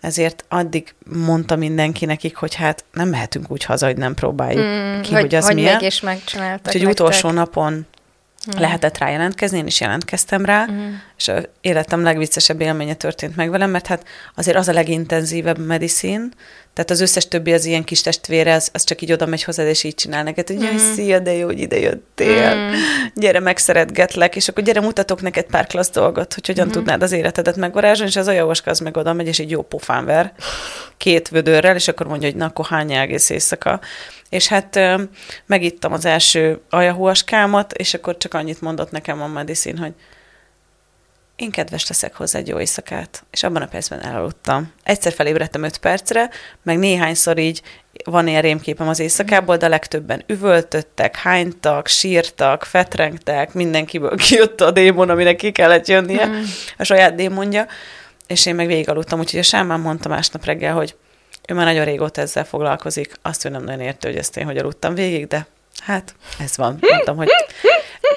ezért 0.00 0.44
addig 0.48 0.94
mondta 1.04 1.56
mindenki 1.56 2.04
nekik, 2.04 2.36
hogy 2.36 2.54
hát 2.54 2.84
nem 2.92 3.08
mehetünk 3.08 3.50
úgy 3.50 3.64
haza, 3.64 3.86
hogy 3.86 3.96
nem 3.96 4.14
próbáljuk 4.14 4.64
mm, 4.64 5.00
ki, 5.00 5.12
hogy, 5.12 5.20
hogy 5.20 5.34
az 5.34 5.46
hogy 5.46 5.54
milyen. 5.54 5.76
mégis 5.76 6.00
megcsináltak. 6.00 6.74
Úgyhogy 6.74 6.90
utolsó 6.90 7.30
napon 7.30 7.86
Mm. 8.46 8.60
Lehetett 8.60 8.98
rá 8.98 9.10
jelentkezni, 9.10 9.58
én 9.58 9.66
is 9.66 9.80
jelentkeztem 9.80 10.44
rá, 10.44 10.66
mm. 10.70 10.94
és 11.16 11.28
a 11.28 11.40
életem 11.60 12.02
legviccesebb 12.02 12.60
élménye 12.60 12.94
történt 12.94 13.36
meg 13.36 13.50
velem, 13.50 13.70
mert 13.70 13.86
hát 13.86 14.04
azért 14.34 14.56
az 14.56 14.68
a 14.68 14.72
legintenzívebb 14.72 15.58
medicin, 15.58 16.32
tehát 16.74 16.90
az 16.90 17.00
összes 17.00 17.28
többi 17.28 17.52
az 17.52 17.64
ilyen 17.64 17.84
kis 17.84 18.00
testvére, 18.00 18.54
az, 18.54 18.68
az 18.72 18.84
csak 18.84 19.02
így 19.02 19.12
oda 19.12 19.26
megy 19.26 19.42
hozzád, 19.42 19.66
és 19.66 19.84
így 19.84 19.94
csinál 19.94 20.22
neked, 20.22 20.46
hogy 20.46 20.56
mm. 20.56 20.76
szia, 20.94 21.18
de 21.18 21.32
jó, 21.32 21.46
hogy 21.46 21.60
ide 21.60 21.78
jöttél, 21.78 22.54
mm. 22.54 22.72
gyere, 23.14 23.40
megszeretgetlek, 23.40 24.36
és 24.36 24.48
akkor 24.48 24.62
gyere, 24.62 24.80
mutatok 24.80 25.22
neked 25.22 25.44
pár 25.44 25.66
klassz 25.66 25.90
dolgot, 25.90 26.34
hogy 26.34 26.46
hogyan 26.46 26.66
mm. 26.66 26.70
tudnád 26.70 27.02
az 27.02 27.12
életedet 27.12 27.56
megvarázsolni, 27.56 28.10
és 28.10 28.16
az 28.16 28.26
a 28.26 28.32
jóska 28.32 28.70
az 28.70 28.80
meg 28.80 28.96
oda 28.96 29.12
megy, 29.12 29.26
és 29.26 29.38
egy 29.38 29.50
jó 29.50 29.62
pofán 29.62 30.04
ver 30.04 30.32
két 30.96 31.28
vödörrel, 31.28 31.74
és 31.74 31.88
akkor 31.88 32.06
mondja, 32.06 32.28
hogy 32.28 32.36
na, 32.36 32.44
akkor 32.44 32.66
hány 32.66 32.92
egész 32.92 33.30
éjszaka. 33.30 33.80
És 34.30 34.48
hát 34.48 34.80
megittam 35.46 35.92
az 35.92 36.04
első 36.04 36.60
ajahuaskámat, 36.70 37.72
és 37.72 37.94
akkor 37.94 38.16
csak 38.16 38.34
annyit 38.34 38.60
mondott 38.60 38.90
nekem 38.90 39.22
a 39.22 39.26
medicine, 39.26 39.80
hogy 39.80 39.94
én 41.38 41.50
kedves 41.50 41.88
leszek 41.88 42.14
hozzá 42.14 42.38
egy 42.38 42.48
jó 42.48 42.58
éjszakát. 42.58 43.24
És 43.30 43.42
abban 43.42 43.62
a 43.62 43.66
percben 43.66 44.00
elaludtam. 44.00 44.72
Egyszer 44.82 45.12
felébredtem 45.12 45.62
öt 45.62 45.78
percre, 45.78 46.30
meg 46.62 46.78
néhányszor 46.78 47.38
így 47.38 47.62
van 48.04 48.28
ilyen 48.28 48.42
rémképem 48.42 48.88
az 48.88 49.00
éjszakából, 49.00 49.56
de 49.56 49.66
a 49.66 49.68
legtöbben 49.68 50.24
üvöltöttek, 50.26 51.16
hánytak, 51.16 51.86
sírtak, 51.86 52.64
fetrengtek, 52.64 53.52
mindenkiből 53.52 54.16
kijött 54.28 54.60
a 54.60 54.70
démon, 54.70 55.10
aminek 55.10 55.36
ki 55.36 55.52
kellett 55.52 55.86
jönnie, 55.86 56.26
mm. 56.26 56.42
a 56.78 56.84
saját 56.84 57.14
démonja, 57.14 57.66
és 58.26 58.46
én 58.46 58.54
meg 58.54 58.66
végig 58.66 58.88
aludtam, 58.88 59.18
úgyhogy 59.18 59.40
a 59.40 59.42
sámán 59.42 59.80
mondta 59.80 60.08
másnap 60.08 60.44
reggel, 60.44 60.74
hogy 60.74 60.96
ő 61.50 61.54
már 61.54 61.64
nagyon 61.64 61.84
régóta 61.84 62.20
ezzel 62.20 62.44
foglalkozik, 62.44 63.14
azt 63.22 63.44
ő 63.44 63.48
nem 63.48 63.64
nagyon 63.64 63.80
értő, 63.80 64.08
hogy 64.08 64.18
ezt 64.18 64.36
én 64.36 64.44
hogy 64.44 64.58
aludtam 64.58 64.94
végig, 64.94 65.26
de 65.26 65.46
hát 65.82 66.14
ez 66.38 66.56
van. 66.56 66.78
Mondtam, 66.80 67.16
hogy... 67.16 67.28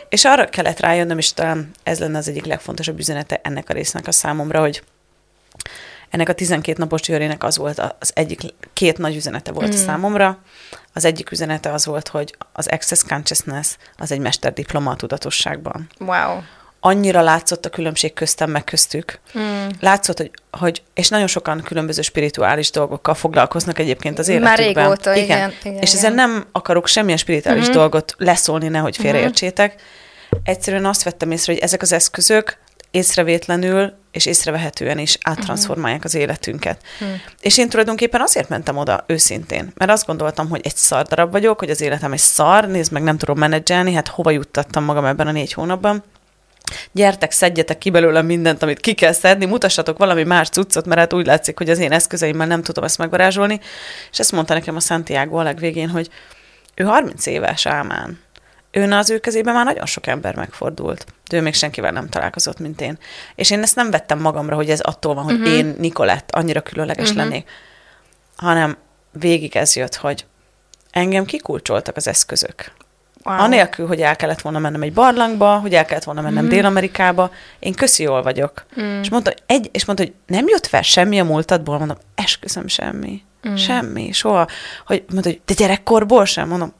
És 0.10 0.26
arra 0.26 0.46
kellett 0.46 0.80
rájönnöm, 0.80 1.18
és 1.18 1.34
talán 1.34 1.72
ez 1.84 2.00
lenne 2.00 2.18
az 2.18 2.28
egyik 2.28 2.46
legfontosabb 2.46 3.00
üzenete 3.00 3.40
ennek 3.44 3.70
a 3.70 3.74
résznek 3.74 4.08
a 4.08 4.12
számomra, 4.12 4.60
hogy 4.60 4.84
ennek 6.10 6.30
a 6.30 6.34
12 6.34 6.78
napos 6.78 7.08
jörének 7.08 7.44
az 7.44 7.58
volt 7.58 7.80
az 8.00 8.12
egyik, 8.16 8.42
két 8.74 8.98
nagy 8.98 9.16
üzenete 9.16 9.52
volt 9.52 9.68
mm. 9.68 9.72
a 9.72 9.76
számomra. 9.76 10.38
Az 10.94 11.06
egyik 11.06 11.32
üzenete 11.32 11.72
az 11.72 11.86
volt, 11.86 12.08
hogy 12.08 12.36
az 12.54 12.68
Access 12.68 13.04
Consciousness 13.04 13.76
az 13.98 14.12
egy 14.12 14.20
mesterdiploma 14.20 14.92
a 14.92 14.96
tudatosságban. 14.96 15.90
Wow 16.00 16.42
annyira 16.84 17.22
látszott 17.22 17.66
a 17.66 17.70
különbség 17.70 18.14
köztem, 18.14 18.50
meg 18.50 18.64
köztük. 18.64 19.20
Mm. 19.38 19.68
Látszott, 19.80 20.18
hogy, 20.18 20.32
hogy, 20.52 20.82
és 20.94 21.10
nagyon 21.10 21.28
sokan 21.28 21.62
különböző 21.62 22.02
spirituális 22.02 22.72
dolgokkal 22.72 23.14
foglalkoznak 23.14 23.80
egyébként 23.80 24.20
az 24.20 24.28
életükben. 24.28 24.74
Már 24.74 24.86
régóta, 24.86 25.16
igen. 25.16 25.38
igen, 25.38 25.54
igen 25.64 25.82
és 25.82 25.94
ezzel 25.94 26.12
nem 26.14 26.46
akarok 26.52 26.88
semmilyen 26.88 27.18
spirituális 27.18 27.64
mm-hmm. 27.64 27.74
dolgot 27.74 28.16
leszólni, 28.18 28.68
nehogy 28.68 28.96
mhm. 28.98 29.04
félreértsétek. 29.04 29.82
Egyszerűen 30.44 30.86
azt 30.86 31.04
vettem 31.04 31.32
észre, 31.32 31.54
hogy 31.54 31.62
ezek 31.62 31.82
az 31.82 31.92
eszközök 31.92 32.58
észrevétlenül 32.92 33.94
és 34.12 34.26
észrevehetően 34.26 34.98
is 34.98 35.18
áttranszformálják 35.22 36.04
az 36.04 36.16
életünket. 36.16 36.82
Mm. 37.04 37.14
És 37.42 37.58
én 37.58 37.70
tulajdonképpen 37.70 38.22
azért 38.22 38.50
mentem 38.50 38.78
oda 38.78 39.04
őszintén, 39.08 39.72
mert 39.76 39.92
azt 39.92 40.06
gondoltam, 40.06 40.50
hogy 40.50 40.62
egy 40.64 40.76
szar 40.76 41.06
darab 41.06 41.32
vagyok, 41.32 41.60
hogy 41.60 41.70
az 41.70 41.82
életem 41.82 42.12
egy 42.12 42.20
szar, 42.20 42.68
nézd 42.68 42.92
meg, 42.92 43.04
nem 43.04 43.18
tudom 43.18 43.38
menedzselni, 43.38 43.94
hát 43.94 44.08
hova 44.08 44.32
juttattam 44.32 44.84
magam 44.84 45.06
ebben 45.06 45.28
a 45.28 45.32
négy 45.32 45.54
hónapban, 45.54 46.04
gyertek, 46.92 47.32
szedjetek 47.32 47.78
ki 47.78 47.90
belőle 47.90 48.22
mindent, 48.22 48.64
amit 48.64 48.80
ki 48.80 48.94
kell 48.94 49.12
szedni, 49.12 49.46
mutassatok 49.46 49.98
valami 49.98 50.24
más 50.24 50.50
cuccot, 50.50 50.86
mert 50.86 51.00
hát 51.00 51.14
úgy 51.14 51.26
látszik, 51.26 51.58
hogy 51.58 51.70
az 51.70 51.80
én 51.80 51.92
eszközeimmel 51.92 52.48
nem 52.48 52.62
tudom 52.62 52.84
ezt 52.84 52.98
megvarázsolni. 52.98 53.60
És 54.12 54.20
ezt 54.20 54.32
mondta 54.32 54.54
nekem 54.54 54.76
a 54.76 54.80
Santiago 54.80 55.38
a 55.38 55.44
legvégén, 55.44 55.90
hogy 55.90 56.10
ő 56.76 56.84
30 56.84 57.26
éves 57.26 57.66
álmán. 57.66 58.20
Őn 58.72 58.92
az 58.92 59.10
ő 59.10 59.20
kezében 59.20 59.54
már 59.54 59.66
nagyon 59.66 59.86
sok 59.86 60.08
ember 60.08 60.36
megfordult. 60.36 61.06
De 61.30 61.38
ő 61.38 61.42
még 61.42 61.54
senkivel 61.54 61.92
nem 61.92 62.10
találkozott, 62.10 62.60
mint 62.60 62.82
én. 62.82 62.98
És 63.36 63.52
én 63.52 63.62
ezt 63.62 63.76
nem 63.76 63.92
vettem 63.92 64.20
magamra, 64.20 64.56
hogy 64.56 64.70
ez 64.70 64.80
attól 64.80 65.14
van, 65.14 65.24
hogy 65.24 65.40
uh-huh. 65.40 65.54
én, 65.54 65.76
Nikolett, 65.78 66.32
annyira 66.32 66.62
különleges 66.62 67.10
uh-huh. 67.10 67.24
lennék, 67.24 67.50
hanem 68.36 68.78
végig 69.12 69.56
ez 69.56 69.76
jött, 69.76 69.96
hogy 69.96 70.26
engem 70.92 71.26
kikulcsoltak 71.26 71.96
az 71.96 72.08
eszközök. 72.08 72.72
Wow. 73.24 73.40
Anélkül, 73.40 73.88
hogy 73.88 74.02
el 74.02 74.16
kellett 74.16 74.42
volna 74.42 74.60
mennem 74.60 74.82
egy 74.82 74.94
barlangba, 74.94 75.58
hogy 75.58 75.74
el 75.74 75.86
kellett 75.86 76.04
volna 76.04 76.22
mennem 76.22 76.46
mm. 76.46 76.50
Dél-Amerikába, 76.50 77.32
én 77.60 77.74
köszi 77.74 78.04
jól 78.04 78.22
vagyok. 78.22 78.66
Mm. 78.82 79.02
És, 79.02 79.10
mondta, 79.10 79.34
egy, 79.46 79.70
és 79.72 79.86
mondta, 79.86 80.04
hogy 80.04 80.14
nem 80.26 80.48
jött 80.48 80.68
fel 80.68 80.82
semmi 80.82 81.20
a 81.20 81.24
múltadból, 81.24 81.78
mondom, 81.78 81.98
esküszöm 82.16 82.68
semmi. 82.68 83.22
Mm. 83.48 83.56
Semmi, 83.56 84.12
soha. 84.12 84.48
Hogy 84.86 85.04
mondta, 85.12 85.30
hogy 85.30 85.42
de 85.46 85.54
gyerekkorból 85.54 86.26
sem, 86.26 86.48
mondom, 86.48 86.74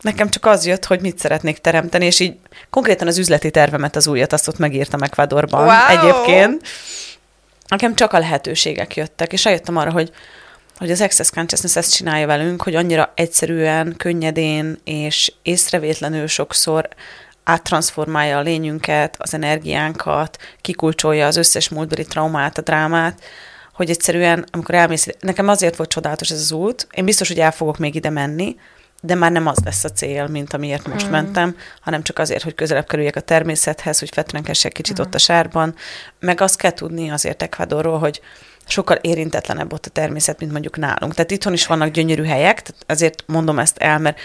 Nekem 0.00 0.28
csak 0.28 0.46
az 0.46 0.66
jött, 0.66 0.84
hogy 0.84 1.00
mit 1.00 1.18
szeretnék 1.18 1.58
teremteni, 1.58 2.04
és 2.04 2.20
így 2.20 2.36
konkrétan 2.70 3.06
az 3.06 3.18
üzleti 3.18 3.50
tervemet, 3.50 3.96
az 3.96 4.06
újat, 4.06 4.32
azt 4.32 4.48
ott 4.48 4.58
megírtam 4.58 5.02
Ecuadorban 5.02 5.64
wow. 5.64 5.98
egyébként. 5.98 6.68
Nekem 7.68 7.94
csak 7.94 8.12
a 8.12 8.18
lehetőségek 8.18 8.96
jöttek, 8.96 9.32
és 9.32 9.46
eljöttem 9.46 9.76
arra, 9.76 9.90
hogy 9.90 10.12
hogy 10.76 10.90
az 10.90 11.00
Access 11.00 11.30
Consciousness 11.30 11.76
ezt 11.76 11.94
csinálja 11.94 12.26
velünk, 12.26 12.62
hogy 12.62 12.74
annyira 12.74 13.12
egyszerűen, 13.14 13.94
könnyedén 13.96 14.78
és 14.84 15.32
észrevétlenül 15.42 16.26
sokszor 16.26 16.88
áttransformálja 17.44 18.38
a 18.38 18.42
lényünket, 18.42 19.16
az 19.18 19.34
energiánkat, 19.34 20.36
kikulcsolja 20.60 21.26
az 21.26 21.36
összes 21.36 21.68
múltbeli 21.68 22.04
traumát, 22.04 22.58
a 22.58 22.62
drámát, 22.62 23.20
hogy 23.74 23.90
egyszerűen, 23.90 24.44
amikor 24.50 24.74
elmész, 24.74 25.06
nekem 25.20 25.48
azért 25.48 25.76
volt 25.76 25.90
csodálatos 25.90 26.30
ez 26.30 26.40
az 26.40 26.52
út, 26.52 26.86
én 26.90 27.04
biztos, 27.04 27.28
hogy 27.28 27.40
el 27.40 27.52
fogok 27.52 27.78
még 27.78 27.94
ide 27.94 28.10
menni, 28.10 28.56
de 29.02 29.14
már 29.14 29.32
nem 29.32 29.46
az 29.46 29.58
lesz 29.64 29.84
a 29.84 29.88
cél, 29.88 30.26
mint 30.26 30.52
amiért 30.52 30.86
most 30.86 31.06
mm. 31.06 31.10
mentem, 31.10 31.56
hanem 31.80 32.02
csak 32.02 32.18
azért, 32.18 32.42
hogy 32.42 32.54
közelebb 32.54 32.86
kerüljek 32.86 33.16
a 33.16 33.20
természethez, 33.20 33.98
hogy 33.98 34.10
fetrenkessek 34.12 34.72
kicsit 34.72 35.00
mm. 35.00 35.02
ott 35.02 35.14
a 35.14 35.18
sárban, 35.18 35.74
meg 36.20 36.40
azt 36.40 36.56
kell 36.56 36.72
tudni 36.72 37.10
azért 37.10 37.42
Ecuadorról, 37.42 37.98
hogy 37.98 38.20
sokkal 38.66 38.96
érintetlenebb 38.96 39.72
ott 39.72 39.86
a 39.86 39.90
természet, 39.90 40.40
mint 40.40 40.52
mondjuk 40.52 40.76
nálunk. 40.76 41.14
Tehát 41.14 41.30
itthon 41.30 41.52
is 41.52 41.66
vannak 41.66 41.88
gyönyörű 41.88 42.24
helyek, 42.24 42.62
tehát 42.62 42.84
azért 42.86 43.24
mondom 43.26 43.58
ezt 43.58 43.78
el, 43.78 43.98
mert 43.98 44.18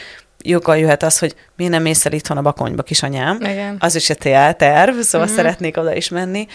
joggal 0.43 0.77
jöhet 0.77 1.03
az, 1.03 1.19
hogy 1.19 1.35
mi 1.55 1.67
nem 1.67 1.81
mész 1.81 2.05
el 2.05 2.11
itthon 2.11 2.37
a 2.37 2.41
bakonyba, 2.41 2.83
kisanyám. 2.83 3.37
Igen. 3.41 3.75
Az 3.79 3.95
is 3.95 4.09
egy 4.09 4.17
terv, 4.57 4.99
szóval 4.99 5.27
uh-huh. 5.27 5.43
szeretnék 5.43 5.77
oda 5.77 5.95
is 5.95 6.09
menni. 6.09 6.47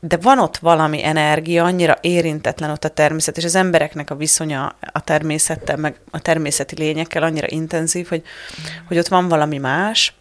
De 0.00 0.16
van 0.16 0.38
ott 0.38 0.56
valami 0.56 1.04
energia, 1.04 1.64
annyira 1.64 1.98
érintetlen 2.00 2.70
ott 2.70 2.84
a 2.84 2.88
természet, 2.88 3.36
és 3.36 3.44
az 3.44 3.54
embereknek 3.54 4.10
a 4.10 4.14
viszonya 4.14 4.76
a 4.92 5.00
természettel, 5.00 5.76
meg 5.76 5.94
a 6.10 6.20
természeti 6.20 6.74
lényekkel 6.78 7.22
annyira 7.22 7.46
intenzív, 7.50 8.08
hogy, 8.08 8.22
uh-huh. 8.58 8.86
hogy 8.88 8.98
ott 8.98 9.08
van 9.08 9.28
valami 9.28 9.58
más, 9.58 10.14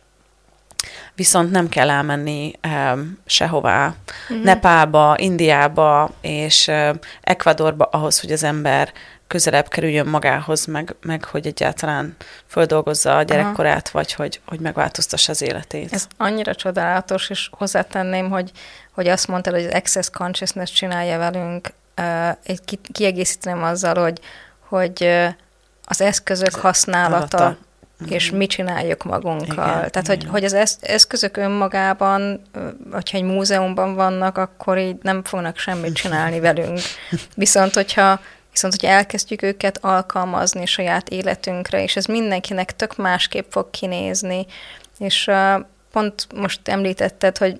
viszont 1.19 1.51
nem 1.51 1.69
kell 1.69 1.89
elmenni 1.89 2.51
um, 2.67 3.19
sehová, 3.25 3.93
uh-huh. 4.29 4.43
Nepálba, 4.43 5.15
Indiába 5.17 6.12
és 6.21 6.67
uh, 6.67 6.95
Ecuadorba 7.21 7.86
ahhoz, 7.86 8.19
hogy 8.19 8.32
az 8.32 8.43
ember 8.43 8.91
közelebb 9.27 9.67
kerüljön 9.67 10.08
magához, 10.08 10.65
meg, 10.65 10.95
meg 11.01 11.23
hogy 11.23 11.47
egyáltalán 11.47 12.15
földolgozza 12.47 13.17
a 13.17 13.23
gyerekkorát, 13.23 13.88
Aha. 13.88 13.97
vagy 13.97 14.13
hogy, 14.13 14.41
hogy 14.45 14.60
megváltoztassa 14.60 15.32
az 15.32 15.41
életét. 15.41 15.93
Ez 15.93 16.08
annyira 16.17 16.55
csodálatos, 16.55 17.29
és 17.29 17.49
hozzátenném, 17.51 18.29
hogy, 18.29 18.51
hogy 18.91 19.08
azt 19.08 19.27
mondtad, 19.27 19.53
hogy 19.53 19.65
az 19.65 19.73
Access 19.73 20.10
Consciousness 20.10 20.71
csinálja 20.71 21.17
velünk, 21.17 21.73
uh, 21.97 22.29
egy 22.43 22.79
kiegészíteném 22.91 23.63
azzal, 23.63 23.95
hogy, 23.95 24.19
hogy 24.67 25.27
az 25.86 26.01
eszközök 26.01 26.55
használata, 26.55 27.58
és 28.07 28.31
mit 28.31 28.49
csináljuk 28.49 29.03
magunkkal. 29.03 29.77
Igen, 29.77 29.91
Tehát, 29.91 29.95
igen. 29.95 30.05
hogy, 30.05 30.25
hogy 30.25 30.43
az 30.43 30.77
eszközök 30.81 31.38
önmagában, 31.38 32.41
hogyha 32.91 33.17
egy 33.17 33.23
múzeumban 33.23 33.95
vannak, 33.95 34.38
akkor 34.38 34.77
így 34.77 34.95
nem 35.01 35.23
fognak 35.23 35.57
semmit 35.57 35.93
csinálni 35.93 36.39
velünk. 36.39 36.79
Viszont, 37.35 37.73
hogyha 37.73 38.19
Viszont, 38.51 38.79
hogy 38.79 38.89
elkezdjük 38.89 39.41
őket 39.41 39.77
alkalmazni 39.81 40.65
saját 40.65 41.09
életünkre, 41.09 41.83
és 41.83 41.95
ez 41.95 42.05
mindenkinek 42.05 42.75
tök 42.75 42.95
másképp 42.95 43.51
fog 43.51 43.69
kinézni, 43.69 44.45
és 44.97 45.27
uh, 45.27 45.65
pont 45.91 46.27
most 46.35 46.67
említetted, 46.67 47.38
hogy 47.38 47.59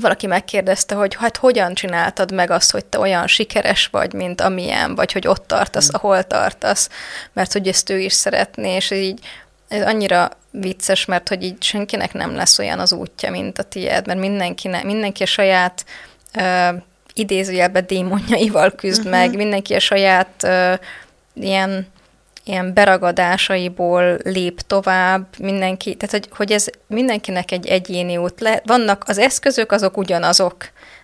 valaki 0.00 0.26
megkérdezte, 0.26 0.94
hogy 0.94 1.14
hát 1.14 1.36
hogyan 1.36 1.74
csináltad 1.74 2.32
meg 2.32 2.50
azt, 2.50 2.70
hogy 2.70 2.84
te 2.84 2.98
olyan 2.98 3.26
sikeres 3.26 3.86
vagy, 3.86 4.12
mint 4.12 4.40
amilyen, 4.40 4.94
vagy 4.94 5.12
hogy 5.12 5.26
ott 5.26 5.46
tartasz, 5.46 5.86
mm. 5.86 5.94
ahol 5.94 6.22
tartasz, 6.22 6.88
mert 7.32 7.52
hogy 7.52 7.68
ezt 7.68 7.90
ő 7.90 7.98
is 7.98 8.12
szeretné, 8.12 8.74
és 8.74 8.90
így 8.90 9.20
ez 9.68 9.86
annyira 9.86 10.30
vicces, 10.50 11.04
mert 11.04 11.28
hogy 11.28 11.42
így 11.42 11.62
senkinek 11.62 12.12
nem 12.12 12.34
lesz 12.34 12.58
olyan 12.58 12.78
az 12.78 12.92
útja, 12.92 13.30
mint 13.30 13.58
a 13.58 13.62
tiéd, 13.62 14.06
mert 14.06 14.18
mindenkinek, 14.18 14.84
mindenki 14.84 15.22
a 15.22 15.26
saját 15.26 15.84
uh, 16.34 16.82
idézőjelbe 17.14 17.80
démonjaival 17.80 18.70
küzd 18.70 18.98
uh-huh. 18.98 19.12
meg, 19.12 19.36
mindenki 19.36 19.74
a 19.74 19.80
saját 19.80 20.42
uh, 20.42 20.78
ilyen 21.34 21.86
ilyen 22.44 22.74
beragadásaiból 22.74 24.18
lép 24.22 24.60
tovább, 24.60 25.26
mindenki, 25.38 25.94
tehát 25.94 26.10
hogy, 26.10 26.28
hogy 26.36 26.52
ez 26.52 26.66
mindenkinek 26.86 27.50
egy 27.50 27.66
egyéni 27.66 28.16
út. 28.16 28.40
Le, 28.40 28.62
vannak 28.64 29.04
az 29.06 29.18
eszközök, 29.18 29.72
azok 29.72 29.96
ugyanazok, 29.96 30.56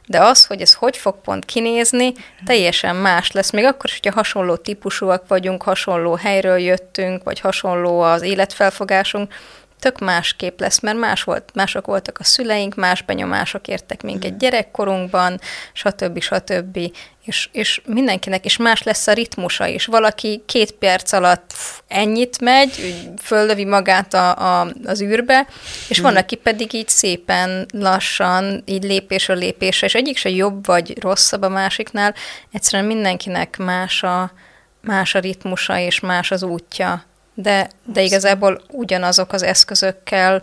de 0.06 0.20
az, 0.20 0.46
hogy 0.46 0.60
ez 0.60 0.74
hogy 0.74 0.96
fog 0.96 1.20
pont 1.20 1.44
kinézni, 1.44 2.12
teljesen 2.44 2.96
más 2.96 3.32
lesz. 3.32 3.50
Még 3.50 3.64
akkor 3.64 3.84
is, 3.84 3.98
hogyha 4.02 4.18
hasonló 4.18 4.56
típusúak 4.56 5.28
vagyunk, 5.28 5.62
hasonló 5.62 6.14
helyről 6.14 6.58
jöttünk, 6.58 7.24
vagy 7.24 7.40
hasonló 7.40 8.00
az 8.00 8.22
életfelfogásunk, 8.22 9.34
tök 9.78 9.98
másképp 9.98 10.60
lesz, 10.60 10.80
mert 10.80 10.98
más 10.98 11.22
volt, 11.22 11.50
mások 11.54 11.86
voltak 11.86 12.18
a 12.18 12.24
szüleink, 12.24 12.74
más 12.74 13.02
benyomások 13.02 13.68
értek 13.68 14.02
minket 14.02 14.32
mm. 14.32 14.36
gyerekkorunkban, 14.36 15.40
stb. 15.72 16.20
stb. 16.20 16.78
És, 17.24 17.48
és 17.52 17.82
mindenkinek, 17.86 18.44
és 18.44 18.56
más 18.56 18.82
lesz 18.82 19.06
a 19.06 19.12
ritmusa 19.12 19.66
is. 19.66 19.86
Valaki 19.86 20.42
két 20.46 20.72
perc 20.72 21.12
alatt 21.12 21.54
ennyit 21.88 22.40
megy, 22.40 22.94
föllövi 23.22 23.64
magát 23.64 24.14
a, 24.14 24.60
a, 24.60 24.72
az 24.84 25.02
űrbe, 25.02 25.46
és 25.88 26.00
mm. 26.00 26.02
van, 26.02 26.16
aki 26.16 26.36
pedig 26.36 26.72
így 26.72 26.88
szépen, 26.88 27.66
lassan, 27.72 28.62
így 28.66 28.82
lépésről 28.82 29.36
lépésre, 29.36 29.86
és 29.86 29.94
egyik 29.94 30.16
se 30.16 30.28
jobb 30.28 30.66
vagy 30.66 31.00
rosszabb 31.00 31.42
a 31.42 31.48
másiknál, 31.48 32.14
egyszerűen 32.52 32.88
mindenkinek 32.88 33.56
más 33.56 34.02
a, 34.02 34.32
más 34.80 35.14
a 35.14 35.18
ritmusa, 35.18 35.78
és 35.78 36.00
más 36.00 36.30
az 36.30 36.42
útja 36.42 37.06
de, 37.42 37.68
de 37.84 38.02
igazából 38.02 38.62
ugyanazok 38.70 39.32
az 39.32 39.42
eszközökkel, 39.42 40.42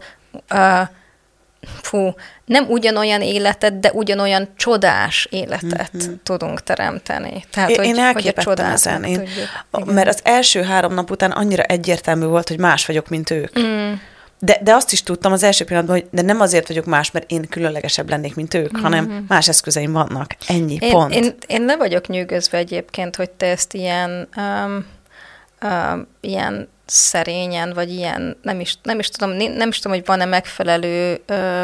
uh, 0.53 0.81
fú, 1.81 2.13
nem 2.45 2.65
ugyanolyan 2.69 3.21
életet, 3.21 3.79
de 3.79 3.91
ugyanolyan 3.91 4.49
csodás 4.55 5.27
életet 5.31 5.91
mm-hmm. 5.97 6.13
tudunk 6.23 6.63
teremteni. 6.63 7.43
Tehát, 7.51 7.69
én, 7.69 7.75
hogy, 7.75 7.85
én 7.85 7.99
elképettem 7.99 8.65
ezen, 8.65 9.03
én, 9.03 9.27
mert 9.85 10.07
az 10.07 10.19
első 10.23 10.61
három 10.61 10.93
nap 10.93 11.11
után 11.11 11.31
annyira 11.31 11.63
egyértelmű 11.63 12.25
volt, 12.25 12.47
hogy 12.47 12.59
más 12.59 12.85
vagyok, 12.85 13.09
mint 13.09 13.29
ők. 13.29 13.59
Mm. 13.59 13.93
De, 14.39 14.59
de 14.61 14.73
azt 14.73 14.91
is 14.91 15.03
tudtam 15.03 15.31
az 15.31 15.43
első 15.43 15.65
pillanatban, 15.65 15.99
hogy 15.99 16.07
de 16.11 16.21
nem 16.21 16.41
azért 16.41 16.67
vagyok 16.67 16.85
más, 16.85 17.11
mert 17.11 17.31
én 17.31 17.47
különlegesebb 17.49 18.09
lennék, 18.09 18.35
mint 18.35 18.53
ők, 18.53 18.73
mm-hmm. 18.73 18.83
hanem 18.83 19.25
más 19.27 19.47
eszközeim 19.47 19.91
vannak. 19.91 20.35
Ennyi, 20.47 20.77
én, 20.79 20.91
pont. 20.91 21.13
Én, 21.13 21.35
én 21.47 21.65
le 21.65 21.77
vagyok 21.77 22.07
nyűgözve 22.07 22.57
egyébként, 22.57 23.15
hogy 23.15 23.29
te 23.29 23.45
ezt 23.45 23.73
ilyen, 23.73 24.27
um, 24.37 24.85
um, 25.63 26.07
ilyen 26.21 26.69
szerényen, 26.85 27.73
vagy 27.73 27.89
ilyen, 27.89 28.37
nem 28.41 28.59
is, 28.59 28.75
nem 28.83 28.99
is 28.99 29.09
tudom, 29.09 29.35
nem 29.35 29.69
is 29.69 29.79
tudom, 29.79 29.97
hogy 29.97 30.05
van-e 30.05 30.25
megfelelő 30.25 31.21
ö, 31.25 31.63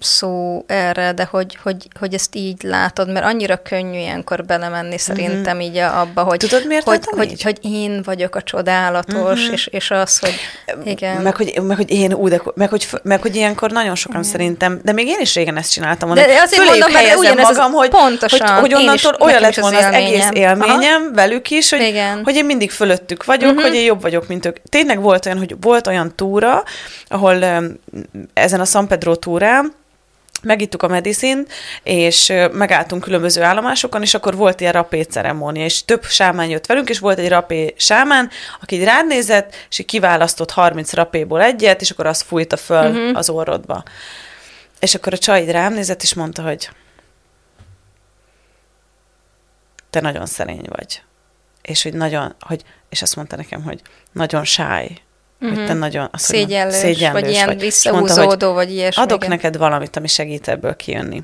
szó 0.00 0.64
erre, 0.66 1.12
de 1.12 1.24
hogy, 1.30 1.58
hogy, 1.62 1.88
hogy 1.98 2.14
ezt 2.14 2.34
így 2.34 2.62
látod, 2.62 3.12
mert 3.12 3.24
annyira 3.24 3.62
könnyű 3.62 3.98
ilyenkor 3.98 4.44
belemenni 4.44 4.98
szerintem 4.98 5.56
mm-hmm. 5.56 5.66
így 5.66 5.76
abba, 5.76 6.22
hogy, 6.22 6.38
Tudod, 6.38 6.66
miért 6.66 6.84
hogy, 6.84 7.04
hogy, 7.04 7.42
hogy, 7.42 7.58
én 7.62 8.02
vagyok 8.04 8.34
a 8.34 8.42
csodálatos, 8.42 9.40
mm-hmm. 9.40 9.52
és, 9.52 9.66
és 9.66 9.90
az, 9.90 10.18
hogy 10.18 10.34
igen. 10.84 11.22
Meg, 11.22 11.36
hogy, 11.36 11.60
meg, 11.62 11.76
hogy 11.76 11.90
én, 11.90 12.12
ú, 12.12 12.28
de, 12.28 12.42
meg, 12.54 12.68
hogy, 12.68 12.88
meg, 13.02 13.22
hogy 13.22 13.36
ilyenkor 13.36 13.70
nagyon 13.70 13.94
sokan 13.94 14.18
mm. 14.18 14.22
szerintem, 14.22 14.80
de 14.82 14.92
még 14.92 15.06
én 15.06 15.20
is 15.20 15.34
régen 15.34 15.56
ezt 15.56 15.72
csináltam. 15.72 16.14
De 16.14 16.40
azért 16.42 16.64
mondom, 16.64 16.92
mert 16.92 17.16
ugyanez 17.16 17.44
magam, 17.44 17.72
hogy, 17.72 17.88
pontosan, 17.88 18.48
hogy, 18.48 18.60
hogy 18.60 18.74
onnantól 18.74 19.12
is, 19.18 19.24
olyan 19.26 19.40
lett 19.40 19.54
volna 19.54 19.78
az, 19.78 19.84
az 19.84 19.92
egész 19.92 20.28
élményem 20.32 21.02
Aha. 21.02 21.14
velük 21.14 21.50
is, 21.50 21.70
hogy, 21.70 21.80
igen. 21.80 22.20
hogy 22.24 22.36
én 22.36 22.44
mindig 22.44 22.70
fölöttük 22.70 23.24
vagyok, 23.24 23.52
mm-hmm. 23.52 23.62
hogy 23.62 23.74
én 23.74 23.84
jobb 23.84 24.00
vagyok, 24.00 24.28
mint 24.28 24.46
ők. 24.48 24.62
Tényleg 24.68 25.00
volt 25.00 25.26
olyan, 25.26 25.38
hogy 25.38 25.56
volt 25.60 25.86
olyan 25.86 26.14
túra, 26.14 26.64
ahol 27.06 27.44
ezen 28.32 28.60
a 28.60 28.64
San 28.64 28.88
Pedro 28.88 29.16
túrán, 29.16 29.72
megittuk 30.42 30.82
a 30.82 30.88
medicint, 30.88 31.52
és 31.82 32.32
megálltunk 32.52 33.02
különböző 33.02 33.42
állomásokon, 33.42 34.02
és 34.02 34.14
akkor 34.14 34.36
volt 34.36 34.60
ilyen 34.60 34.72
rapé 34.72 35.02
ceremónia, 35.02 35.64
és 35.64 35.84
több 35.84 36.04
sámán 36.04 36.48
jött 36.48 36.66
velünk, 36.66 36.88
és 36.88 36.98
volt 36.98 37.18
egy 37.18 37.28
rapé 37.28 37.74
sámán, 37.76 38.30
aki 38.60 38.74
így 38.74 38.84
rád 38.84 39.06
nézett, 39.06 39.54
és 39.70 39.78
így 39.78 39.86
kiválasztott 39.86 40.50
30 40.50 40.92
rapéból 40.92 41.42
egyet, 41.42 41.80
és 41.80 41.90
akkor 41.90 42.06
azt 42.06 42.22
fújta 42.22 42.56
föl 42.56 42.90
uh-huh. 42.90 43.16
az 43.16 43.30
orrodba. 43.30 43.82
És 44.80 44.94
akkor 44.94 45.12
a 45.12 45.18
csaj 45.18 45.44
rám 45.44 45.72
nézett, 45.72 46.02
és 46.02 46.14
mondta, 46.14 46.42
hogy 46.42 46.70
te 49.90 50.00
nagyon 50.00 50.26
szerény 50.26 50.66
vagy. 50.68 51.02
És 51.62 51.82
hogy 51.82 51.94
nagyon, 51.94 52.34
hogy, 52.40 52.62
és 52.88 53.02
azt 53.02 53.16
mondta 53.16 53.36
nekem, 53.36 53.62
hogy 53.62 53.82
nagyon 54.18 54.44
sáj. 54.44 54.96
Uh-huh. 55.40 55.56
Hogy 55.56 55.66
te 55.66 55.72
mhm. 55.72 55.82
nagyon... 55.82 56.08
Azt 56.12 56.24
szégyenlős, 56.24 56.74
szégyenlős, 56.74 57.22
vagy 57.22 57.30
ilyen 57.30 57.46
vagy. 57.46 57.60
visszahúzódó, 57.60 58.26
mondta, 58.26 58.52
vagy 58.52 58.70
ilyesmi. 58.70 59.02
Adok 59.02 59.18
igen. 59.18 59.30
neked 59.30 59.56
valamit, 59.56 59.96
ami 59.96 60.08
segít 60.08 60.48
ebből 60.48 60.76
kijönni. 60.76 61.22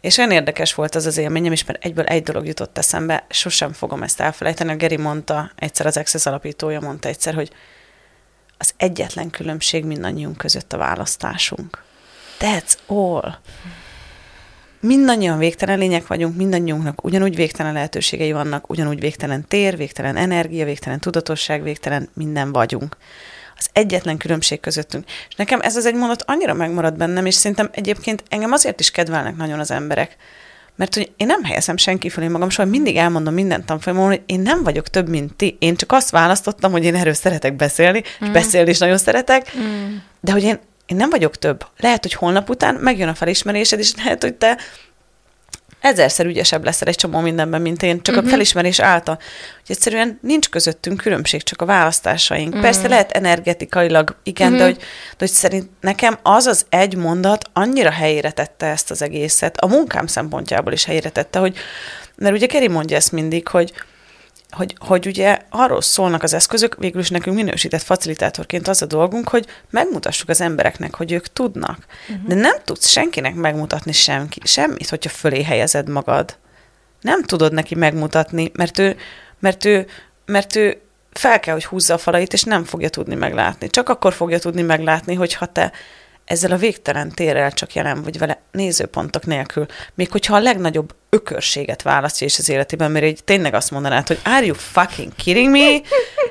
És 0.00 0.18
olyan 0.18 0.30
érdekes 0.30 0.74
volt 0.74 0.94
az 0.94 1.06
az 1.06 1.16
élményem, 1.16 1.52
és 1.52 1.64
mert 1.64 1.84
egyből 1.84 2.04
egy 2.04 2.22
dolog 2.22 2.46
jutott 2.46 2.78
eszembe, 2.78 3.26
sosem 3.28 3.72
fogom 3.72 4.02
ezt 4.02 4.20
elfelejteni. 4.20 4.70
A 4.70 4.76
Geri 4.76 4.96
mondta, 4.96 5.50
egyszer 5.56 5.86
az 5.86 5.96
Access 5.96 6.26
alapítója 6.26 6.80
mondta 6.80 7.08
egyszer, 7.08 7.34
hogy 7.34 7.50
az 8.58 8.74
egyetlen 8.76 9.30
különbség 9.30 9.84
mindannyiunk 9.84 10.36
között 10.36 10.72
a 10.72 10.76
választásunk. 10.76 11.82
That's 12.40 12.74
all. 12.86 13.38
Mindannyian 14.86 15.38
végtelen 15.38 15.78
lények 15.78 16.06
vagyunk, 16.06 16.36
mindannyiunknak 16.36 17.04
ugyanúgy 17.04 17.36
végtelen 17.36 17.72
lehetőségei 17.72 18.32
vannak, 18.32 18.70
ugyanúgy 18.70 19.00
végtelen 19.00 19.44
tér, 19.48 19.76
végtelen 19.76 20.16
energia, 20.16 20.64
végtelen 20.64 21.00
tudatosság, 21.00 21.62
végtelen 21.62 22.08
minden 22.14 22.52
vagyunk. 22.52 22.96
Az 23.56 23.68
egyetlen 23.72 24.16
különbség 24.16 24.60
közöttünk. 24.60 25.04
És 25.28 25.34
nekem 25.34 25.60
ez 25.60 25.76
az 25.76 25.86
egy 25.86 25.94
mondat 25.94 26.22
annyira 26.26 26.54
megmaradt 26.54 26.96
bennem, 26.96 27.26
és 27.26 27.34
szerintem 27.34 27.68
egyébként 27.72 28.22
engem 28.28 28.52
azért 28.52 28.80
is 28.80 28.90
kedvelnek 28.90 29.36
nagyon 29.36 29.58
az 29.58 29.70
emberek, 29.70 30.16
mert 30.76 30.94
hogy 30.94 31.12
én 31.16 31.26
nem 31.26 31.44
helyezem 31.44 31.76
senki 31.76 32.08
fölé 32.08 32.28
magam, 32.28 32.50
soha 32.50 32.68
mindig 32.68 32.96
elmondom 32.96 33.34
minden 33.34 33.64
tanfolyamon, 33.64 34.06
hogy 34.06 34.22
én 34.26 34.40
nem 34.40 34.62
vagyok 34.62 34.88
több, 34.88 35.08
mint 35.08 35.34
ti. 35.34 35.56
Én 35.58 35.76
csak 35.76 35.92
azt 35.92 36.10
választottam, 36.10 36.72
hogy 36.72 36.84
én 36.84 36.94
erről 36.94 37.14
szeretek 37.14 37.56
beszélni, 37.56 37.98
mm. 37.98 38.26
és 38.26 38.32
beszélni 38.32 38.70
is 38.70 38.78
nagyon 38.78 38.98
szeretek, 38.98 39.56
mm. 39.58 39.96
de 40.20 40.32
hogy 40.32 40.42
én 40.42 40.58
én 40.86 40.96
nem 40.96 41.10
vagyok 41.10 41.36
több. 41.36 41.66
Lehet, 41.78 42.02
hogy 42.02 42.12
holnap 42.12 42.48
után 42.48 42.74
megjön 42.74 43.08
a 43.08 43.14
felismerésed, 43.14 43.78
és 43.78 43.94
lehet, 43.96 44.22
hogy 44.22 44.34
te 44.34 44.58
ezerszer 45.84 46.26
ügyesebb 46.26 46.64
leszel 46.64 46.88
egy 46.88 46.94
csomó 46.94 47.20
mindenben, 47.20 47.60
mint 47.60 47.82
én, 47.82 47.94
csak 47.94 48.06
uh-huh. 48.06 48.18
a 48.18 48.20
mhm. 48.20 48.30
felismerés 48.30 48.80
által. 48.80 49.14
Hogy 49.66 49.76
egyszerűen 49.76 50.18
nincs 50.22 50.48
közöttünk 50.48 51.00
különbség, 51.00 51.42
csak 51.42 51.62
a 51.62 51.64
választásaink. 51.64 52.48
Uh-huh. 52.48 52.62
Persze 52.62 52.88
lehet 52.88 53.10
energetikailag, 53.10 54.16
igen, 54.22 54.52
uh-huh. 54.52 54.58
de, 54.58 54.64
hogy, 54.64 54.76
de 55.10 55.16
hogy 55.18 55.30
szerint 55.30 55.70
nekem 55.80 56.18
az 56.22 56.46
az 56.46 56.66
egy 56.68 56.96
mondat 56.96 57.50
annyira 57.52 57.90
helyére 57.90 58.30
tette 58.30 58.66
ezt 58.66 58.90
az 58.90 59.02
egészet, 59.02 59.56
a 59.56 59.66
munkám 59.66 60.06
szempontjából 60.06 60.72
is 60.72 60.84
helyére 60.84 61.10
tette, 61.10 61.38
hogy, 61.38 61.56
mert 62.16 62.34
ugye 62.34 62.46
Keri 62.46 62.68
mondja 62.68 62.96
ezt 62.96 63.12
mindig, 63.12 63.48
hogy, 63.48 63.72
hogy, 64.56 64.74
hogy 64.78 65.06
ugye 65.06 65.38
arról 65.50 65.82
szólnak 65.82 66.22
az 66.22 66.34
eszközök, 66.34 66.76
végül 66.78 67.00
is 67.00 67.10
nekünk 67.10 67.36
minősített 67.36 67.82
facilitátorként 67.82 68.68
az 68.68 68.82
a 68.82 68.86
dolgunk, 68.86 69.28
hogy 69.28 69.46
megmutassuk 69.70 70.28
az 70.28 70.40
embereknek, 70.40 70.94
hogy 70.94 71.12
ők 71.12 71.26
tudnak. 71.26 71.86
Uh-huh. 72.08 72.26
De 72.26 72.34
nem 72.34 72.56
tudsz 72.64 72.88
senkinek 72.88 73.34
megmutatni 73.34 73.92
semki, 73.92 74.40
semmit, 74.44 74.88
hogyha 74.88 75.10
fölé 75.10 75.42
helyezed 75.42 75.88
magad. 75.88 76.36
Nem 77.00 77.22
tudod 77.22 77.52
neki 77.52 77.74
megmutatni, 77.74 78.50
mert 78.54 78.78
ő, 78.78 78.96
mert 79.38 79.64
ő, 79.64 79.86
mert 80.26 80.56
ő 80.56 80.80
fel 81.12 81.40
kell, 81.40 81.54
hogy 81.54 81.64
húzza 81.64 81.94
a 81.94 81.98
falait, 81.98 82.32
és 82.32 82.42
nem 82.42 82.64
fogja 82.64 82.88
tudni 82.88 83.14
meglátni. 83.14 83.68
Csak 83.68 83.88
akkor 83.88 84.12
fogja 84.12 84.38
tudni 84.38 84.62
meglátni, 84.62 85.14
hogyha 85.14 85.46
te 85.46 85.72
ezzel 86.24 86.50
a 86.50 86.56
végtelen 86.56 87.10
térrel 87.14 87.52
csak 87.52 87.74
jelen 87.74 88.02
vagy 88.02 88.18
vele 88.18 88.40
nézőpontok 88.50 89.26
nélkül, 89.26 89.66
még 89.94 90.10
hogyha 90.10 90.36
a 90.36 90.40
legnagyobb 90.40 90.94
ökörséget 91.10 91.82
választja 91.82 92.26
is 92.26 92.38
az 92.38 92.48
életében, 92.48 92.90
mert 92.90 93.04
így 93.04 93.24
tényleg 93.24 93.54
azt 93.54 93.70
mondanád, 93.70 94.06
hogy 94.06 94.20
are 94.24 94.44
you 94.44 94.54
fucking 94.54 95.12
kidding 95.16 95.50
me? 95.50 95.80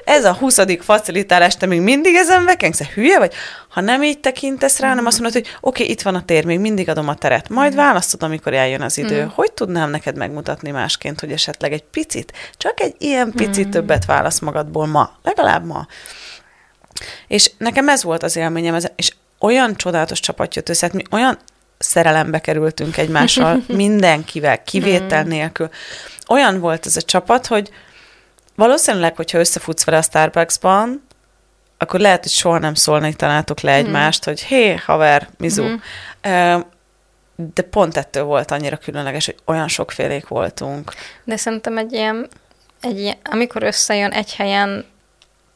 Ez 0.03 0.25
a 0.25 0.33
20. 0.33 0.59
facilitálás, 0.79 1.57
te 1.57 1.65
még 1.65 1.81
mindig 1.81 2.15
ezen 2.15 2.45
vekengsz, 2.45 2.81
hülye 2.81 3.19
vagy? 3.19 3.33
Ha 3.69 3.81
nem 3.81 4.03
így 4.03 4.19
tekintesz 4.19 4.79
rá, 4.79 4.87
hanem 4.87 5.05
azt 5.05 5.19
mondod, 5.19 5.41
hogy 5.41 5.57
oké, 5.61 5.81
okay, 5.81 5.93
itt 5.93 6.01
van 6.01 6.15
a 6.15 6.25
tér, 6.25 6.45
még 6.45 6.59
mindig 6.59 6.89
adom 6.89 7.07
a 7.07 7.15
teret, 7.15 7.49
majd 7.49 7.75
választod, 7.75 8.23
amikor 8.23 8.53
eljön 8.53 8.81
az 8.81 8.97
idő. 8.97 9.23
Mm. 9.23 9.27
Hogy 9.27 9.51
tudnám 9.51 9.89
neked 9.89 10.17
megmutatni 10.17 10.71
másként, 10.71 11.19
hogy 11.19 11.31
esetleg 11.31 11.73
egy 11.73 11.83
picit, 11.83 12.33
csak 12.57 12.79
egy 12.81 12.95
ilyen 12.97 13.31
picit 13.31 13.67
mm. 13.67 13.69
többet 13.69 14.05
válasz 14.05 14.39
magadból 14.39 14.85
ma, 14.85 15.11
legalább 15.23 15.65
ma. 15.65 15.87
És 17.27 17.51
nekem 17.57 17.89
ez 17.89 18.03
volt 18.03 18.23
az 18.23 18.35
élményem, 18.35 18.77
és 18.95 19.11
olyan 19.43 19.75
csodálatos 19.75 20.19
csapat 20.19 20.55
jött 20.55 20.69
össze, 20.69 20.85
hát 20.85 20.95
mi 20.95 21.03
olyan 21.11 21.37
szerelembe 21.77 22.39
kerültünk 22.39 22.97
egymással, 22.97 23.63
mindenkivel, 23.83 24.63
kivétel 24.63 25.23
nélkül. 25.23 25.69
Olyan 26.27 26.59
volt 26.59 26.85
ez 26.85 26.97
a 26.97 27.01
csapat, 27.01 27.47
hogy 27.47 27.69
valószínűleg, 28.55 29.15
hogyha 29.15 29.39
összefutsz 29.39 29.83
vele 29.83 29.97
a 29.97 30.01
Starbucksban, 30.01 31.03
akkor 31.77 31.99
lehet, 31.99 32.21
hogy 32.21 32.31
soha 32.31 32.57
nem 32.57 32.73
szólni 32.73 33.13
tanátok 33.13 33.59
le 33.59 33.77
hmm. 33.77 33.85
egymást, 33.85 34.23
hogy 34.23 34.43
hé, 34.43 34.75
haver, 34.75 35.29
mizu. 35.37 35.63
Hmm. 35.63 36.65
De 37.35 37.61
pont 37.61 37.97
ettől 37.97 38.23
volt 38.23 38.51
annyira 38.51 38.77
különleges, 38.77 39.25
hogy 39.25 39.35
olyan 39.45 39.67
sokfélék 39.67 40.27
voltunk. 40.27 40.93
De 41.23 41.37
szerintem 41.37 41.77
egy 41.77 41.93
ilyen, 41.93 42.29
egy 42.81 42.99
ilyen, 42.99 43.17
amikor 43.23 43.63
összejön 43.63 44.11
egy 44.11 44.35
helyen 44.35 44.85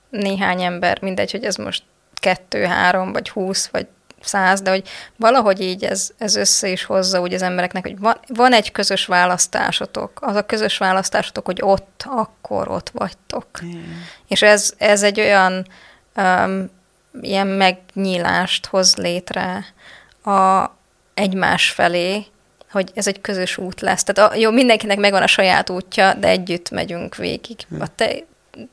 néhány 0.10 0.62
ember, 0.62 1.02
mindegy, 1.02 1.32
hogy 1.32 1.43
ez 1.43 1.56
most 1.56 1.84
kettő, 2.19 2.63
három, 2.63 3.12
vagy 3.12 3.30
húsz, 3.30 3.67
vagy 3.67 3.88
száz, 4.21 4.62
de 4.62 4.69
hogy 4.69 4.89
valahogy 5.15 5.62
így 5.62 5.84
ez, 5.84 6.10
ez 6.17 6.36
össze 6.36 6.67
is 6.67 6.84
hozza 6.84 7.21
úgy 7.21 7.34
az 7.34 7.41
embereknek, 7.41 7.84
hogy 7.84 7.99
van, 7.99 8.17
van 8.27 8.53
egy 8.53 8.71
közös 8.71 9.06
választásotok, 9.06 10.19
az 10.21 10.36
a 10.36 10.45
közös 10.45 10.77
választásotok, 10.77 11.45
hogy 11.45 11.60
ott, 11.62 12.03
akkor 12.08 12.71
ott 12.71 12.89
vagytok. 12.93 13.47
Mm. 13.65 13.82
És 14.27 14.41
ez, 14.41 14.73
ez 14.77 15.03
egy 15.03 15.19
olyan 15.19 15.67
um, 16.15 16.69
ilyen 17.21 17.47
megnyílást 17.47 18.65
hoz 18.65 18.95
létre 18.95 19.65
a 20.23 20.69
egymás 21.13 21.69
felé, 21.69 22.25
hogy 22.71 22.91
ez 22.93 23.08
egy 23.08 23.21
közös 23.21 23.58
út 23.58 23.82
lesz. 23.82 24.03
Tehát 24.03 24.32
a, 24.32 24.36
jó, 24.36 24.51
mindenkinek 24.51 24.97
megvan 24.97 25.21
a 25.21 25.27
saját 25.27 25.69
útja, 25.69 26.13
de 26.13 26.27
együtt 26.27 26.69
megyünk 26.69 27.15
végig. 27.15 27.58
Mm. 27.75 27.80
A 27.80 27.88
te 27.95 28.15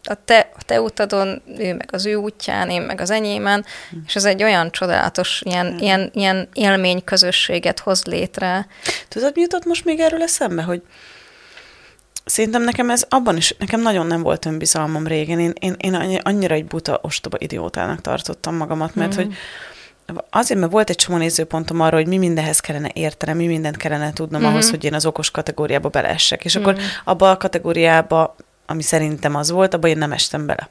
a 0.05 0.15
te, 0.25 0.51
a 0.57 0.63
te 0.67 0.81
utadon, 0.81 1.43
ő 1.59 1.75
meg 1.75 1.89
az 1.93 2.07
ő 2.07 2.15
útján, 2.15 2.71
én 2.71 2.83
meg 2.83 3.01
az 3.01 3.11
enyémen, 3.11 3.65
hm. 3.91 3.97
és 4.07 4.17
ez 4.17 4.25
egy 4.25 4.43
olyan 4.43 4.71
csodálatos 4.71 5.43
ilyen, 5.45 5.73
hm. 5.73 5.83
ilyen, 5.83 6.11
ilyen 6.13 6.49
élmény 6.53 7.05
közösséget 7.05 7.81
hoz 7.81 8.05
létre. 8.05 8.67
Tudod, 9.09 9.33
mi 9.35 9.41
jutott 9.41 9.65
most 9.65 9.85
még 9.85 10.01
erről 10.01 10.23
eszembe, 10.23 10.63
hogy 10.63 10.83
Szerintem 12.25 12.63
nekem 12.63 12.91
ez 12.91 13.05
abban 13.09 13.37
is, 13.37 13.55
nekem 13.59 13.81
nagyon 13.81 14.07
nem 14.07 14.23
volt 14.23 14.47
önbizalmam 14.47 15.07
régen. 15.07 15.39
Én, 15.39 15.53
én, 15.61 15.75
én 15.79 16.21
annyira 16.23 16.55
egy 16.55 16.65
buta, 16.65 16.99
ostoba 17.03 17.37
idiótának 17.41 18.01
tartottam 18.01 18.57
magamat, 18.57 18.95
mert 18.95 19.15
mm. 19.15 19.17
hogy 19.17 19.35
azért, 20.31 20.61
mert 20.61 20.73
volt 20.73 20.91
egy 20.91 20.97
csomó 20.97 21.19
nézőpontom 21.19 21.81
arra, 21.81 21.97
hogy 21.97 22.07
mi 22.07 22.19
mindenhez 22.19 22.61
kellene 22.61 22.91
értenem, 22.93 23.37
mi 23.37 23.47
mindent 23.47 23.77
kellene 23.77 24.13
tudnom 24.13 24.41
mm-hmm. 24.41 24.51
ahhoz, 24.51 24.71
hogy 24.71 24.85
én 24.85 24.95
az 24.95 25.07
okos 25.07 25.31
kategóriába 25.31 25.89
beleessek. 25.89 26.45
És 26.45 26.59
mm. 26.59 26.61
akkor 26.61 26.77
abba 27.05 27.31
a 27.31 27.37
kategóriába 27.37 28.37
ami 28.67 28.83
szerintem 28.83 29.35
az 29.35 29.51
volt, 29.51 29.75
abban 29.75 29.91
én 29.91 29.99
nem 29.99 30.13
estem 30.13 30.47
bele. 30.47 30.69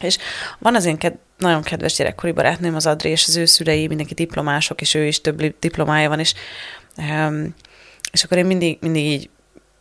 És 0.00 0.18
van 0.58 0.74
az 0.74 0.84
én 0.84 0.96
ked- 0.96 1.18
nagyon 1.38 1.62
kedves 1.62 1.94
gyerekkori 1.94 2.32
barátnőm, 2.32 2.74
az 2.74 2.86
Adri, 2.86 3.08
és 3.10 3.24
az 3.26 3.36
ő 3.36 3.44
szülei, 3.44 3.86
mindenki 3.86 4.14
diplomások, 4.14 4.80
és 4.80 4.94
ő 4.94 5.04
is 5.06 5.20
több 5.20 5.58
diplomája 5.58 6.08
van, 6.08 6.18
és, 6.18 6.34
um, 6.96 7.54
és 8.12 8.24
akkor 8.24 8.38
én 8.38 8.46
mindig, 8.46 8.78
mindig 8.80 9.04
így 9.04 9.30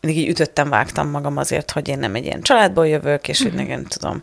mindig 0.03 0.21
így 0.21 0.29
ütöttem, 0.29 0.69
vágtam 0.69 1.09
magam 1.09 1.37
azért, 1.37 1.71
hogy 1.71 1.87
én 1.87 1.99
nem 1.99 2.15
egy 2.15 2.25
ilyen 2.25 2.41
családból 2.41 2.87
jövök, 2.87 3.27
és 3.27 3.41
hogy 3.41 3.53
nem 3.53 3.85
tudom, 3.85 4.21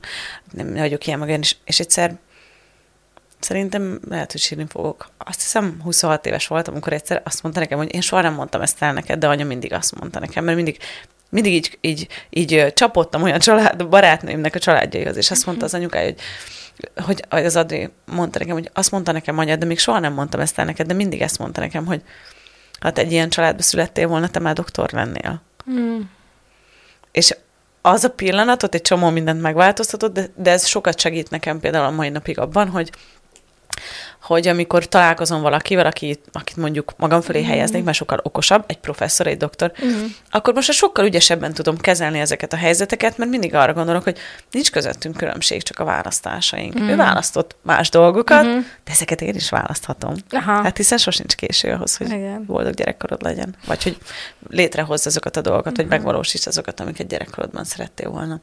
nem 0.52 0.72
vagyok 0.72 1.06
ilyen 1.06 1.18
magán, 1.18 1.38
és, 1.38 1.56
és 1.64 1.80
egyszer 1.80 2.18
szerintem 3.38 4.00
lehet, 4.08 4.32
hogy 4.32 4.40
sírni 4.40 4.66
fogok. 4.68 5.10
Azt 5.18 5.40
hiszem 5.40 5.80
26 5.82 6.26
éves 6.26 6.46
voltam, 6.46 6.72
amikor 6.72 6.92
egyszer 6.92 7.22
azt 7.24 7.42
mondta 7.42 7.60
nekem, 7.60 7.78
hogy 7.78 7.94
én 7.94 8.00
soha 8.00 8.22
nem 8.22 8.34
mondtam 8.34 8.60
ezt 8.60 8.82
el 8.82 8.92
neked, 8.92 9.18
de 9.18 9.28
anya 9.28 9.44
mindig 9.44 9.72
azt 9.72 10.00
mondta 10.00 10.18
nekem, 10.18 10.44
mert 10.44 10.56
mindig 10.56 10.78
mindig 11.30 11.52
így, 11.52 11.78
így, 11.80 12.08
így 12.30 12.72
csapottam 12.74 13.22
olyan 13.22 13.38
család, 13.38 13.88
barátnőimnek 13.88 14.54
a 14.54 14.58
családjaihoz, 14.58 15.16
és 15.16 15.30
azt 15.30 15.46
mondta 15.46 15.64
az 15.64 15.74
anyukája, 15.74 16.04
hogy 16.06 17.24
hogy 17.30 17.44
az 17.44 17.56
Adri 17.56 17.90
mondta 18.04 18.38
nekem, 18.38 18.54
hogy 18.54 18.70
azt 18.72 18.90
mondta 18.90 19.12
nekem 19.12 19.38
anya, 19.38 19.56
de 19.56 19.66
még 19.66 19.78
soha 19.78 19.98
nem 19.98 20.12
mondtam 20.12 20.40
ezt 20.40 20.58
el 20.58 20.64
neked, 20.64 20.86
de 20.86 20.94
mindig 20.94 21.20
ezt 21.20 21.38
mondta 21.38 21.60
nekem, 21.60 21.86
hogy 21.86 22.02
hát 22.80 22.98
egy 22.98 23.12
ilyen 23.12 23.28
családba 23.28 23.62
születtél 23.62 24.08
volna, 24.08 24.28
te 24.28 24.38
már 24.38 24.54
doktor 24.54 24.90
lennél. 24.92 25.42
Mm. 25.70 26.00
És 27.12 27.36
az 27.82 28.04
a 28.04 28.10
pillanatot 28.10 28.74
egy 28.74 28.82
csomó 28.82 29.10
mindent 29.10 29.40
megváltoztatott, 29.40 30.12
de, 30.12 30.26
de 30.34 30.50
ez 30.50 30.66
sokat 30.66 30.98
segít 30.98 31.30
nekem 31.30 31.60
például 31.60 31.84
a 31.84 31.90
mai 31.90 32.08
napig 32.08 32.38
abban, 32.38 32.68
hogy, 32.68 32.90
hogy 34.34 34.48
amikor 34.48 34.88
találkozom 34.88 35.42
valakivel, 35.42 35.86
aki, 35.86 36.20
akit 36.32 36.56
mondjuk 36.56 36.92
magam 36.96 37.20
fölé 37.20 37.40
mm. 37.40 37.44
helyeznék, 37.44 37.84
mert 37.84 37.96
sokkal 37.96 38.20
okosabb, 38.22 38.64
egy 38.66 38.78
professzor, 38.78 39.26
egy 39.26 39.36
doktor, 39.36 39.72
mm. 39.84 40.04
akkor 40.30 40.54
most 40.54 40.72
sokkal 40.72 41.04
ügyesebben 41.04 41.52
tudom 41.52 41.76
kezelni 41.76 42.18
ezeket 42.20 42.52
a 42.52 42.56
helyzeteket, 42.56 43.18
mert 43.18 43.30
mindig 43.30 43.54
arra 43.54 43.72
gondolok, 43.72 44.02
hogy 44.02 44.18
nincs 44.50 44.70
közöttünk 44.70 45.16
különbség, 45.16 45.62
csak 45.62 45.78
a 45.78 45.84
választásaink. 45.84 46.80
Mm. 46.80 46.88
Ő 46.88 46.96
választott 46.96 47.56
más 47.62 47.88
dolgokat, 47.88 48.44
mm. 48.44 48.58
de 48.84 48.90
ezeket 48.90 49.20
én 49.20 49.34
is 49.34 49.50
választhatom. 49.50 50.14
Aha. 50.30 50.62
Hát 50.62 50.76
hiszen 50.76 50.98
sosincs 50.98 51.34
késő 51.34 51.70
ahhoz, 51.72 51.96
hogy 51.96 52.06
Igen. 52.06 52.44
boldog 52.46 52.74
gyerekkorod 52.74 53.22
legyen. 53.22 53.54
Vagy 53.66 53.82
hogy 53.82 53.98
létrehozz 54.48 55.06
azokat 55.06 55.36
a 55.36 55.40
dolgokat, 55.40 55.72
mm. 55.72 55.76
hogy 55.76 55.84
mhm. 55.84 55.94
megvalósíts 55.94 56.46
azokat, 56.46 56.80
amiket 56.80 57.06
gyerekkorodban 57.06 57.64
szerettél 57.64 58.10
volna. 58.10 58.40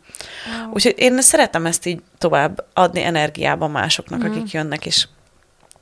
Wow. 0.61 0.71
Úgyhogy 0.73 0.95
én 0.97 1.21
szeretem 1.21 1.65
ezt 1.65 1.85
így 1.85 2.01
tovább 2.17 2.65
adni 2.73 3.03
energiában 3.03 3.71
másoknak, 3.71 4.23
mm. 4.23 4.31
akik 4.31 4.51
jönnek, 4.51 4.85
és 4.85 5.07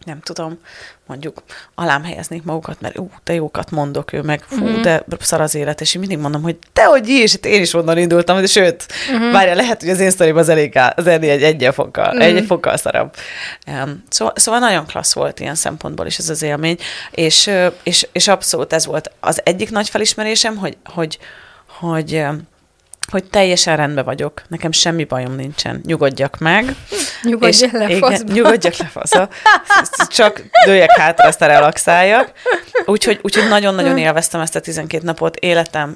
nem 0.06 0.20
tudom, 0.20 0.60
mondjuk 1.08 1.44
alám 1.76 2.04
helyeznék 2.04 2.44
magukat, 2.44 2.82
mert 2.82 2.98
ú, 2.98 3.10
de 3.24 3.34
jókat 3.34 3.72
mondok, 3.72 4.14
ő 4.14 4.22
meg 4.22 4.44
fú, 4.48 4.66
uh-huh. 4.66 4.82
de 4.82 5.04
szar 5.20 5.42
az 5.42 5.56
élet, 5.56 5.82
és 5.82 5.94
én 5.94 6.00
mindig 6.00 6.18
mondom, 6.18 6.42
hogy 6.42 6.58
te 6.74 6.86
hogy 6.86 7.08
is, 7.08 7.36
én 7.42 7.62
is 7.62 7.74
onnan 7.74 7.98
indultam, 7.98 8.42
de 8.42 8.48
sőt, 8.48 8.86
uh-huh. 9.14 9.32
várja, 9.32 9.56
lehet, 9.56 9.82
hogy 9.82 9.90
az 9.90 10.00
én 10.00 10.10
sztorim 10.10 10.38
az 10.38 10.50
elég 10.50 10.80
az 10.96 11.08
elég 11.08 11.30
egy 11.30 11.44
egy 11.64 11.74
fokkal, 11.74 12.06
uh-huh. 12.06 12.24
egy 12.24 12.46
fokkal 12.46 12.78
szarabb. 12.78 13.16
Um, 13.68 14.04
szóval, 14.10 14.34
szóval 14.36 14.60
nagyon 14.60 14.86
klassz 14.86 15.14
volt 15.14 15.40
ilyen 15.40 15.56
szempontból 15.56 16.06
is 16.06 16.18
ez 16.18 16.30
az 16.30 16.42
élmény, 16.42 16.78
és, 17.12 17.52
és, 17.84 18.08
és 18.12 18.28
abszolút 18.28 18.74
ez 18.74 18.86
volt 18.86 19.12
az 19.20 19.42
egyik 19.44 19.72
nagy 19.72 19.90
felismerésem, 19.90 20.56
hogy, 20.56 20.78
hogy, 20.84 21.18
hogy 21.80 22.04
hogy 22.06 22.26
teljesen 23.30 23.78
rendben 23.78 24.06
vagyok, 24.06 24.42
nekem 24.48 24.72
semmi 24.72 25.04
bajom 25.04 25.36
nincsen, 25.36 25.82
nyugodjak 25.86 26.38
meg. 26.38 26.76
Nyugodjak 27.24 27.72
le, 27.72 27.90
igen, 27.90 28.22
Nyugodjak 28.34 28.76
le, 28.76 28.86
fasza. 28.86 29.30
Csak 30.08 30.44
dőjek 30.66 30.98
hátra, 30.98 31.28
aztán 31.28 31.50
relaxáljak. 31.50 32.32
Úgyhogy, 32.86 33.20
úgyhogy 33.22 33.48
nagyon-nagyon 33.48 33.98
élveztem 33.98 34.42
ezt 34.42 34.56
a 34.56 34.60
12 34.60 35.06
napot, 35.06 35.36
életem 35.36 35.96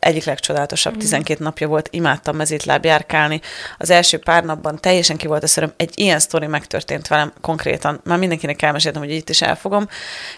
egyik 0.00 0.24
legcsodálatosabb 0.24 0.96
12 0.96 1.40
mm. 1.40 1.44
napja 1.44 1.68
volt, 1.68 1.88
imádtam 1.90 2.36
mezítláb 2.36 2.84
járkálni. 2.84 3.40
Az 3.78 3.90
első 3.90 4.18
pár 4.18 4.44
napban 4.44 4.80
teljesen 4.80 5.16
ki 5.16 5.26
volt 5.26 5.42
a 5.42 5.46
szöröm, 5.46 5.72
egy 5.76 5.92
ilyen 5.94 6.18
sztori 6.18 6.46
megtörtént 6.46 7.08
velem 7.08 7.32
konkrétan. 7.40 8.00
Már 8.04 8.18
mindenkinek 8.18 8.62
elmeséltem, 8.62 9.02
hogy 9.02 9.10
itt 9.10 9.28
is 9.28 9.42
elfogom. 9.42 9.88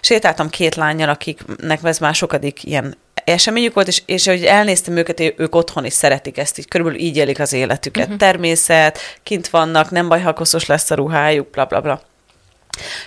Sétáltam 0.00 0.48
két 0.48 0.74
lányjal, 0.74 1.08
akiknek 1.08 1.80
ez 1.82 1.98
már 1.98 2.14
sokadik 2.14 2.64
ilyen 2.64 2.96
eseményük 3.24 3.74
volt, 3.74 3.88
és, 3.88 4.02
és 4.06 4.26
hogy 4.26 4.44
elnéztem 4.44 4.96
őket, 4.96 5.20
ők 5.36 5.54
otthon 5.54 5.84
is 5.84 5.92
szeretik 5.92 6.38
ezt, 6.38 6.58
így 6.58 6.68
körülbelül 6.68 7.00
így 7.00 7.16
élik 7.16 7.40
az 7.40 7.52
életüket. 7.52 8.04
Uh-huh. 8.04 8.18
Természet, 8.18 8.98
kint 9.22 9.48
vannak, 9.48 9.90
nem 9.90 10.08
baj, 10.08 10.20
ha 10.20 10.32
koszos 10.32 10.66
lesz 10.66 10.90
a 10.90 10.94
ruhájuk, 10.94 11.50
bla 11.50 11.64
bla 11.64 11.80
bla. 11.80 12.02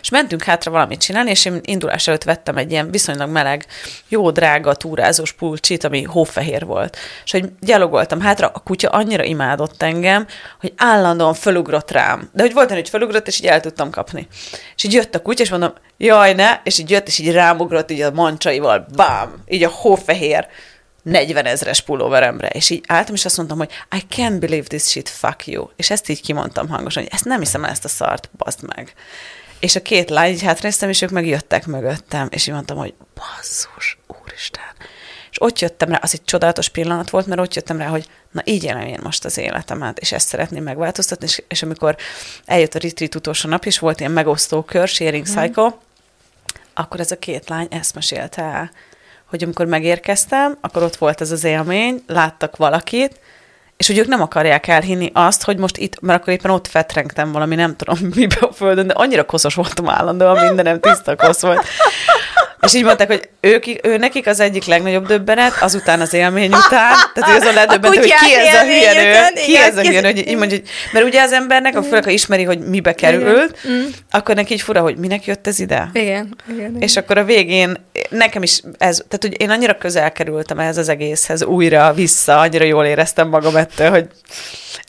És 0.02 0.10
mentünk 0.10 0.44
hátra 0.44 0.72
valamit 0.72 1.00
csinálni, 1.00 1.30
és 1.30 1.46
én 1.46 1.60
indulás 1.64 2.08
előtt 2.08 2.24
vettem 2.24 2.58
egy 2.58 2.72
ilyen 2.72 2.92
viszonylag 2.92 3.30
meleg, 3.30 3.66
jó 4.08 4.32
drága 4.32 4.74
túrázós 4.74 5.34
pulcsit, 5.34 5.84
ami 5.84 6.04
hófehér 6.04 6.66
volt. 6.66 6.98
És 7.26 7.32
hogy 7.32 7.50
gyalogoltam 7.60 8.22
hátra, 8.22 8.52
a 8.54 8.60
kutya 8.60 8.90
annyira 8.90 9.24
imádott 9.24 9.84
engem, 9.84 10.28
hogy 10.60 10.74
állandóan 10.78 11.34
fölugrott 11.34 11.92
rám. 11.92 12.30
De 12.34 12.42
hogy 12.42 12.54
volt 12.54 12.72
hogy 12.72 12.90
fölugrott, 12.90 13.28
és 13.28 13.40
így 13.40 13.48
el 13.48 13.60
tudtam 13.60 13.90
kapni. 13.90 14.28
És 14.76 14.84
így 14.84 14.94
jött 14.94 15.16
a 15.16 15.22
kutya, 15.22 15.44
és 15.44 15.50
mondom, 15.50 15.74
jaj, 15.98 16.34
ne, 16.34 16.60
és 16.64 16.80
így 16.80 16.90
jött, 16.90 17.08
és 17.08 17.20
így 17.20 17.32
rámugrott 17.32 17.92
így 17.92 18.02
a 18.02 18.12
mancsaival, 18.12 18.86
bám, 18.96 19.44
így 19.48 19.64
a 19.64 19.70
hófehér 19.70 20.48
40 21.06 21.46
ezres 21.46 21.82
pulóveremre, 21.82 22.48
és 22.48 22.70
így 22.70 22.84
álltam, 22.88 23.16
és 23.16 23.26
azt 23.26 23.38
mondtam, 23.38 23.58
hogy 23.58 23.70
I 23.96 24.04
can't 24.16 24.38
believe 24.40 24.68
this 24.68 24.84
shit, 24.84 25.10
fuck 25.10 25.48
you. 25.48 25.68
És 25.76 25.90
ezt 25.90 26.10
így 26.10 26.22
kimondtam 26.22 26.70
hangosan, 26.70 27.04
hogy 27.04 27.12
ezt 27.14 27.26
nem 27.26 27.40
hiszem 27.40 27.64
el 27.64 27.70
ezt 27.70 27.86
a 27.86 27.88
szart, 27.88 28.30
bazd 28.38 28.64
meg. 28.76 28.94
És 29.60 29.76
a 29.76 29.82
két 29.82 30.10
lány 30.10 30.32
így 30.32 30.42
hátréztem, 30.42 30.90
és 30.90 31.02
ők 31.02 31.10
meg 31.10 31.28
jöttek 31.28 31.66
mögöttem, 31.66 32.28
és 32.32 32.48
így 32.48 32.54
mondtam, 32.54 32.78
hogy 32.78 32.94
basszus, 33.16 33.98
úristen. 34.22 34.64
És 35.32 35.42
ott 35.42 35.60
jöttem 35.60 35.90
rá, 35.90 36.00
az 36.02 36.14
egy 36.14 36.24
csodálatos 36.24 36.70
pillanat 36.70 37.10
volt, 37.10 37.26
mert 37.26 37.42
ott 37.42 37.54
jöttem 37.54 37.78
rá, 37.78 37.88
hogy 37.88 38.08
na 38.32 38.42
így 38.46 38.64
élem 38.64 38.88
én 38.88 39.00
most 39.04 39.26
az 39.26 39.38
életemet, 39.38 40.00
és 40.00 40.12
ezt 40.12 40.28
szeretném 40.28 40.64
megváltoztatni, 40.64 41.26
és, 41.26 41.44
és 41.48 41.64
amikor 41.64 41.96
eljött 42.46 42.76
a 42.76 42.80
retreat 42.80 43.16
utolsó 43.16 43.50
nap, 43.50 43.66
és 43.66 43.80
volt 43.80 44.00
ilyen 44.00 44.12
megosztó 44.12 44.64
kör, 44.64 44.88
sharing 44.88 45.28
mm. 45.30 45.34
cycle, 45.34 45.78
akkor 46.74 47.00
ez 47.00 47.12
a 47.12 47.20
két 47.20 47.50
lány 47.50 47.68
ezt 47.70 47.96
mesélte 47.96 48.42
el, 48.42 48.72
hogy 49.26 49.44
amikor 49.44 49.66
megérkeztem, 49.66 50.58
akkor 50.62 50.84
ott 50.84 50.96
volt 50.96 51.22
ez 51.22 51.32
az 51.32 51.44
élmény, 51.44 52.04
láttak 52.08 52.58
valakit, 52.58 53.20
és 53.78 53.88
hogy 53.88 53.98
ők 53.98 54.08
nem 54.08 54.22
akarják 54.22 54.68
elhinni 54.68 55.12
azt, 55.14 55.44
hogy 55.44 55.58
most 55.58 55.78
itt, 55.78 56.00
mert 56.02 56.22
akkor 56.22 56.34
éppen 56.34 56.52
ott 56.52 56.68
fetrengtem 56.68 57.32
valami, 57.32 57.56
nem 57.56 57.76
tudom 57.76 57.98
mibe 58.16 58.38
a 58.40 58.54
földön, 58.54 58.88
de 58.88 58.94
annyira 58.94 59.26
koszos 59.26 59.56
voltam 59.56 59.90
állandóan, 59.90 60.46
mindenem 60.46 60.80
tiszta 60.80 61.16
kosz 61.16 61.42
volt. 61.42 61.66
És 62.66 62.74
így 62.74 62.84
mondták, 62.84 63.08
hogy 63.08 63.30
ők, 63.40 63.86
ő 63.86 63.98
nekik 63.98 64.28
az 64.28 64.40
egyik 64.40 64.66
legnagyobb 64.66 65.08
döbbenet, 65.08 65.54
azután 65.62 66.02
az 66.02 66.14
élmény 66.14 66.54
után, 66.54 66.94
tehát 67.14 67.30
ő 67.30 67.36
azon 67.42 67.54
ledöbbent, 67.54 67.96
hogy 67.96 68.04
ki 68.04 68.36
ez 68.36 68.54
a 68.54 68.64
hülye 68.64 68.94
nő, 68.94 69.42
ki 69.46 69.58
ez 69.58 69.78
a 69.78 69.82
hülye 69.82 70.02
nő, 70.02 70.08
hogy 70.08 70.28
így 70.28 70.38
mondja, 70.38 70.58
hogy, 70.58 70.68
mert 70.94 71.06
ugye 71.06 71.22
az 71.22 71.32
embernek, 71.32 71.78
a 71.78 71.84
főleg, 71.84 72.04
ha 72.04 72.10
ismeri, 72.10 72.44
hogy 72.44 72.60
mibe 72.60 72.94
került, 72.94 73.58
igen. 73.64 73.78
Mm. 73.78 73.86
akkor 74.12 74.36
neki 74.36 74.54
így 74.54 74.62
fura, 74.62 74.82
hogy 74.82 74.98
minek 74.98 75.26
jött 75.26 75.48
ez 75.48 75.60
ide. 75.60 75.90
Igen, 75.94 76.36
igen, 76.50 76.70
igen. 76.70 76.82
És 76.82 76.98
akkor 76.98 77.18
a 77.18 77.24
végén 77.24 77.78
nekem 78.10 78.44
is 78.44 78.62
ez, 78.78 78.96
tehát 78.96 79.22
hogy 79.22 79.42
én 79.42 79.50
annyira 79.50 79.78
közel 79.78 80.12
kerültem 80.12 80.60
ehhez 80.60 80.78
az 80.78 80.90
egészhez, 80.90 81.44
újra, 81.44 81.94
vissza, 81.94 82.40
annyira 82.40 82.66
jól 82.66 82.86
éreztem 82.86 83.28
magam 83.28 83.56
ettől, 83.66 83.90
hogy 83.90 84.08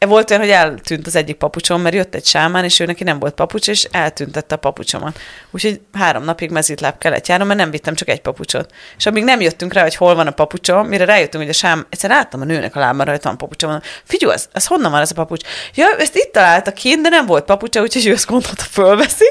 volt 0.07 0.31
olyan, 0.31 0.43
hogy 0.43 0.51
eltűnt 0.51 1.07
az 1.07 1.17
egyik 1.17 1.37
papucsom, 1.37 1.81
mert 1.81 1.95
jött 1.95 2.15
egy 2.15 2.25
sámán, 2.25 2.65
és 2.65 2.81
ő 2.81 2.85
neki 2.85 3.05
nem 3.05 3.19
volt 3.19 3.35
papucs, 3.35 3.69
és 3.69 3.89
eltüntette 3.91 4.55
a 4.55 4.59
papucsomat. 4.59 5.19
Úgyhogy 5.51 5.81
három 5.93 6.25
napig 6.25 6.51
mezítláb 6.51 6.99
kellett 6.99 7.27
járnom, 7.27 7.47
mert 7.47 7.59
nem 7.59 7.71
vittem 7.71 7.95
csak 7.95 8.09
egy 8.09 8.21
papucsot. 8.21 8.73
És 8.97 9.07
amíg 9.07 9.25
nem 9.25 9.41
jöttünk 9.41 9.73
rá, 9.73 9.83
hogy 9.83 9.95
hol 9.95 10.15
van 10.15 10.27
a 10.27 10.31
papucsom, 10.31 10.87
mire 10.87 11.05
rájöttünk, 11.05 11.43
hogy 11.43 11.53
a 11.53 11.57
sám, 11.57 11.87
egyszer 11.91 12.11
láttam 12.11 12.41
a 12.41 12.45
nőnek 12.45 12.77
a 12.77 12.79
lábán 12.79 13.07
rajta 13.07 13.29
van 13.29 13.39
papucsom, 13.39 13.71
mondom, 13.71 13.89
figyelj, 14.05 14.33
ez, 14.33 14.49
ez, 14.53 14.67
honnan 14.67 14.91
van 14.91 15.01
ez 15.01 15.11
a 15.11 15.15
papucs? 15.15 15.49
Ja, 15.75 15.97
ezt 15.99 16.17
itt 16.17 16.33
találta 16.33 16.73
kint, 16.73 17.03
de 17.03 17.09
nem 17.09 17.27
volt 17.27 17.45
papucsa, 17.45 17.81
úgyhogy 17.81 18.07
ő 18.07 18.13
azt 18.13 18.27
gondolta, 18.27 18.63
fölveszi. 18.63 19.31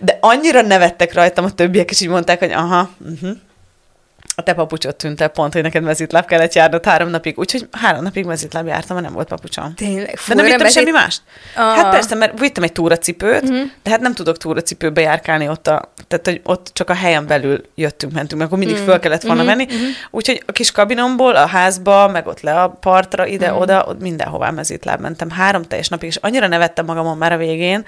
De 0.00 0.18
annyira 0.20 0.62
nevettek 0.62 1.14
rajtam 1.14 1.44
a 1.44 1.50
többiek, 1.50 1.90
és 1.90 2.00
így 2.00 2.08
mondták, 2.08 2.38
hogy 2.38 2.52
aha, 2.52 2.90
uh-huh 2.98 3.30
a 4.40 4.42
te 4.42 4.54
papucsot 4.54 4.96
tűnt 4.96 5.20
el 5.20 5.28
pont, 5.28 5.52
hogy 5.52 5.62
neked 5.62 5.82
mezitláb 5.82 6.26
kellett 6.26 6.52
járnod 6.52 6.84
három 6.84 7.08
napig, 7.08 7.38
úgyhogy 7.38 7.68
három 7.72 8.02
napig 8.02 8.24
mezitláb 8.24 8.66
jártam, 8.66 8.94
mert 8.94 9.06
nem 9.06 9.14
volt 9.14 9.28
papucsom. 9.28 9.74
Tényleg? 9.74 10.16
Fú, 10.16 10.34
de 10.34 10.42
nem 10.42 10.50
vittem 10.50 10.68
semmi 10.68 10.90
mást. 10.90 11.22
A... 11.56 11.60
Hát 11.60 11.90
persze, 11.90 12.14
mert 12.14 12.38
vittem 12.38 12.62
egy 12.62 12.72
túracipőt, 12.72 13.42
uh-huh. 13.42 13.68
de 13.82 13.90
hát 13.90 14.00
nem 14.00 14.14
tudok 14.14 14.36
túracipőbe 14.36 15.00
járkálni 15.00 15.48
ott, 15.48 15.66
a, 15.66 15.92
tehát 16.08 16.26
hogy 16.26 16.40
ott 16.44 16.70
csak 16.72 16.90
a 16.90 16.94
helyen 16.94 17.26
belül 17.26 17.60
jöttünk, 17.74 18.12
mentünk, 18.12 18.40
mert 18.40 18.52
akkor 18.52 18.58
mindig 18.58 18.76
uh-huh. 18.76 18.90
föl 18.92 19.00
kellett 19.00 19.22
volna 19.22 19.42
uh-huh. 19.42 19.56
menni. 19.56 19.74
Uh-huh. 19.74 19.88
Úgyhogy 20.10 20.42
a 20.46 20.52
kis 20.52 20.72
kabinomból 20.72 21.36
a 21.36 21.46
házba, 21.46 22.08
meg 22.08 22.26
ott 22.26 22.40
le 22.40 22.62
a 22.62 22.68
partra, 22.68 23.26
ide-oda, 23.26 23.76
uh-huh. 23.76 23.90
ott 23.90 24.00
mindenhová 24.00 24.50
mezitláb 24.50 25.00
mentem. 25.00 25.30
Három 25.30 25.62
teljes 25.62 25.88
napig, 25.88 26.08
és 26.08 26.16
annyira 26.16 26.46
nevettem 26.46 26.84
magamon 26.84 27.16
már 27.16 27.32
a 27.32 27.36
végén, 27.36 27.86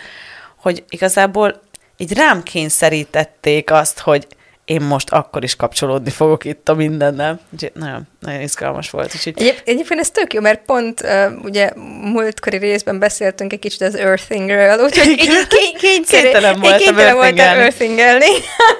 hogy 0.56 0.84
igazából 0.88 1.60
így 1.96 2.14
rám 2.14 2.42
kényszerítették 2.42 3.70
azt, 3.70 4.00
hogy 4.00 4.26
én 4.72 4.80
most 4.80 5.10
akkor 5.10 5.42
is 5.42 5.56
kapcsolódni 5.56 6.10
fogok 6.10 6.44
itt 6.44 6.68
a 6.68 6.74
mindennel. 6.74 7.40
Úgyhogy 7.52 7.70
nagyon, 7.74 8.08
nagyon 8.20 8.40
izgalmas 8.40 8.90
volt. 8.90 9.12
Úgyhogy... 9.14 9.34
Egyéb, 9.36 9.56
egyébként 9.64 10.00
ez 10.00 10.10
tök 10.10 10.32
jó, 10.32 10.40
mert 10.40 10.60
pont 10.64 11.02
uh, 11.02 11.44
ugye 11.44 11.70
múltkori 12.02 12.56
részben 12.56 12.98
beszéltünk 12.98 13.52
egy 13.52 13.58
kicsit 13.58 13.80
az 13.80 13.94
earthingről, 13.94 14.78
úgyhogy 14.78 15.08
így 15.08 15.18
kény, 15.48 15.76
kényszerű, 15.78 16.22
kénytelen 16.22 16.60
voltam 16.60 16.78
kénytelen 16.78 17.14
voltam 17.14 17.38
earthingelni. 17.38 18.26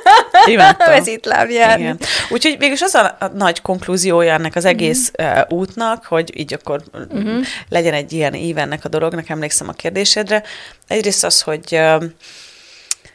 Imádtam. 0.47 0.93
Mezitlábjárni. 0.93 1.95
Úgyhogy 2.31 2.59
végülis 2.59 2.83
az 2.83 2.95
a, 2.95 3.17
a 3.21 3.27
nagy 3.27 3.63
konklúziója 3.63 4.33
ennek 4.33 4.57
az 4.57 4.65
egész 4.65 5.13
uh, 5.19 5.41
útnak, 5.49 6.05
hogy 6.05 6.39
így 6.39 6.55
akkor 6.55 6.83
uh-huh. 6.93 7.45
legyen 7.69 7.95
egy 7.95 8.13
ilyen 8.13 8.35
ívennek 8.35 8.85
a 8.85 8.89
dolognak, 8.89 9.29
emlékszem 9.29 9.69
a 9.69 9.73
kérdésedre. 9.73 10.43
Egyrészt 10.89 11.25
az, 11.25 11.41
hogy 11.41 11.67
uh, 11.71 12.05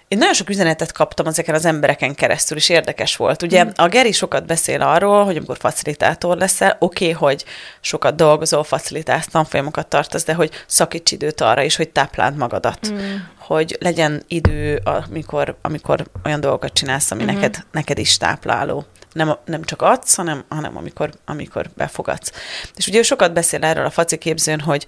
én 0.08 0.18
nagyon 0.18 0.34
sok 0.34 0.50
üzenetet 0.50 0.92
kaptam 0.92 1.28
ezeken 1.28 1.56
az 1.56 1.66
embereken 1.66 2.16
keresztül, 2.16 2.58
és 2.58 2.70
érdekes 2.70 3.16
volt. 3.16 3.42
Ugye 3.42 3.64
mm. 3.64 3.70
a 3.76 3.88
Geri 3.88 4.12
sokat 4.12 4.46
beszél 4.46 4.82
arról, 4.82 5.26
hogy 5.26 5.38
amikor 5.38 5.58
facilitátor 5.58 6.38
leszel, 6.38 6.76
oké, 6.80 7.12
okay, 7.12 7.30
hogy 7.30 7.46
sokat 7.82 8.16
dolgozol, 8.16 8.64
facilitálsz, 8.64 9.28
tanfolyamokat 9.28 9.88
tartasz, 9.88 10.24
de 10.24 10.34
hogy 10.34 10.52
szakíts 10.68 11.12
időt 11.12 11.42
arra 11.42 11.62
is, 11.62 11.76
hogy 11.76 11.90
tápláld 11.90 12.36
magadat. 12.36 12.92
Mm. 12.92 13.16
Hogy 13.38 13.78
legyen 13.80 14.24
idő, 14.28 14.82
amikor, 14.84 15.58
amikor 15.62 16.08
olyan 16.26 16.40
dolgokat 16.40 16.74
csinálsz, 16.74 17.12
ami 17.12 17.24
mm-hmm. 17.24 17.34
neked, 17.34 17.66
neked 17.72 17.98
is 17.98 18.18
tápláló. 18.18 18.86
Nem, 19.14 19.38
nem 19.46 19.64
csak 19.64 19.82
adsz, 19.82 20.16
hanem, 20.16 20.46
hanem 20.50 20.78
amikor, 20.78 21.10
amikor 21.26 21.70
befogadsz. 21.76 22.32
És 22.76 22.88
ugye 22.88 23.04
sokat 23.04 23.34
beszél 23.34 23.64
erről 23.64 23.86
a 23.86 23.90
faci 23.90 24.18
képzőn, 24.18 24.60
hogy 24.60 24.86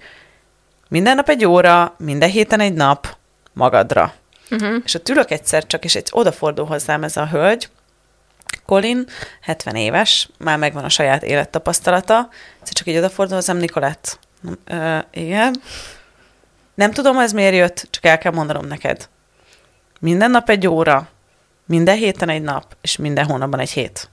minden 0.88 1.14
nap 1.14 1.28
egy 1.28 1.44
óra, 1.44 1.94
minden 1.98 2.30
héten 2.30 2.60
egy 2.60 2.74
nap 2.74 3.16
magadra 3.52 4.14
Uh-huh. 4.50 4.82
És 4.84 4.94
ott 4.94 5.08
ülök 5.08 5.30
egyszer 5.30 5.66
csak, 5.66 5.84
és 5.84 5.94
egy 5.94 6.08
odafordul 6.10 6.66
hozzám 6.66 7.04
ez 7.04 7.16
a 7.16 7.26
hölgy, 7.26 7.68
Colin, 8.66 9.06
70 9.40 9.74
éves, 9.74 10.28
már 10.38 10.58
megvan 10.58 10.84
a 10.84 10.88
saját 10.88 11.22
élettapasztalata, 11.22 12.28
egyszer 12.60 12.74
csak 12.74 12.86
így 12.86 12.96
odafordul 12.96 13.34
hozzám, 13.34 13.56
Nikolett. 13.56 14.18
Uh, 14.70 14.98
igen. 15.12 15.54
Nem 16.74 16.90
tudom, 16.90 17.18
ez 17.18 17.32
miért 17.32 17.54
jött, 17.54 17.86
csak 17.90 18.04
el 18.04 18.18
kell 18.18 18.32
mondanom 18.32 18.66
neked. 18.66 19.08
Minden 20.00 20.30
nap 20.30 20.50
egy 20.50 20.66
óra, 20.66 21.08
minden 21.66 21.96
héten 21.96 22.28
egy 22.28 22.42
nap, 22.42 22.76
és 22.80 22.96
minden 22.96 23.24
hónapban 23.24 23.60
egy 23.60 23.70
hét. 23.70 24.10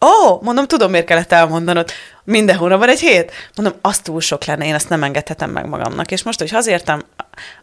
Ó, 0.00 0.06
oh, 0.06 0.42
mondom, 0.42 0.66
tudom, 0.66 0.90
miért 0.90 1.06
kellett 1.06 1.32
elmondanod. 1.32 1.90
Minden 2.24 2.56
hónapban 2.56 2.88
egy 2.88 3.00
hét? 3.00 3.32
Mondom, 3.56 3.78
az 3.80 3.98
túl 3.98 4.20
sok 4.20 4.44
lenne, 4.44 4.66
én 4.66 4.74
ezt 4.74 4.88
nem 4.88 5.02
engedhetem 5.02 5.50
meg 5.50 5.66
magamnak. 5.66 6.10
És 6.10 6.22
most, 6.22 6.38
hogy 6.38 6.50
hazértem, 6.50 7.02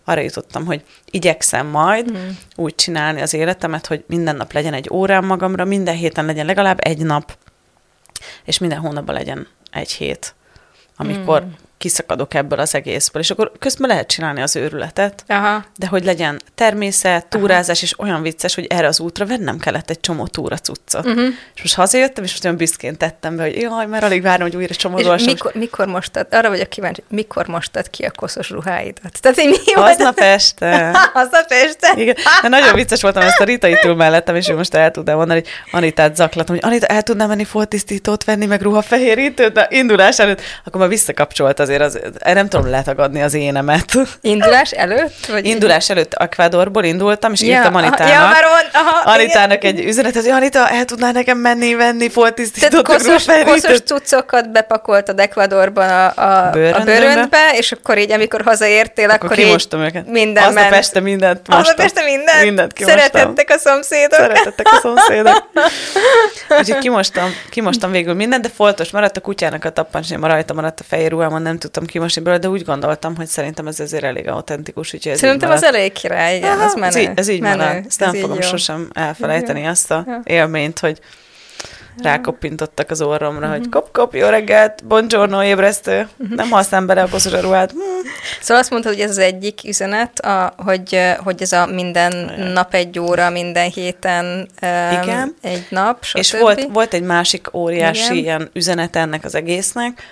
arra 0.03 0.21
jutottam, 0.21 0.65
hogy 0.65 0.83
igyekszem 1.11 1.67
majd 1.67 2.11
mm. 2.11 2.29
úgy 2.55 2.75
csinálni 2.75 3.21
az 3.21 3.33
életemet, 3.33 3.87
hogy 3.87 4.03
minden 4.07 4.35
nap 4.35 4.51
legyen 4.51 4.73
egy 4.73 4.89
órám 4.91 5.25
magamra, 5.25 5.65
minden 5.65 5.95
héten 5.95 6.25
legyen 6.25 6.45
legalább 6.45 6.77
egy 6.81 7.05
nap, 7.05 7.37
és 8.43 8.57
minden 8.57 8.79
hónapban 8.79 9.15
legyen 9.15 9.47
egy 9.71 9.91
hét, 9.91 10.35
amikor 10.95 11.43
mm. 11.43 11.49
Kiszakadok 11.81 12.33
ebből 12.33 12.59
az 12.59 12.75
egészből, 12.75 13.21
és 13.21 13.31
akkor 13.31 13.51
közben 13.59 13.89
lehet 13.89 14.07
csinálni 14.07 14.41
az 14.41 14.55
őrületet, 14.55 15.23
Aha. 15.27 15.65
de 15.77 15.87
hogy 15.87 16.05
legyen 16.05 16.41
természet, 16.55 17.25
túrázás, 17.25 17.77
Aha. 17.77 17.85
és 17.85 17.99
olyan 17.99 18.21
vicces, 18.21 18.55
hogy 18.55 18.65
erre 18.65 18.87
az 18.87 18.99
útra 18.99 19.25
vennem 19.25 19.57
kellett 19.57 19.89
egy 19.89 19.99
csomó 19.99 20.27
túra 20.27 20.57
cuccot. 20.57 21.05
Uh-huh. 21.05 21.27
És 21.55 21.61
most 21.61 21.75
hazajöttem, 21.75 22.23
és 22.23 22.31
most 22.31 22.43
olyan 22.43 22.57
büszkén 22.57 22.97
tettem 22.97 23.35
be, 23.35 23.43
hogy 23.43 23.55
jaj, 23.55 23.85
mert 23.85 24.03
alig 24.03 24.21
várom, 24.21 24.41
hogy 24.41 24.55
újra 24.55 24.75
csomagolsam. 24.75 25.17
És 25.17 25.25
mikor, 25.25 25.51
mikor 25.53 25.87
mostad, 25.87 26.27
arra 26.31 26.49
vagyok 26.49 26.69
kíváncsi, 26.69 27.03
mikor 27.09 27.47
mostad 27.47 27.89
ki 27.89 28.03
a 28.03 28.11
koszos 28.11 28.49
ruháidat? 28.49 29.21
Tehát, 29.21 29.39
hogy 29.39 29.47
mi 29.49 29.73
Aznap 29.81 30.19
este. 30.19 30.89
Aznap 31.21 31.45
este? 31.49 31.93
Igen, 31.95 32.15
de 32.41 32.47
nagyon 32.47 32.73
vicces 32.73 33.01
voltam, 33.01 33.23
ezt 33.23 33.39
a 33.39 33.43
Rita 33.43 33.67
itt 33.67 33.83
ül 33.83 33.95
mellettem, 33.95 34.35
és 34.35 34.49
ő 34.49 34.55
most 34.55 34.73
el 34.73 34.91
tudná 34.91 35.15
mondani, 35.15 35.39
hogy 35.39 35.49
Anitát 35.71 36.15
zaklatom, 36.15 36.55
hogy 36.55 36.65
Anita, 36.65 36.85
el 36.85 37.03
tudnám 37.03 37.27
menni 37.27 37.43
foltisztítót 37.43 38.23
venni, 38.23 38.45
meg 38.45 38.61
ruhafehérítőt, 38.61 39.53
de 39.53 39.67
indulás 39.69 40.19
előtt, 40.19 40.41
akkor 40.63 40.79
már 40.79 40.89
visszakapcsolt 40.89 41.59
azért, 41.71 42.05
az, 42.19 42.33
nem 42.33 42.49
tudom 42.49 42.69
letagadni 42.69 43.21
az 43.21 43.33
énemet. 43.33 43.93
Indulás 44.21 44.71
előtt? 44.71 45.25
Vagy 45.25 45.45
Indulás 45.45 45.89
előtt 45.89 46.13
Ecuadorból 46.13 46.83
indultam, 46.83 47.31
és 47.33 47.41
ja, 47.41 47.47
írtam 47.47 47.75
Anitának, 47.75 48.13
ja, 48.13 48.19
már 48.19 48.43
on, 48.43 48.81
aha, 48.81 49.11
Anitának 49.11 49.63
egy 49.63 49.85
üzenetet, 49.85 50.21
hogy 50.21 50.31
Anita, 50.31 50.69
el 50.69 50.85
tudná 50.85 51.11
nekem 51.11 51.37
menni, 51.37 51.75
venni 51.75 52.09
foltisztítót, 52.09 52.69
Tehát 52.69 53.03
koszos, 53.03 53.25
koszos 53.45 53.79
cuccokat 53.79 54.51
bepakoltad 54.51 55.19
Ecuadorban 55.19 55.89
a, 55.89 56.13
a, 56.15 56.47
a 56.47 56.83
bőröndbe, 56.83 57.51
és 57.57 57.71
akkor 57.71 57.97
így, 57.97 58.11
amikor 58.11 58.41
hazaértél, 58.41 59.09
akkor, 59.09 59.31
akkor 59.31 59.39
így 59.39 59.67
őket. 59.71 60.07
minden 60.07 60.43
Aznap 60.43 60.63
ment. 60.63 60.75
este 60.75 60.99
mindent 60.99 61.47
mostam. 61.47 61.59
Aznap 61.59 61.79
este 61.79 62.03
mindent? 62.03 62.43
Mindent 62.43 62.73
kimostam. 62.73 62.99
Szeretettek 63.01 63.49
a 63.49 63.57
szomszédok. 63.57 64.19
Szeretettek 64.19 64.67
a 64.71 64.79
szomszédok. 64.81 65.49
Úgyhogy 66.59 66.77
kimostam, 66.77 67.29
kimostam 67.49 67.91
végül 67.91 68.13
mindent, 68.13 68.41
de 68.41 68.49
foltos 68.55 68.91
maradt 68.91 69.17
a 69.17 69.21
kutyának 69.21 69.65
a 69.65 69.69
tappancsnéma, 69.69 70.27
rajta 70.27 70.53
maradt 70.53 70.79
a 70.79 70.83
fehér 70.87 71.11
ruhámon, 71.11 71.41
nem 71.41 71.57
tudtam 71.61 71.85
kimosni 71.85 72.21
belőle, 72.21 72.41
de 72.41 72.49
úgy 72.49 72.63
gondoltam, 72.63 73.15
hogy 73.15 73.27
szerintem 73.27 73.67
ez 73.67 73.79
azért 73.79 74.03
elég 74.03 74.27
autentikus. 74.27 74.93
Úgyhogy 74.93 75.11
ez 75.11 75.19
Szerintem 75.19 75.51
az 75.51 75.63
elég 75.63 75.91
király, 75.91 76.35
igen, 76.35 76.51
Aha, 76.51 76.63
az 76.63 76.73
menő. 76.73 76.85
Ez 76.85 76.95
így, 76.95 77.09
ez 77.15 77.27
így 77.27 77.41
menő. 77.41 77.63
marad. 77.63 77.83
Ezt 77.87 77.99
nem 77.99 78.13
fogom 78.13 78.35
jó. 78.35 78.47
sosem 78.47 78.89
elfelejteni, 78.93 79.65
azt 79.65 79.91
a 79.91 80.21
élményt, 80.23 80.79
hogy 80.79 80.99
rákoppintottak 81.97 82.89
az 82.89 83.01
orromra, 83.01 83.49
hogy 83.49 83.59
mhm. 83.59 83.69
kop, 83.69 83.91
kop, 83.91 84.13
jó 84.15 84.27
reggelt, 84.27 84.85
buongiorno, 84.85 85.43
ébresztő, 85.43 86.07
mhm. 86.17 86.33
nem 86.33 86.49
használom 86.49 86.87
bele 86.87 87.01
a 87.01 87.07
koszos 87.07 87.41
ruhát. 87.41 87.71
Hm. 87.71 87.77
Szóval 88.41 88.61
azt 88.61 88.71
mondtad, 88.71 88.93
hogy 88.93 89.01
ez 89.01 89.09
az 89.09 89.17
egyik 89.17 89.59
üzenet, 89.65 90.19
a, 90.19 90.53
hogy, 90.57 90.99
hogy 91.23 91.41
ez 91.41 91.51
a 91.51 91.65
minden 91.65 92.11
Igen. 92.11 92.51
nap 92.51 92.73
egy 92.73 92.99
óra, 92.99 93.29
minden 93.29 93.69
héten 93.69 94.49
Igen. 95.01 95.35
egy 95.41 95.65
nap, 95.69 96.03
stb. 96.03 96.17
És 96.17 96.33
volt, 96.33 96.67
volt 96.71 96.93
egy 96.93 97.03
másik 97.03 97.53
óriási 97.53 98.03
Igen. 98.03 98.23
ilyen 98.23 98.49
üzenet 98.53 98.95
ennek 98.95 99.25
az 99.25 99.35
egésznek, 99.35 100.03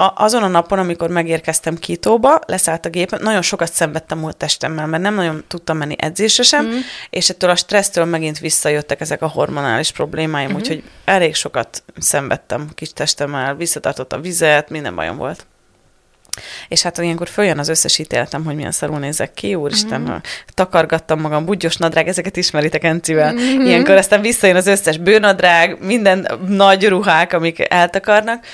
a, 0.00 0.12
azon 0.14 0.42
a 0.42 0.48
napon, 0.48 0.78
amikor 0.78 1.08
megérkeztem 1.10 1.76
Kítóba, 1.76 2.38
leszállt 2.46 2.86
a 2.86 2.88
gép, 2.88 3.18
nagyon 3.18 3.42
sokat 3.42 3.72
szenvedtem 3.72 4.20
volt 4.20 4.36
testemmel, 4.36 4.86
mert 4.86 5.02
nem 5.02 5.14
nagyon 5.14 5.44
tudtam 5.48 5.76
menni 5.76 5.94
edzésre 5.98 6.42
sem, 6.42 6.66
mm. 6.66 6.78
és 7.10 7.28
ettől 7.28 7.50
a 7.50 7.56
stressztől 7.56 8.04
megint 8.04 8.38
visszajöttek 8.38 9.00
ezek 9.00 9.22
a 9.22 9.26
hormonális 9.26 9.92
problémáim, 9.92 10.48
mm-hmm. 10.48 10.56
úgyhogy 10.56 10.82
elég 11.04 11.34
sokat 11.34 11.82
szenvedtem 11.98 12.68
kis 12.74 12.92
testemmel, 12.92 13.54
visszatartott 13.54 14.12
a 14.12 14.20
vizet, 14.20 14.70
minden 14.70 14.94
bajom 14.94 15.16
volt. 15.16 15.46
És 16.68 16.82
hát 16.82 16.98
ilyenkor 16.98 17.28
följön 17.28 17.58
az 17.58 17.68
összes 17.68 17.98
ítéletem, 17.98 18.44
hogy 18.44 18.54
milyen 18.54 18.72
szarul 18.72 18.98
nézek 18.98 19.34
ki, 19.34 19.54
úristen, 19.54 20.00
mm. 20.00 20.14
takargattam 20.54 21.20
magam, 21.20 21.44
bugyos 21.44 21.76
nadrág, 21.76 22.08
ezeket 22.08 22.36
ismeritek 22.36 22.84
Encivel. 22.84 23.32
Mm-hmm. 23.32 23.60
Ilyenkor 23.60 23.96
aztán 23.96 24.20
visszajön 24.20 24.56
az 24.56 24.66
összes 24.66 24.98
bőnadrág, 24.98 25.78
minden 25.80 26.28
nagy 26.46 26.88
ruhák, 26.88 27.32
amik 27.32 27.66
eltakarnak, 27.68 28.44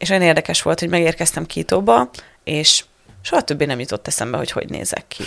és 0.00 0.10
olyan 0.10 0.22
érdekes 0.22 0.62
volt, 0.62 0.80
hogy 0.80 0.88
megérkeztem 0.88 1.46
Kítóba, 1.46 2.10
és 2.44 2.84
soha 3.22 3.42
többé 3.42 3.64
nem 3.64 3.80
jutott 3.80 4.06
eszembe, 4.06 4.36
hogy 4.36 4.50
hogy 4.50 4.68
nézek 4.68 5.04
ki. 5.08 5.24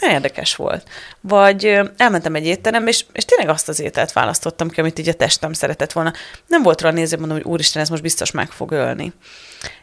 Érdekes 0.00 0.56
volt. 0.56 0.88
Vagy 1.20 1.80
elmentem 1.96 2.34
egy 2.34 2.46
étterembe, 2.46 2.90
és, 2.90 3.04
és 3.12 3.24
tényleg 3.24 3.48
azt 3.48 3.68
az 3.68 3.80
ételt 3.80 4.12
választottam 4.12 4.70
ki, 4.70 4.80
amit 4.80 4.98
így 4.98 5.08
a 5.08 5.12
testem 5.14 5.52
szeretett 5.52 5.92
volna. 5.92 6.12
Nem 6.46 6.62
volt 6.62 6.80
rá 6.80 6.90
néző, 6.90 7.18
mondom, 7.18 7.36
hogy 7.36 7.46
úristen, 7.46 7.82
ez 7.82 7.88
most 7.88 8.02
biztos 8.02 8.30
meg 8.30 8.50
fog 8.50 8.70
ölni. 8.70 9.12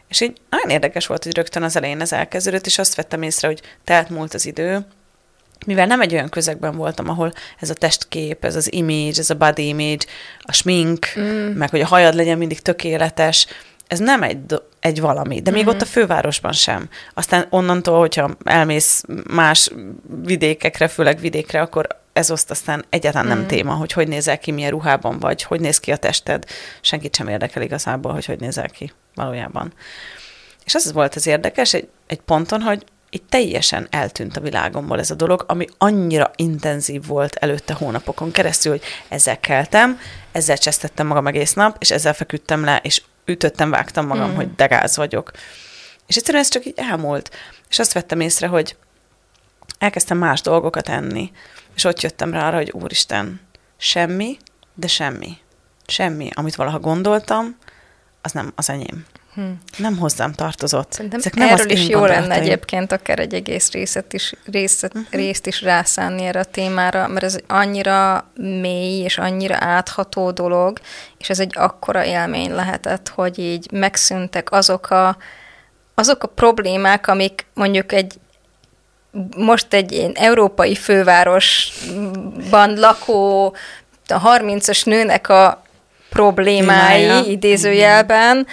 És 0.08 0.20
így 0.20 0.40
nagyon 0.50 0.70
érdekes 0.70 1.06
volt, 1.06 1.24
hogy 1.24 1.36
rögtön 1.36 1.62
az 1.62 1.76
elején 1.76 2.00
ez 2.00 2.12
elkezdődött, 2.12 2.66
és 2.66 2.78
azt 2.78 2.94
vettem 2.94 3.22
észre, 3.22 3.48
hogy 3.48 3.62
telt 3.84 4.08
múlt 4.08 4.34
az 4.34 4.46
idő, 4.46 4.86
mivel 5.66 5.86
nem 5.86 6.00
egy 6.00 6.12
olyan 6.12 6.28
közegben 6.28 6.76
voltam, 6.76 7.08
ahol 7.08 7.32
ez 7.60 7.70
a 7.70 7.74
testkép, 7.74 8.44
ez 8.44 8.56
az 8.56 8.72
image, 8.72 9.18
ez 9.18 9.30
a 9.30 9.34
body 9.34 9.66
image, 9.66 10.06
a 10.40 10.52
smink, 10.52 11.06
mm. 11.18 11.46
meg 11.46 11.70
hogy 11.70 11.80
a 11.80 11.86
hajad 11.86 12.14
legyen 12.14 12.38
mindig 12.38 12.60
tökéletes, 12.60 13.46
ez 13.88 13.98
nem 13.98 14.22
egy, 14.22 14.62
egy 14.80 15.00
valami, 15.00 15.40
de 15.40 15.50
még 15.50 15.62
mm-hmm. 15.62 15.70
ott 15.74 15.80
a 15.80 15.84
fővárosban 15.84 16.52
sem. 16.52 16.88
Aztán 17.14 17.46
onnantól, 17.50 17.98
hogyha 17.98 18.30
elmész 18.44 19.04
más 19.30 19.70
vidékekre, 20.22 20.88
főleg 20.88 21.20
vidékre, 21.20 21.60
akkor 21.60 21.86
ez 22.12 22.30
oszt 22.30 22.50
aztán 22.50 22.84
egyáltalán 22.88 23.26
mm. 23.26 23.30
nem 23.30 23.38
mhm. 23.38 23.48
téma, 23.48 23.72
hogy 23.72 23.92
hogy 23.92 24.08
nézel 24.08 24.38
ki, 24.38 24.50
milyen 24.50 24.70
ruhában 24.70 25.18
vagy, 25.18 25.42
hogy 25.42 25.60
néz 25.60 25.80
ki 25.80 25.92
a 25.92 25.96
tested. 25.96 26.44
Senkit 26.80 27.16
sem 27.16 27.28
érdekel 27.28 27.62
igazából, 27.62 28.12
hogy 28.12 28.24
hogy 28.24 28.40
nézel 28.40 28.68
ki 28.68 28.92
valójában. 29.14 29.72
És 30.64 30.74
az 30.74 30.92
volt 30.92 31.14
az 31.14 31.26
érdekes 31.26 31.74
egy, 31.74 31.88
egy 32.06 32.20
ponton, 32.20 32.60
hogy 32.60 32.84
itt 33.10 33.24
teljesen 33.28 33.86
eltűnt 33.90 34.36
a 34.36 34.40
világomból 34.40 34.98
ez 34.98 35.10
a 35.10 35.14
dolog, 35.14 35.44
ami 35.46 35.66
annyira 35.78 36.30
intenzív 36.36 37.06
volt 37.06 37.34
előtte 37.34 37.74
hónapokon 37.74 38.30
keresztül, 38.30 38.72
hogy 38.72 38.82
ezzel 39.08 39.40
keltem, 39.40 39.98
ezzel 40.32 40.58
csesztettem 40.58 41.06
magam 41.06 41.26
egész 41.26 41.52
nap, 41.52 41.76
és 41.78 41.90
ezzel 41.90 42.14
feküdtem 42.14 42.64
le, 42.64 42.80
és 42.82 43.02
ütöttem, 43.28 43.70
vágtam 43.70 44.06
magam, 44.06 44.30
mm. 44.30 44.34
hogy 44.34 44.54
degáz 44.54 44.96
vagyok. 44.96 45.30
És 46.06 46.16
egyszerűen 46.16 46.42
ez 46.42 46.48
csak 46.48 46.64
így 46.64 46.74
elmúlt. 46.76 47.36
És 47.68 47.78
azt 47.78 47.92
vettem 47.92 48.20
észre, 48.20 48.46
hogy 48.46 48.76
elkezdtem 49.78 50.18
más 50.18 50.40
dolgokat 50.40 50.88
enni. 50.88 51.32
És 51.74 51.84
ott 51.84 52.00
jöttem 52.00 52.32
rá 52.32 52.46
arra, 52.46 52.56
hogy 52.56 52.70
úristen, 52.70 53.40
semmi, 53.76 54.36
de 54.74 54.86
semmi. 54.86 55.36
Semmi, 55.86 56.30
amit 56.34 56.54
valaha 56.54 56.78
gondoltam, 56.78 57.56
az 58.22 58.32
nem 58.32 58.52
az 58.54 58.70
enyém. 58.70 59.06
Hm. 59.38 59.44
Nem 59.76 59.98
hozzám 59.98 60.32
tartozott. 60.32 60.92
Szerintem 60.92 61.18
Ezek 61.18 61.34
nem 61.34 61.48
erről 61.48 61.70
is 61.70 61.88
jó 61.88 62.04
lenne 62.04 62.34
egyébként 62.34 62.92
akár 62.92 63.18
egy 63.18 63.34
egész 63.34 63.70
részet 63.70 64.12
is, 64.12 64.34
részt, 64.44 64.84
uh-huh. 64.84 65.02
részt 65.10 65.46
is 65.46 65.62
rászánni 65.62 66.24
erre 66.24 66.40
a 66.40 66.44
témára, 66.44 67.08
mert 67.08 67.24
ez 67.24 67.38
annyira 67.46 68.30
mély 68.34 69.02
és 69.02 69.18
annyira 69.18 69.56
átható 69.58 70.30
dolog, 70.30 70.80
és 71.18 71.30
ez 71.30 71.38
egy 71.38 71.52
akkora 71.54 72.04
élmény 72.04 72.54
lehetett, 72.54 73.08
hogy 73.08 73.38
így 73.38 73.72
megszűntek 73.72 74.52
azok 74.52 74.90
a, 74.90 75.16
azok 75.94 76.22
a 76.22 76.28
problémák, 76.28 77.06
amik 77.06 77.46
mondjuk 77.54 77.92
egy 77.92 78.14
most 79.36 79.74
egy 79.74 79.92
ilyen 79.92 80.12
európai 80.14 80.74
fővárosban 80.74 82.74
lakó 82.74 83.54
a 84.08 84.38
30-as 84.38 84.86
nőnek 84.86 85.28
a 85.28 85.62
problémái 86.10 87.00
Témája. 87.00 87.24
idézőjelben, 87.26 88.46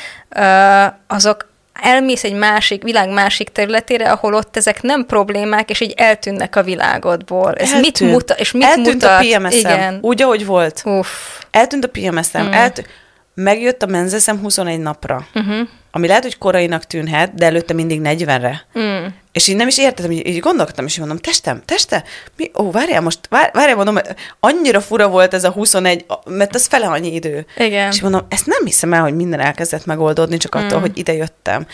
azok 1.07 1.53
elmész 1.81 2.23
egy 2.23 2.33
másik, 2.33 2.83
világ 2.83 3.09
másik 3.09 3.49
területére, 3.49 4.11
ahol 4.11 4.33
ott 4.33 4.57
ezek 4.57 4.81
nem 4.81 5.05
problémák, 5.05 5.69
és 5.69 5.79
így 5.79 5.93
eltűnnek 5.97 6.55
a 6.55 6.63
világodból. 6.63 7.53
Ez 7.53 7.73
Eltűnt. 7.73 7.99
mit 7.99 8.11
mutat? 8.11 8.39
És 8.39 8.51
mit 8.51 8.63
Eltűnt 8.63 8.87
mutat? 8.87 9.09
a 9.09 9.17
PMS-em, 9.19 9.59
Igen. 9.59 9.97
úgy, 10.01 10.21
ahogy 10.21 10.45
volt. 10.45 10.81
Uff. 10.85 11.07
Eltűnt 11.51 11.83
a 11.85 11.87
PMS-em, 11.87 12.47
mm. 12.47 12.51
Eltűnt. 12.51 12.87
Megjött 13.35 13.83
a 13.83 13.85
menzeszem 13.85 14.39
21 14.39 14.79
napra. 14.79 15.27
Uh-huh 15.33 15.67
ami 15.95 16.07
lehet, 16.07 16.23
hogy 16.23 16.37
korainak 16.37 16.83
tűnhet, 16.83 17.33
de 17.33 17.45
előtte 17.45 17.73
mindig 17.73 18.01
40-re. 18.03 18.65
Mm. 18.79 19.05
És 19.31 19.47
így 19.47 19.55
nem 19.55 19.67
is 19.67 19.77
értettem, 19.77 20.11
így, 20.11 20.27
így 20.27 20.39
gondolkodtam, 20.39 20.85
és 20.85 20.93
így 20.93 20.99
mondom, 20.99 21.17
testem, 21.17 21.61
teste, 21.65 22.03
mi? 22.37 22.51
Ó, 22.57 22.71
várjál 22.71 23.01
most, 23.01 23.19
vár, 23.29 23.51
várjál, 23.53 23.75
mondom, 23.75 23.97
annyira 24.39 24.81
fura 24.81 25.07
volt 25.07 25.33
ez 25.33 25.43
a 25.43 25.51
21, 25.51 26.05
mert 26.25 26.55
az 26.55 26.65
fele 26.65 26.87
annyi 26.87 27.13
idő. 27.13 27.45
Igen. 27.57 27.91
És 27.91 28.01
mondom, 28.01 28.25
ezt 28.29 28.45
nem 28.45 28.65
hiszem 28.65 28.93
el, 28.93 29.01
hogy 29.01 29.15
minden 29.15 29.39
elkezdett 29.39 29.85
megoldódni, 29.85 30.37
csak 30.37 30.55
attól, 30.55 30.77
mm. 30.77 30.81
hogy 30.81 30.97
ide 30.97 31.13
jöttem. 31.13 31.65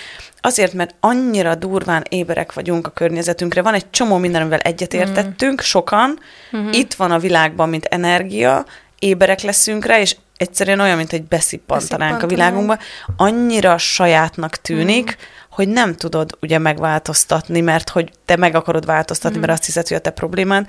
Azért, 0.41 0.73
mert 0.73 0.95
annyira 0.99 1.55
durván 1.55 2.03
éberek 2.09 2.53
vagyunk 2.53 2.87
a 2.87 2.91
környezetünkre, 2.91 3.61
van 3.61 3.73
egy 3.73 3.89
csomó 3.89 4.17
minden, 4.17 4.41
amivel 4.41 4.59
egyetértettünk, 4.59 5.61
mm. 5.61 5.63
sokan, 5.63 6.19
mm-hmm. 6.55 6.71
itt 6.71 6.93
van 6.93 7.11
a 7.11 7.19
világban, 7.19 7.69
mint 7.69 7.85
energia, 7.85 8.65
éberek 8.99 9.41
leszünk 9.41 9.85
rá, 9.85 9.99
és 9.99 10.15
egyszerűen 10.41 10.79
olyan, 10.79 10.97
mint 10.97 11.13
egy 11.13 11.23
beszippantanánk 11.23 12.23
a 12.23 12.27
világunkba, 12.27 12.77
annyira 13.17 13.77
sajátnak 13.77 14.55
tűnik, 14.55 15.05
mm. 15.05 15.23
hogy 15.49 15.67
nem 15.67 15.95
tudod 15.95 16.37
ugye 16.41 16.57
megváltoztatni, 16.57 17.61
mert 17.61 17.89
hogy 17.89 18.11
te 18.25 18.35
meg 18.35 18.55
akarod 18.55 18.85
változtatni, 18.85 19.37
mm. 19.37 19.39
mert 19.39 19.51
azt 19.51 19.65
hiszed, 19.65 19.87
hogy 19.87 19.97
a 19.97 19.99
te 19.99 20.09
problémád. 20.09 20.67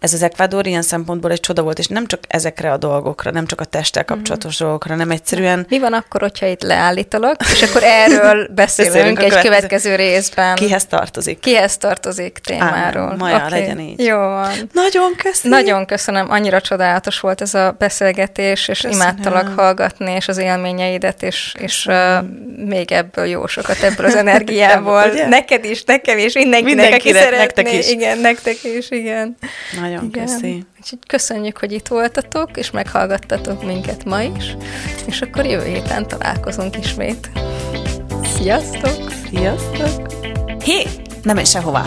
Ez 0.00 0.12
az 0.12 0.22
Ecuador 0.22 0.66
ilyen 0.66 0.82
szempontból 0.82 1.30
egy 1.30 1.40
csoda 1.40 1.62
volt, 1.62 1.78
és 1.78 1.86
nem 1.86 2.06
csak 2.06 2.20
ezekre 2.28 2.72
a 2.72 2.76
dolgokra, 2.76 3.30
nem 3.30 3.46
csak 3.46 3.60
a 3.60 3.64
testtel 3.64 4.02
mhm. 4.06 4.12
kapcsolatos 4.12 4.62
mm. 4.62 4.64
dolgokra, 4.64 4.94
nem 4.94 5.10
egyszerűen... 5.10 5.66
Mi 5.68 5.78
van 5.78 5.92
akkor, 5.92 6.20
hogyha 6.20 6.46
itt 6.46 6.62
leállítalak, 6.62 7.40
és 7.52 7.62
akkor 7.62 7.82
erről 7.84 8.48
beszélünk, 8.54 8.92
beszélünk 8.92 9.18
egy 9.18 9.28
következő, 9.28 9.48
következő 9.48 9.94
részben. 9.94 10.54
Kihez 10.54 10.86
tartozik? 10.86 11.38
Kihez 11.38 11.76
tartozik 11.76 12.38
témáról. 12.38 13.14
Maja, 13.16 13.36
okay. 13.36 13.50
legyen 13.50 13.80
így. 13.80 14.04
Jó 14.04 14.16
van. 14.16 14.52
Nagyon 14.72 15.14
köszönöm. 15.16 15.58
Nagyon 15.58 15.86
köszönöm, 15.86 16.30
annyira 16.30 16.60
csodálatos 16.60 17.20
volt 17.20 17.40
ez 17.40 17.54
a 17.54 17.74
beszélgetés, 17.78 18.68
és 18.68 18.80
köszönöm. 18.80 18.96
imádtalak 18.96 19.48
hallgatni, 19.56 20.12
és 20.12 20.28
az 20.28 20.36
élményeidet, 20.36 21.22
és, 21.22 21.54
és 21.58 21.86
uh, 21.86 21.94
még 22.66 22.92
ebből 22.92 23.24
jó 23.26 23.46
sokat, 23.46 23.82
ebből 23.82 24.06
az 24.06 24.14
energiából. 24.24 25.04
Neked 25.28 25.64
is, 25.64 25.84
nekem 25.84 26.18
is, 26.18 26.34
mindenkinek, 26.34 26.76
Mindenkire, 26.76 27.18
aki 27.18 27.24
szeretné. 27.24 27.62
Nektek 27.62 27.72
is. 27.72 27.90
Igen, 27.90 28.18
nektek 28.18 28.64
is, 28.64 28.90
igen. 28.90 29.36
Nagyon 29.88 30.04
igen. 30.04 30.26
köszi. 30.26 30.64
Úgyhogy 30.80 30.98
köszönjük, 31.06 31.58
hogy 31.58 31.72
itt 31.72 31.88
voltatok, 31.88 32.56
és 32.56 32.70
meghallgattatok 32.70 33.64
minket 33.64 34.04
ma 34.04 34.22
is, 34.22 34.56
és 35.06 35.20
akkor 35.20 35.46
jövő 35.46 35.64
héten 35.66 36.08
találkozunk 36.08 36.78
ismét. 36.78 37.30
Sziasztok! 38.24 39.12
Sziasztok! 39.28 40.12
Hé! 40.64 40.86
Nem 41.22 41.34
menj 41.34 41.46
sehová! 41.46 41.86